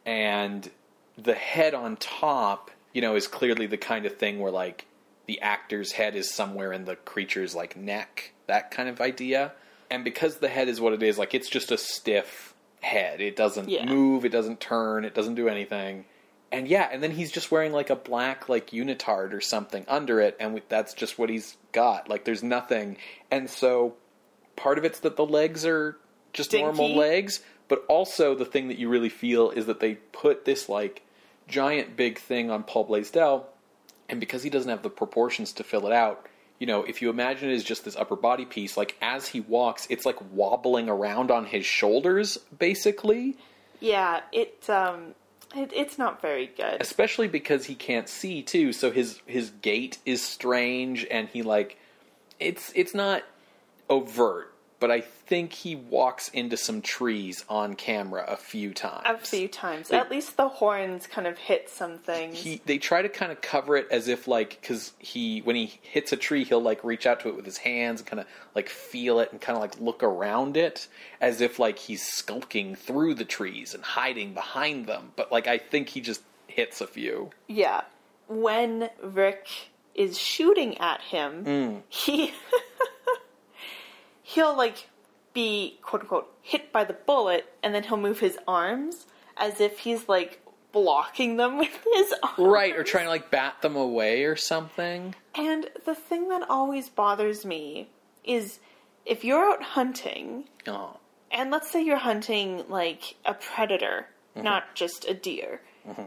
And 0.05 0.69
the 1.17 1.35
head 1.35 1.73
on 1.73 1.97
top, 1.97 2.71
you 2.93 3.01
know, 3.01 3.15
is 3.15 3.27
clearly 3.27 3.67
the 3.67 3.77
kind 3.77 4.05
of 4.05 4.17
thing 4.17 4.39
where 4.39 4.51
like 4.51 4.85
the 5.25 5.41
actor's 5.41 5.93
head 5.93 6.15
is 6.15 6.29
somewhere 6.31 6.73
in 6.73 6.85
the 6.85 6.95
creature's 6.95 7.55
like 7.55 7.77
neck, 7.77 8.33
that 8.47 8.71
kind 8.71 8.89
of 8.89 8.99
idea. 9.01 9.53
And 9.89 10.03
because 10.03 10.37
the 10.37 10.47
head 10.49 10.67
is 10.67 10.81
what 10.81 10.93
it 10.93 11.03
is, 11.03 11.17
like 11.17 11.33
it's 11.33 11.49
just 11.49 11.71
a 11.71 11.77
stiff 11.77 12.53
head. 12.81 13.21
It 13.21 13.35
doesn't 13.35 13.69
Yeah. 13.69 13.85
move, 13.85 14.25
it 14.25 14.29
doesn't 14.31 14.59
turn, 14.59 15.05
it 15.05 15.13
doesn't 15.13 15.35
do 15.35 15.47
anything. 15.47 16.05
And 16.51 16.67
yeah, 16.67 16.87
and 16.91 17.01
then 17.01 17.11
he's 17.11 17.31
just 17.31 17.51
wearing 17.51 17.71
like 17.71 17.89
a 17.89 17.95
black 17.95 18.47
like 18.49 18.69
unitard 18.71 19.33
or 19.33 19.41
something 19.41 19.85
under 19.87 20.19
it, 20.19 20.35
and 20.39 20.53
we, 20.53 20.61
that's 20.69 20.93
just 20.93 21.17
what 21.17 21.29
he's 21.29 21.57
got. 21.71 22.09
Like 22.09 22.25
there's 22.25 22.43
nothing, 22.43 22.97
and 23.31 23.49
so 23.49 23.95
part 24.55 24.77
of 24.77 24.85
it's 24.85 24.99
that 24.99 25.15
the 25.15 25.25
legs 25.25 25.65
are 25.65 25.97
just 26.31 26.51
Dinky. 26.51 26.63
normal 26.65 26.95
legs, 26.95 27.41
but 27.69 27.83
also 27.87 28.35
the 28.35 28.45
thing 28.45 28.67
that 28.67 28.77
you 28.77 28.87
really 28.89 29.09
feel 29.09 29.49
is 29.49 29.65
that 29.65 29.79
they 29.79 29.95
put 29.95 30.45
this 30.45 30.69
like 30.69 31.01
giant 31.47 31.95
big 31.95 32.19
thing 32.19 32.51
on 32.51 32.63
Paul 32.63 32.83
Blaisdell, 32.83 33.47
and 34.13 34.19
because 34.19 34.43
he 34.43 34.49
doesn't 34.51 34.69
have 34.69 34.83
the 34.83 34.91
proportions 34.91 35.53
to 35.53 35.63
fill 35.63 35.87
it 35.87 35.91
out, 35.91 36.27
you 36.59 36.67
know, 36.67 36.83
if 36.83 37.01
you 37.01 37.09
imagine 37.09 37.49
it 37.49 37.55
as 37.55 37.63
just 37.63 37.83
this 37.83 37.95
upper 37.95 38.15
body 38.15 38.45
piece, 38.45 38.77
like 38.77 38.95
as 39.01 39.27
he 39.27 39.41
walks, 39.41 39.87
it's 39.89 40.05
like 40.05 40.17
wobbling 40.31 40.87
around 40.87 41.31
on 41.31 41.45
his 41.47 41.65
shoulders, 41.65 42.37
basically. 42.59 43.35
Yeah, 43.79 44.21
it 44.31 44.69
um 44.69 45.15
it, 45.55 45.71
it's 45.73 45.97
not 45.97 46.21
very 46.21 46.45
good. 46.45 46.79
especially 46.79 47.27
because 47.27 47.65
he 47.65 47.75
can't 47.75 48.07
see 48.07 48.43
too 48.43 48.71
so 48.71 48.91
his 48.91 49.19
his 49.25 49.49
gait 49.61 49.97
is 50.05 50.21
strange 50.21 51.05
and 51.09 51.27
he 51.29 51.41
like 51.41 51.77
it's 52.39 52.71
it's 52.75 52.93
not 52.93 53.23
overt 53.89 54.52
but 54.83 54.91
i 54.91 54.99
think 54.99 55.53
he 55.53 55.73
walks 55.75 56.27
into 56.29 56.57
some 56.57 56.81
trees 56.81 57.45
on 57.47 57.73
camera 57.75 58.25
a 58.27 58.35
few 58.35 58.73
times 58.73 59.03
A 59.05 59.17
few 59.17 59.47
times. 59.47 59.87
They- 59.87 59.97
At 59.97 60.11
least 60.11 60.35
the 60.35 60.49
horns 60.49 61.07
kind 61.07 61.25
of 61.25 61.37
hit 61.37 61.69
some 61.69 61.97
things. 61.97 62.37
he 62.37 62.61
they 62.65 62.77
try 62.77 63.01
to 63.01 63.07
kind 63.09 63.31
of 63.31 63.39
cover 63.39 63.77
it 63.77 63.87
as 63.89 64.07
if 64.09 64.27
like 64.27 64.59
because 64.59 64.91
he 64.99 65.39
when 65.39 65.55
he 65.55 65.79
hits 65.81 66.11
a 66.11 66.17
tree 66.17 66.43
he'll 66.43 66.61
like 66.71 66.83
reach 66.83 67.05
out 67.07 67.21
to 67.21 67.29
it 67.29 67.35
with 67.37 67.45
his 67.45 67.59
hands 67.59 68.01
and 68.01 68.07
kind 68.09 68.19
of 68.19 68.25
like 68.55 68.67
feel 68.67 69.19
it 69.21 69.31
and 69.31 69.39
kind 69.39 69.55
of 69.55 69.61
like 69.61 69.79
look 69.79 70.03
around 70.03 70.57
it 70.57 70.87
as 71.21 71.39
if 71.39 71.57
like 71.59 71.79
he's 71.79 72.03
skulking 72.05 72.75
through 72.75 73.13
the 73.13 73.25
trees 73.25 73.73
and 73.73 73.83
hiding 73.83 74.33
behind 74.33 74.85
them 74.87 75.13
but 75.15 75.31
like 75.31 75.47
i 75.47 75.57
think 75.57 75.87
he 75.89 76.01
just 76.01 76.21
hits 76.47 76.81
a 76.81 76.87
few 76.87 77.29
yeah. 77.47 77.81
When 78.27 78.89
Rick 79.01 79.47
is 79.95 80.17
shooting 80.17 80.77
at 80.79 81.01
him, 81.01 81.45
Mm. 81.45 81.81
he 81.89 82.33
he'll 84.23 84.55
like 84.57 84.89
be 85.33 85.77
quote 85.81 86.01
unquote 86.01 86.33
hit 86.41 86.71
by 86.71 86.83
the 86.83 86.93
bullet 86.93 87.45
and 87.63 87.73
then 87.75 87.83
he'll 87.83 87.97
move 87.97 88.19
his 88.19 88.37
arms 88.47 89.05
as 89.37 89.59
if 89.61 89.79
he's 89.79 90.07
like 90.09 90.39
blocking 90.71 91.37
them 91.37 91.57
with 91.59 91.85
his 91.95 92.13
arms. 92.23 92.35
Right, 92.39 92.75
or 92.75 92.83
trying 92.83 93.05
to 93.05 93.09
like 93.09 93.29
bat 93.31 93.61
them 93.61 93.75
away 93.75 94.23
or 94.25 94.35
something. 94.35 95.13
And 95.35 95.69
the 95.85 95.95
thing 95.95 96.29
that 96.29 96.49
always 96.49 96.89
bothers 96.89 97.45
me 97.45 97.89
is 98.23 98.59
if 99.05 99.23
you're 99.23 99.43
out 99.43 99.61
hunting, 99.63 100.45
Oh. 100.67 100.97
and 101.31 101.51
let's 101.51 101.69
say 101.71 101.83
you're 101.83 101.97
hunting 101.97 102.63
like 102.69 103.15
a 103.25 103.33
predator, 103.33 104.07
Mm-hmm. 104.35 104.45
not 104.45 104.73
just 104.73 105.07
a 105.07 105.13
deer, 105.13 105.61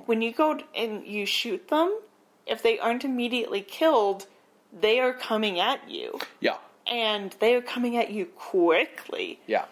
when 0.06 0.20
you 0.20 0.32
go 0.32 0.58
and 0.74 1.06
you 1.06 1.26
shoot 1.26 1.68
them, 1.68 1.96
if 2.44 2.60
they 2.60 2.76
aren't 2.80 3.04
immediately 3.04 3.60
killed, 3.60 4.26
they 4.72 4.98
are 4.98 5.12
coming 5.12 5.60
at 5.60 5.88
you. 5.88 6.18
Yeah. 6.40 6.56
And 6.86 7.34
they 7.40 7.54
are 7.54 7.60
coming 7.62 7.96
at 7.96 8.10
you 8.10 8.26
quickly. 8.26 9.40
Yeah. 9.46 9.64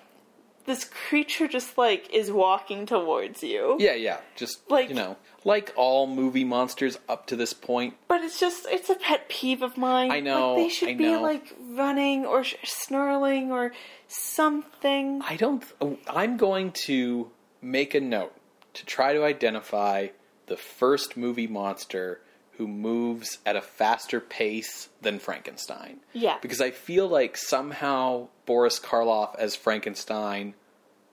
This 0.67 0.85
creature 0.85 1.47
just 1.47 1.77
like 1.77 2.13
is 2.13 2.33
walking 2.33 2.87
towards 2.87 3.43
you. 3.43 3.77
Yeah, 3.79 3.95
yeah. 3.95 4.19
Just 4.35 4.69
Like- 4.71 4.89
you 4.89 4.95
know, 4.95 5.17
like 5.45 5.73
all 5.77 6.07
movie 6.07 6.45
monsters 6.45 6.99
up 7.09 7.27
to 7.27 7.37
this 7.37 7.53
point. 7.53 7.95
But 8.09 8.23
it's 8.23 8.41
just, 8.41 8.67
it's 8.71 8.89
a 8.89 8.95
pet 8.95 9.29
peeve 9.29 9.61
of 9.63 9.77
mine. 9.77 10.11
I 10.11 10.21
know, 10.21 10.55
Like, 10.55 10.65
they 10.65 10.69
should 10.71 10.89
I 10.89 10.95
be 10.95 11.05
know. 11.13 11.21
like 11.23 11.55
running 11.73 12.25
or 12.25 12.45
snarling 12.65 13.53
or 13.53 13.73
something. 14.09 15.21
I 15.29 15.37
don't 15.37 15.63
oh, 15.81 15.99
I'm 16.09 16.37
going 16.37 16.73
to 16.87 17.31
make 17.61 17.95
a 17.95 18.01
note 18.01 18.35
to 18.75 18.87
try 18.87 19.13
to 19.13 19.23
identify 19.23 20.09
the 20.47 20.57
first 20.57 21.17
movie 21.17 21.47
monster 21.47 22.21
who 22.57 22.69
moves 22.69 23.39
at 23.45 23.57
a 23.57 23.61
faster 23.61 24.21
pace 24.21 24.89
than 25.03 25.19
Frankenstein. 25.19 26.01
Yeah. 26.13 26.39
Because 26.41 26.61
I 26.61 26.71
feel 26.71 27.09
like 27.09 27.37
somehow 27.37 28.29
Boris 28.47 28.79
Karloff 28.79 29.37
as 29.37 29.57
Frankenstein 29.57 30.55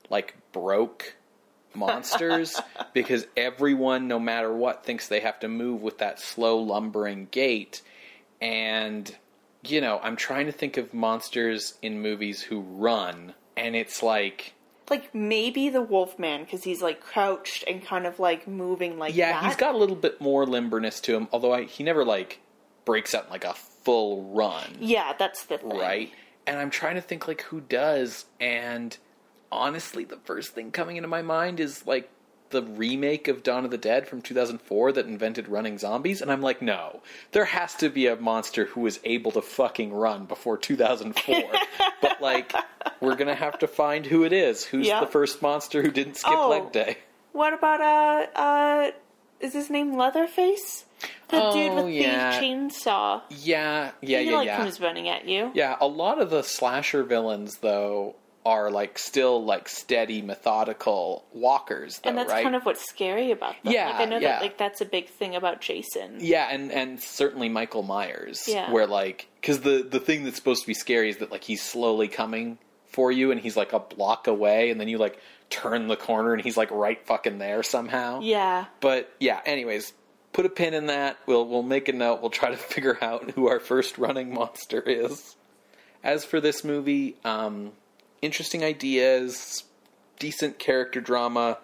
like 0.10 0.36
broke 0.52 1.16
monsters 1.74 2.60
because 2.94 3.26
everyone 3.38 4.08
no 4.08 4.20
matter 4.20 4.54
what 4.54 4.84
thinks 4.84 5.08
they 5.08 5.22
have 5.22 5.40
to 5.40 5.48
move 5.48 5.82
with 5.82 6.00
that 6.00 6.20
slow 6.20 6.58
lumbering 6.58 7.28
gait 7.32 7.82
and 8.42 9.16
you 9.64 9.80
know, 9.80 10.00
I'm 10.02 10.16
trying 10.16 10.48
to 10.48 10.52
think 10.52 10.78
of 10.78 10.92
monsters 10.92 11.76
in 11.82 12.02
movies 12.02 12.42
who 12.42 12.62
run 12.62 13.34
and 13.56 13.76
it's 13.76 14.04
like 14.04 14.54
like 14.92 15.16
maybe 15.16 15.70
the 15.70 15.82
Wolfman 15.82 16.44
because 16.44 16.64
he's 16.64 16.82
like 16.82 17.00
crouched 17.00 17.64
and 17.68 17.84
kind 17.84 18.06
of 18.06 18.20
like 18.20 18.48
moving 18.48 19.00
like 19.00 19.16
yeah, 19.16 19.32
that. 19.32 19.46
he's 19.46 19.56
got 19.56 19.74
a 19.74 19.78
little 19.78 19.96
bit 19.96 20.22
more 20.22 20.46
limberness 20.46 21.02
to 21.04 21.16
him, 21.16 21.28
although 21.32 21.54
I, 21.54 21.64
he 21.64 21.84
never 21.84 22.06
like 22.06 22.42
breaks 22.86 23.16
out 23.16 23.26
in 23.26 23.32
like 23.32 23.46
a 23.46 23.54
full 23.54 24.24
run. 24.34 24.78
Yeah, 24.80 25.14
that's 25.18 25.46
the 25.46 25.58
thing. 25.58 25.70
right? 25.70 26.12
And 26.46 26.60
I'm 26.60 26.70
trying 26.70 26.96
to 26.96 27.02
think 27.02 27.28
like 27.28 27.42
who 27.44 27.62
does, 27.62 28.26
and 28.40 28.96
honestly, 29.52 30.04
the 30.04 30.18
first 30.18 30.54
thing 30.54 30.72
coming 30.72 30.98
into 30.98 31.08
my 31.08 31.22
mind 31.22 31.60
is 31.60 31.88
like 31.88 32.10
the 32.52 32.62
remake 32.64 33.28
of 33.28 33.44
Dawn 33.44 33.66
of 33.66 33.72
the 33.72 33.78
Dead 33.78 34.08
from 34.08 34.22
2004 34.22 34.92
that 34.94 35.06
invented 35.08 35.48
running 35.48 35.78
zombies? 35.78 36.22
And 36.22 36.32
I'm 36.32 36.42
like, 36.42 36.62
no. 36.62 37.02
There 37.32 37.46
has 37.46 37.74
to 37.76 37.90
be 37.90 38.08
a 38.08 38.16
monster 38.16 38.66
who 38.66 38.82
was 38.82 39.00
able 39.04 39.32
to 39.32 39.42
fucking 39.42 39.94
run 39.94 40.26
before 40.26 40.58
2004. 40.58 41.44
but, 42.02 42.22
like, 42.22 42.54
we're 43.00 43.16
to 43.16 43.36
have 43.36 43.60
to 43.60 43.68
find 43.68 44.06
who 44.06 44.24
it 44.24 44.34
is. 44.34 44.64
Who's 44.66 44.88
Yeah. 44.88 45.00
the 45.02 45.08
first 45.08 45.42
monster 45.42 45.82
who 45.82 45.92
didn't 45.92 46.16
skip 46.18 46.34
Oh. 46.38 46.50
leg 46.50 46.72
day? 46.72 46.98
What 47.34 47.54
about 47.54 47.80
uh 47.82 48.38
uh 48.40 48.92
is 49.40 49.54
his 49.54 49.70
name 49.70 49.96
Leatherface? 49.98 50.86
The 51.30 51.38
dude 51.52 51.72
Oh, 51.72 51.86
with 51.86 51.94
yeah. 51.94 52.40
the 52.40 52.46
chainsaw. 52.46 53.22
Yeah, 53.30 53.92
yeah, 54.02 54.20
he 54.20 54.30
yeah, 54.30 54.36
like 54.38 54.46
yeah. 54.46 54.58
comes 54.58 54.80
running 54.82 55.08
at 55.10 55.28
you. 55.28 55.50
Yeah, 55.54 55.78
a 55.80 55.88
lot 55.88 56.22
of 56.22 56.30
the 56.30 56.44
slasher 56.44 57.04
villains, 57.04 57.58
though, 57.62 58.16
are, 58.46 58.72
like, 58.72 58.98
still, 58.98 59.44
like, 59.44 59.70
steady, 59.70 60.22
methodical 60.22 61.26
walkers, 61.34 62.00
though, 62.00 62.10
and 62.10 62.18
that's 62.18 62.30
right? 62.30 62.44
kind 62.44 62.56
of 62.56 62.64
what's 62.64 62.88
scary 62.90 63.32
about 63.32 63.56
them. 63.64 63.74
Yeah, 63.74 63.88
like, 63.88 63.96
I 63.96 64.06
know 64.06 64.18
yeah. 64.18 64.34
that 64.34 64.42
like 64.42 64.58
that's 64.58 64.82
a 64.82 64.86
big 64.86 65.10
thing 65.10 65.36
about 65.36 65.62
Jason. 65.62 66.18
Yeah, 66.20 66.48
and 66.50 66.72
and 66.72 67.02
certainly 67.02 67.50
Michael 67.50 67.84
Myers. 67.84 68.44
Yeah. 68.48 68.72
Where 68.72 68.88
like, 68.88 69.28
because 69.40 69.62
the 69.62 69.86
the 69.90 70.00
thing 70.00 70.24
that's 70.24 70.36
supposed 70.38 70.62
to 70.62 70.68
be 70.68 70.74
scary 70.74 71.10
is 71.10 71.18
that 71.18 71.32
like 71.32 71.44
he's 71.44 71.62
slowly 71.62 72.08
coming 72.08 72.58
for 72.88 73.12
you, 73.12 73.32
and 73.32 73.40
he's 73.40 73.56
like 73.56 73.74
a 73.74 73.80
block 73.80 74.28
away, 74.28 74.70
and 74.70 74.80
then 74.80 74.88
you 74.88 74.98
like 74.98 75.20
turn 75.50 75.88
the 75.88 75.98
corner, 75.98 76.34
and 76.34 76.44
he's 76.44 76.58
like 76.58 76.72
right 76.72 77.06
fucking 77.06 77.38
there 77.38 77.64
somehow. 77.64 78.22
Yeah. 78.22 78.66
But 78.80 79.12
yeah, 79.20 79.40
anyways, 79.46 79.94
put 80.34 80.46
a 80.46 80.50
pin 80.50 80.74
in 80.74 80.88
that. 80.88 81.18
We'll 81.26 81.48
we'll 81.48 81.64
make 81.64 81.88
a 81.90 81.94
note. 81.94 82.22
We'll 82.22 82.32
try 82.32 82.50
to 82.50 82.58
figure 82.58 82.98
out 83.02 83.32
who 83.32 83.48
our 83.48 83.60
first 83.60 83.98
running 83.98 84.34
monster 84.34 84.82
is. 84.82 85.36
As 86.04 86.26
for 86.26 86.42
this 86.42 86.64
movie, 86.64 87.18
um, 87.24 87.74
interesting 88.22 88.64
ideas, 88.64 89.64
decent 90.20 90.60
character 90.60 91.02
drama. 91.02 91.58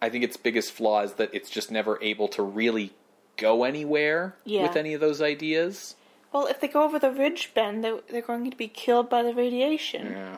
I 0.00 0.08
think 0.08 0.24
its 0.24 0.36
biggest 0.36 0.72
flaw 0.72 1.02
is 1.02 1.14
that 1.14 1.30
it's 1.32 1.48
just 1.50 1.70
never 1.70 1.98
able 2.02 2.28
to 2.28 2.42
really 2.42 2.92
go 3.36 3.64
anywhere 3.64 4.36
Yeah. 4.44 4.62
with 4.62 4.76
any 4.76 4.94
of 4.94 5.00
those 5.00 5.22
ideas. 5.22 5.94
Well, 6.32 6.46
if 6.46 6.60
they 6.60 6.68
go 6.68 6.82
over 6.82 6.98
the 6.98 7.10
ridge 7.10 7.52
bend, 7.54 7.84
they're, 7.84 8.00
they're 8.10 8.22
going 8.22 8.50
to 8.50 8.56
be 8.56 8.68
killed 8.68 9.08
by 9.10 9.22
the 9.22 9.34
radiation. 9.34 10.12
Yeah. 10.12 10.36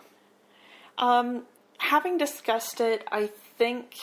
Um, 0.99 1.45
having 1.79 2.19
discussed 2.19 2.81
it, 2.81 3.07
I 3.11 3.31
think 3.59 3.95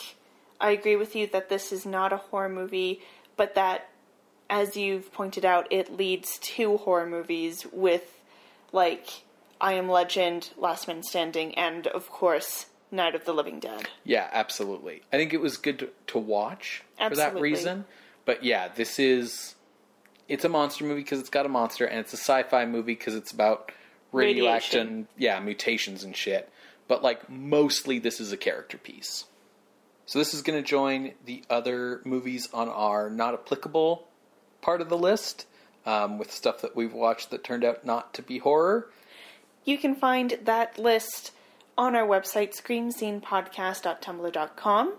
I 0.60 0.70
agree 0.70 0.96
with 0.96 1.14
you 1.16 1.26
that 1.28 1.48
this 1.48 1.72
is 1.72 1.84
not 1.86 2.12
a 2.12 2.16
horror 2.18 2.48
movie, 2.48 3.00
but 3.36 3.54
that, 3.54 3.88
as 4.50 4.76
you've 4.76 5.12
pointed 5.12 5.44
out, 5.44 5.66
it 5.70 5.96
leads 5.96 6.38
to 6.38 6.76
horror 6.78 7.06
movies 7.06 7.66
with, 7.72 8.20
like, 8.72 9.22
I 9.62 9.74
Am 9.74 9.88
Legend, 9.88 10.50
Last 10.58 10.88
Man 10.88 11.04
Standing, 11.04 11.54
and, 11.54 11.86
of 11.86 12.10
course, 12.10 12.66
Night 12.90 13.14
of 13.14 13.24
the 13.24 13.32
Living 13.32 13.60
Dead. 13.60 13.88
Yeah, 14.04 14.28
absolutely. 14.32 15.02
I 15.12 15.16
think 15.16 15.32
it 15.32 15.40
was 15.40 15.56
good 15.56 15.78
to, 15.78 15.88
to 16.08 16.18
watch 16.18 16.82
for 16.98 17.14
that 17.14 17.38
reason. 17.38 17.84
But 18.24 18.44
yeah, 18.44 18.68
this 18.68 18.98
is 18.98 19.54
it's 20.28 20.44
a 20.44 20.48
monster 20.48 20.84
movie 20.84 21.02
because 21.02 21.20
it's 21.20 21.30
got 21.30 21.46
a 21.46 21.48
monster, 21.48 21.84
and 21.86 22.00
it's 22.00 22.12
a 22.12 22.16
sci-fi 22.16 22.66
movie 22.66 22.94
because 22.94 23.14
it's 23.14 23.30
about 23.30 23.72
Radiation. 24.10 25.08
yeah, 25.16 25.40
mutations 25.40 26.04
and 26.04 26.14
shit. 26.14 26.50
But 26.88 27.02
like 27.02 27.30
mostly, 27.30 27.98
this 27.98 28.20
is 28.20 28.32
a 28.32 28.36
character 28.36 28.78
piece. 28.78 29.24
So 30.06 30.18
this 30.18 30.34
is 30.34 30.42
going 30.42 30.62
to 30.62 30.68
join 30.68 31.12
the 31.24 31.44
other 31.48 32.02
movies 32.04 32.48
on 32.52 32.68
our 32.68 33.08
not 33.08 33.32
applicable 33.34 34.08
part 34.60 34.80
of 34.80 34.88
the 34.88 34.98
list, 34.98 35.46
um, 35.86 36.18
with 36.18 36.30
stuff 36.32 36.60
that 36.60 36.76
we've 36.76 36.92
watched 36.92 37.30
that 37.30 37.42
turned 37.44 37.64
out 37.64 37.84
not 37.84 38.12
to 38.14 38.22
be 38.22 38.38
horror. 38.38 38.90
You 39.64 39.78
can 39.78 39.94
find 39.94 40.38
that 40.44 40.78
list 40.78 41.30
on 41.78 41.94
our 41.94 42.06
website, 42.06 42.60
screamscenepodcast.tumblr.com. 42.60 44.92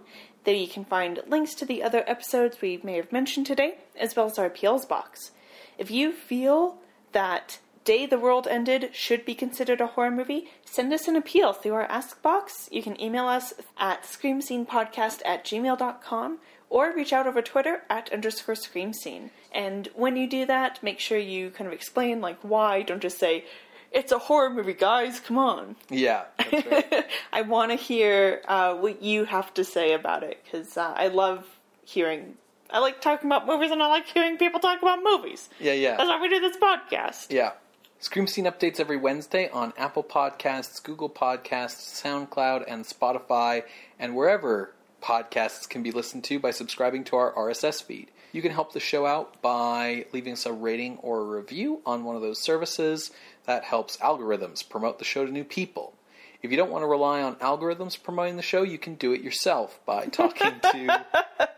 There 0.43 0.55
you 0.55 0.67
can 0.67 0.85
find 0.85 1.19
links 1.27 1.53
to 1.55 1.65
the 1.65 1.83
other 1.83 2.05
episodes 2.07 2.61
we 2.61 2.79
may 2.83 2.95
have 2.95 3.11
mentioned 3.11 3.45
today, 3.45 3.75
as 3.99 4.15
well 4.15 4.27
as 4.27 4.39
our 4.39 4.45
appeals 4.45 4.85
box. 4.85 5.31
If 5.77 5.91
you 5.91 6.11
feel 6.11 6.79
that 7.13 7.59
Day 7.85 8.05
the 8.05 8.19
World 8.19 8.47
Ended 8.47 8.89
should 8.93 9.25
be 9.25 9.35
considered 9.35 9.81
a 9.81 9.87
horror 9.87 10.11
movie, 10.11 10.49
send 10.63 10.93
us 10.93 11.07
an 11.07 11.17
appeal 11.17 11.51
through 11.51 11.73
our 11.73 11.83
Ask 11.83 12.21
box. 12.21 12.69
You 12.71 12.81
can 12.81 12.99
email 12.99 13.27
us 13.27 13.53
at 13.77 14.03
screamscenepodcast 14.03 15.21
at 15.25 15.43
gmail.com 15.43 16.39
or 16.69 16.93
reach 16.93 17.13
out 17.13 17.27
over 17.27 17.41
Twitter 17.41 17.83
at 17.89 18.11
underscore 18.11 18.55
screamscene. 18.55 19.29
And 19.51 19.89
when 19.95 20.15
you 20.15 20.29
do 20.29 20.45
that, 20.45 20.81
make 20.81 20.99
sure 20.99 21.17
you 21.17 21.51
kind 21.51 21.67
of 21.67 21.73
explain, 21.73 22.21
like, 22.21 22.39
why. 22.41 22.81
Don't 22.81 23.01
just 23.01 23.19
say, 23.19 23.45
it's 23.93 24.11
a 24.11 24.17
horror 24.17 24.49
movie, 24.49 24.73
guys, 24.73 25.19
come 25.19 25.37
on. 25.37 25.75
Yeah, 25.89 26.23
that's 26.37 26.67
right. 26.67 27.05
I 27.33 27.41
want 27.43 27.71
to 27.71 27.77
hear 27.77 28.41
uh, 28.47 28.75
what 28.75 29.01
you 29.01 29.25
have 29.25 29.53
to 29.55 29.63
say 29.63 29.93
about 29.93 30.23
it 30.23 30.43
because 30.43 30.77
uh, 30.77 30.93
I 30.95 31.07
love 31.07 31.45
hearing. 31.85 32.35
I 32.69 32.79
like 32.79 33.01
talking 33.01 33.27
about 33.27 33.45
movies 33.45 33.71
and 33.71 33.83
I 33.83 33.87
like 33.87 34.07
hearing 34.07 34.37
people 34.37 34.59
talk 34.59 34.81
about 34.81 34.99
movies. 35.03 35.49
yeah, 35.59 35.73
yeah. 35.73 35.97
That's 35.97 36.09
why 36.09 36.19
we 36.19 36.27
do 36.27 36.39
this 36.39 36.57
podcast. 36.57 37.27
Yeah. 37.29 37.51
Scream 37.99 38.27
Scene 38.27 38.45
updates 38.45 38.81
every 38.81 38.97
Wednesday 38.97 39.47
on 39.49 39.71
Apple 39.77 40.03
Podcasts, 40.03 40.83
Google 40.83 41.09
Podcasts, 41.09 42.03
SoundCloud, 42.03 42.65
and 42.67 42.83
Spotify, 42.83 43.63
and 43.97 44.13
wherever 44.13 44.73
podcasts 45.01 45.69
can 45.69 45.83
be 45.83 45.91
listened 45.91 46.23
to 46.25 46.39
by 46.39 46.51
subscribing 46.51 47.03
to 47.05 47.15
our 47.15 47.31
RSS 47.33 47.81
feed. 47.83 48.09
You 48.33 48.41
can 48.41 48.51
help 48.51 48.73
the 48.73 48.79
show 48.79 49.05
out 49.05 49.41
by 49.41 50.05
leaving 50.11 50.33
us 50.33 50.45
a 50.45 50.51
rating 50.51 50.97
or 50.97 51.21
a 51.21 51.23
review 51.23 51.81
on 51.85 52.03
one 52.03 52.15
of 52.15 52.21
those 52.21 52.39
services. 52.39 53.11
That 53.45 53.63
helps 53.63 53.97
algorithms 53.97 54.67
promote 54.67 54.99
the 54.99 55.05
show 55.05 55.25
to 55.25 55.31
new 55.31 55.43
people. 55.43 55.93
If 56.41 56.51
you 56.51 56.57
don't 56.57 56.71
want 56.71 56.83
to 56.83 56.87
rely 56.87 57.21
on 57.21 57.35
algorithms 57.35 58.01
promoting 58.01 58.35
the 58.35 58.41
show, 58.41 58.63
you 58.63 58.77
can 58.77 58.95
do 58.95 59.13
it 59.13 59.21
yourself 59.21 59.79
by 59.85 60.05
talking 60.11 60.59
to 60.71 61.03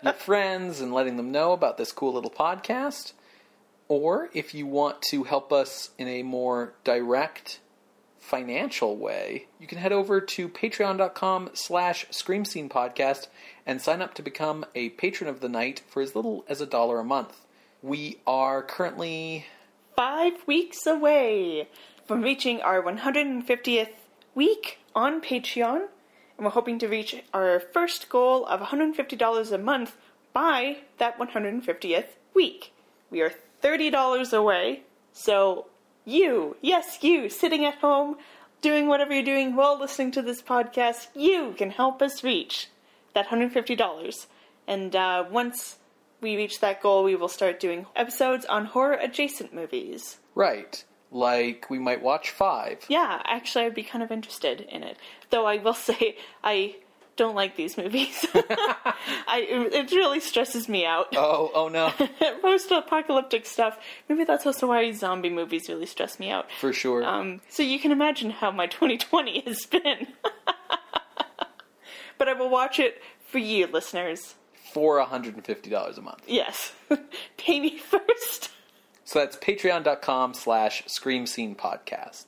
your 0.03 0.13
friends 0.13 0.79
and 0.79 0.93
letting 0.93 1.17
them 1.17 1.31
know 1.31 1.53
about 1.53 1.77
this 1.77 1.91
cool 1.91 2.13
little 2.13 2.29
podcast. 2.29 3.13
Or 3.87 4.29
if 4.33 4.53
you 4.53 4.65
want 4.65 5.01
to 5.09 5.23
help 5.23 5.51
us 5.51 5.89
in 5.97 6.07
a 6.07 6.23
more 6.23 6.73
direct 6.83 7.59
financial 8.19 8.97
way, 8.97 9.47
you 9.59 9.67
can 9.67 9.77
head 9.77 9.91
over 9.91 10.19
to 10.19 10.49
patreon.com 10.49 11.51
slash 11.53 12.07
scream 12.09 12.45
scene 12.45 12.69
podcast 12.69 13.27
and 13.65 13.81
sign 13.81 14.01
up 14.01 14.13
to 14.15 14.23
become 14.23 14.65
a 14.73 14.89
patron 14.89 15.29
of 15.29 15.39
the 15.39 15.49
night 15.49 15.81
for 15.87 16.01
as 16.01 16.15
little 16.15 16.43
as 16.47 16.61
a 16.61 16.65
dollar 16.65 16.99
a 16.99 17.03
month. 17.03 17.41
We 17.81 18.19
are 18.25 18.63
currently 18.63 19.45
Five 19.95 20.45
weeks 20.45 20.85
away 20.85 21.69
from 22.05 22.21
reaching 22.21 22.59
our 22.61 22.83
150th 22.83 23.93
week 24.33 24.79
on 24.93 25.21
Patreon, 25.21 25.87
and 26.37 26.45
we're 26.45 26.49
hoping 26.49 26.77
to 26.79 26.89
reach 26.89 27.15
our 27.33 27.61
first 27.61 28.09
goal 28.09 28.45
of 28.45 28.59
$150 28.59 29.51
a 29.53 29.57
month 29.57 29.95
by 30.33 30.79
that 30.97 31.17
150th 31.17 32.07
week. 32.33 32.73
We 33.09 33.21
are 33.21 33.31
$30 33.63 34.33
away, 34.33 34.81
so 35.13 35.67
you, 36.03 36.57
yes, 36.61 37.01
you, 37.01 37.29
sitting 37.29 37.63
at 37.63 37.75
home, 37.75 38.17
doing 38.61 38.87
whatever 38.87 39.13
you're 39.13 39.23
doing 39.23 39.55
while 39.55 39.79
listening 39.79 40.11
to 40.11 40.21
this 40.21 40.41
podcast, 40.41 41.07
you 41.15 41.55
can 41.57 41.71
help 41.71 42.01
us 42.01 42.21
reach 42.21 42.67
that 43.13 43.29
$150. 43.29 44.25
And 44.67 44.93
uh, 44.93 45.23
once 45.31 45.77
we 46.25 46.35
reach 46.35 46.59
that 46.59 46.81
goal, 46.81 47.03
we 47.03 47.15
will 47.15 47.27
start 47.29 47.59
doing 47.59 47.85
episodes 47.95 48.45
on 48.45 48.65
horror 48.65 48.93
adjacent 48.99 49.53
movies. 49.53 50.17
right. 50.33 50.83
Like 51.11 51.69
we 51.69 51.79
might 51.79 52.01
watch 52.01 52.31
five. 52.31 52.79
Yeah, 52.89 53.21
actually, 53.25 53.65
I'd 53.65 53.75
be 53.75 53.83
kind 53.83 54.03
of 54.03 54.11
interested 54.11 54.59
in 54.61 54.83
it. 54.83 54.97
Though 55.29 55.45
I 55.45 55.57
will 55.57 55.73
say, 55.89 56.17
I 56.43 56.75
don't 57.15 57.35
like 57.35 57.55
these 57.55 57.77
movies. 57.77 58.25
I, 58.33 59.45
it 59.71 59.91
really 59.91 60.19
stresses 60.19 60.67
me 60.67 60.85
out. 60.85 61.15
Oh, 61.15 61.51
oh 61.53 61.69
no, 61.69 61.93
Post 62.41 62.71
apocalyptic 62.71 63.45
stuff. 63.45 63.77
Maybe 64.09 64.25
that's 64.25 64.45
also 64.45 64.67
why 64.67 64.91
zombie 64.91 65.29
movies 65.29 65.69
really 65.69 65.85
stress 65.85 66.19
me 66.19 66.31
out. 66.31 66.47
for 66.59 66.73
sure. 66.73 67.05
Um, 67.05 67.39
so 67.47 67.63
you 67.63 67.79
can 67.79 67.91
imagine 67.93 68.31
how 68.31 68.51
my 68.51 68.67
2020 68.67 69.41
has 69.41 69.65
been. 69.67 70.07
but 72.17 72.27
I 72.27 72.33
will 72.33 72.49
watch 72.49 72.79
it 72.79 73.01
for 73.29 73.37
you, 73.37 73.67
listeners. 73.67 74.35
For 74.75 74.99
$150 75.01 75.97
a 75.97 76.01
month. 76.01 76.23
Yes. 76.27 76.73
Pay 77.37 77.61
me 77.61 77.77
first. 77.77 78.51
So 79.05 79.19
that's 79.19 79.37
patreon.com 79.37 80.33
slash 80.33 80.83
scream 80.87 81.25
scene 81.27 81.55
podcast. 81.55 82.25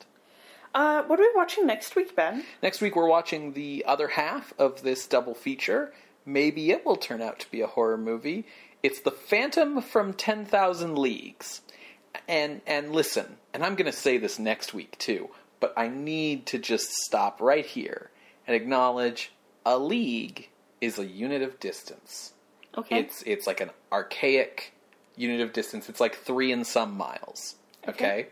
Uh, 0.73 1.03
what 1.03 1.19
are 1.19 1.23
we 1.23 1.31
watching 1.35 1.67
next 1.67 1.97
week, 1.97 2.15
Ben? 2.15 2.45
Next 2.63 2.79
week, 2.79 2.95
we're 2.95 3.09
watching 3.09 3.51
the 3.51 3.83
other 3.85 4.07
half 4.07 4.53
of 4.57 4.81
this 4.81 5.05
double 5.07 5.35
feature. 5.35 5.91
Maybe 6.25 6.71
it 6.71 6.85
will 6.85 6.95
turn 6.95 7.21
out 7.21 7.39
to 7.39 7.51
be 7.51 7.59
a 7.59 7.67
horror 7.67 7.97
movie. 7.97 8.45
It's 8.81 9.01
The 9.01 9.11
Phantom 9.11 9.81
from 9.81 10.13
10,000 10.13 10.97
Leagues. 10.97 11.59
And, 12.29 12.61
and 12.65 12.93
listen, 12.93 13.35
and 13.53 13.61
I'm 13.61 13.75
going 13.75 13.91
to 13.91 13.97
say 13.97 14.17
this 14.17 14.39
next 14.39 14.73
week 14.73 14.97
too, 14.97 15.31
but 15.59 15.73
I 15.75 15.89
need 15.89 16.45
to 16.45 16.59
just 16.59 16.93
stop 17.03 17.41
right 17.41 17.65
here 17.65 18.09
and 18.47 18.55
acknowledge 18.55 19.33
a 19.65 19.77
league 19.77 20.47
is 20.79 20.97
a 20.97 21.05
unit 21.05 21.41
of 21.41 21.59
distance. 21.59 22.31
Okay. 22.77 22.99
It's 22.99 23.23
it's 23.23 23.47
like 23.47 23.61
an 23.61 23.71
archaic 23.91 24.73
unit 25.15 25.41
of 25.41 25.53
distance. 25.53 25.89
It's 25.89 25.99
like 25.99 26.15
three 26.15 26.51
and 26.51 26.65
some 26.65 26.95
miles. 26.95 27.55
Okay? 27.87 28.05
Okay. 28.05 28.27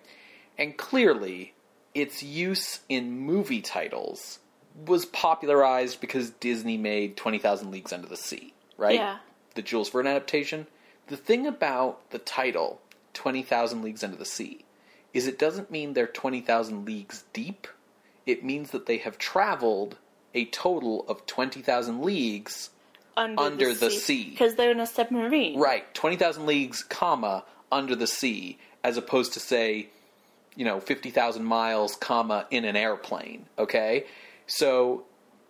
And 0.58 0.78
clearly, 0.78 1.54
its 1.94 2.24
use 2.24 2.80
in 2.88 3.20
movie 3.20 3.62
titles 3.62 4.40
was 4.86 5.06
popularized 5.06 6.00
because 6.02 6.30
Disney 6.32 6.78
made 6.78 7.16
20,000 7.18 7.72
Leagues 7.72 7.94
Under 7.94 8.08
the 8.08 8.18
Sea. 8.18 8.54
right? 8.78 8.96
Yeah. 8.96 9.18
The 9.56 9.62
Jules 9.62 9.90
Verne 9.90 10.08
adaptation. 10.08 10.68
The 11.08 11.18
thing 11.18 11.48
about 11.48 12.10
the 12.12 12.20
title, 12.20 12.82
20,000 13.14 13.82
Leagues 13.82 14.04
Under 14.04 14.18
the 14.18 14.26
Sea, 14.26 14.66
is 15.14 15.28
it 15.28 15.40
doesn't 15.40 15.72
mean 15.72 15.94
they're 15.94 16.08
20,000 16.08 16.86
leagues 16.86 17.24
deep. 17.32 17.68
It 18.26 18.44
means 18.44 18.72
that 18.72 18.86
they 18.86 18.98
have 18.98 19.18
traveled 19.18 19.98
a 20.34 20.46
total 20.46 21.06
of 21.08 21.26
20,000 21.26 22.02
leagues 22.02 22.72
Under, 23.18 23.42
Under 23.42 23.74
the 23.74 23.92
sea. 23.92 24.32
Because 24.32 24.56
they're 24.56 24.72
in 24.72 24.80
a 24.80 24.88
submarine. 24.88 25.58
Right, 25.60 25.92
20,000 25.94 26.46
leagues, 26.46 26.84
comma, 26.84 27.46
under 27.72 27.96
the 27.96 28.08
sea, 28.08 28.58
as 28.84 28.98
opposed 28.98 29.34
to, 29.34 29.40
say, 29.40 29.90
you 30.56 30.66
know, 30.66 30.80
50,000 30.80 31.44
miles, 31.44 31.96
comma, 31.96 32.46
in 32.52 32.66
an 32.66 32.76
airplane, 32.76 33.46
okay? 33.58 34.06
So 34.48 35.06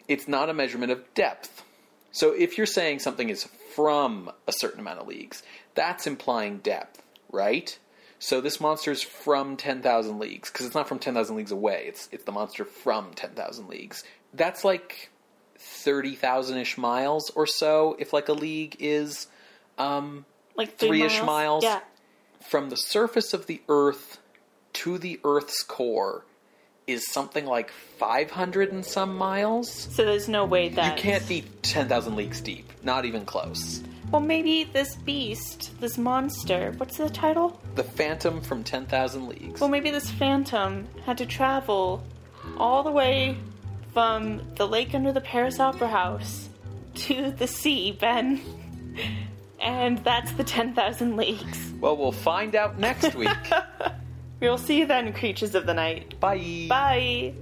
it's 0.07 0.27
not 0.27 0.49
a 0.49 0.53
measurement 0.53 0.91
of 0.91 1.13
depth. 1.13 1.63
So 2.11 2.31
if 2.31 2.57
you're 2.57 2.67
saying 2.67 2.99
something 2.99 3.29
is 3.29 3.47
from 3.75 4.31
a 4.47 4.51
certain 4.51 4.79
amount 4.79 4.99
of 4.99 5.07
leagues, 5.07 5.43
that's 5.73 6.07
implying 6.07 6.59
depth, 6.59 7.01
right? 7.31 7.77
So 8.19 8.41
this 8.41 8.61
monster's 8.61 9.01
from 9.01 9.57
10,000 9.57 10.17
leagues, 10.19 10.49
because 10.49 10.65
it's 10.65 10.75
not 10.75 10.87
from 10.87 10.99
10,000 10.99 11.35
leagues 11.35 11.51
away, 11.51 11.85
it's, 11.87 12.07
it's 12.11 12.23
the 12.23 12.31
monster 12.31 12.63
from 12.63 13.13
10,000 13.13 13.67
leagues. 13.67 14.03
That's 14.33 14.63
like 14.63 15.09
30,000 15.57 16.57
ish 16.57 16.77
miles 16.77 17.29
or 17.31 17.45
so, 17.47 17.95
if 17.99 18.13
like 18.13 18.29
a 18.29 18.33
league 18.33 18.75
is 18.79 19.27
um, 19.77 20.25
Like 20.55 20.77
three 20.77 20.89
Three-ish 20.89 21.21
miles? 21.23 21.63
Yeah. 21.63 21.79
from 22.41 22.69
the 22.69 22.77
surface 22.77 23.33
of 23.33 23.47
the 23.47 23.61
Earth 23.69 24.19
to 24.73 24.97
the 24.97 25.19
Earth's 25.23 25.63
core 25.63 26.25
is 26.87 27.11
something 27.11 27.45
like 27.47 27.71
500 27.97 28.71
and 28.71 28.85
some 28.85 29.15
miles. 29.17 29.69
So 29.71 30.05
there's 30.05 30.29
no 30.29 30.45
way 30.45 30.69
that 30.69 30.97
You 30.97 31.01
can't 31.01 31.27
be 31.27 31.43
10,000 31.63 32.15
leagues 32.15 32.41
deep. 32.41 32.71
Not 32.83 33.05
even 33.05 33.25
close. 33.25 33.81
Well, 34.11 34.21
maybe 34.21 34.65
this 34.65 34.95
beast, 34.97 35.71
this 35.81 35.97
monster. 35.97 36.73
What's 36.77 36.97
the 36.97 37.09
title? 37.09 37.59
The 37.73 37.83
Phantom 37.83 38.39
from 38.39 38.63
10,000 38.63 39.27
Leagues. 39.27 39.59
Well, 39.59 39.69
maybe 39.69 39.89
this 39.89 40.11
phantom 40.11 40.87
had 41.07 41.17
to 41.17 41.25
travel 41.25 42.03
all 42.57 42.83
the 42.83 42.91
way 42.91 43.35
from 43.95 44.41
the 44.55 44.67
lake 44.67 44.93
under 44.93 45.13
the 45.13 45.21
Paris 45.21 45.57
Opera 45.57 45.87
House 45.87 46.49
to 46.95 47.31
the 47.31 47.47
sea, 47.47 47.93
Ben. 47.93 48.41
And 49.61 49.99
that's 49.99 50.33
the 50.33 50.43
10,000 50.43 51.15
leagues. 51.15 51.71
Well, 51.79 51.95
we'll 51.95 52.11
find 52.11 52.55
out 52.55 52.77
next 52.77 53.15
week. 53.15 53.29
We'll 54.41 54.57
see 54.57 54.79
you 54.79 54.85
then, 54.85 55.13
creatures 55.13 55.55
of 55.55 55.65
the 55.65 55.73
night. 55.73 56.19
Bye. 56.19 56.67
Bye. 56.67 57.33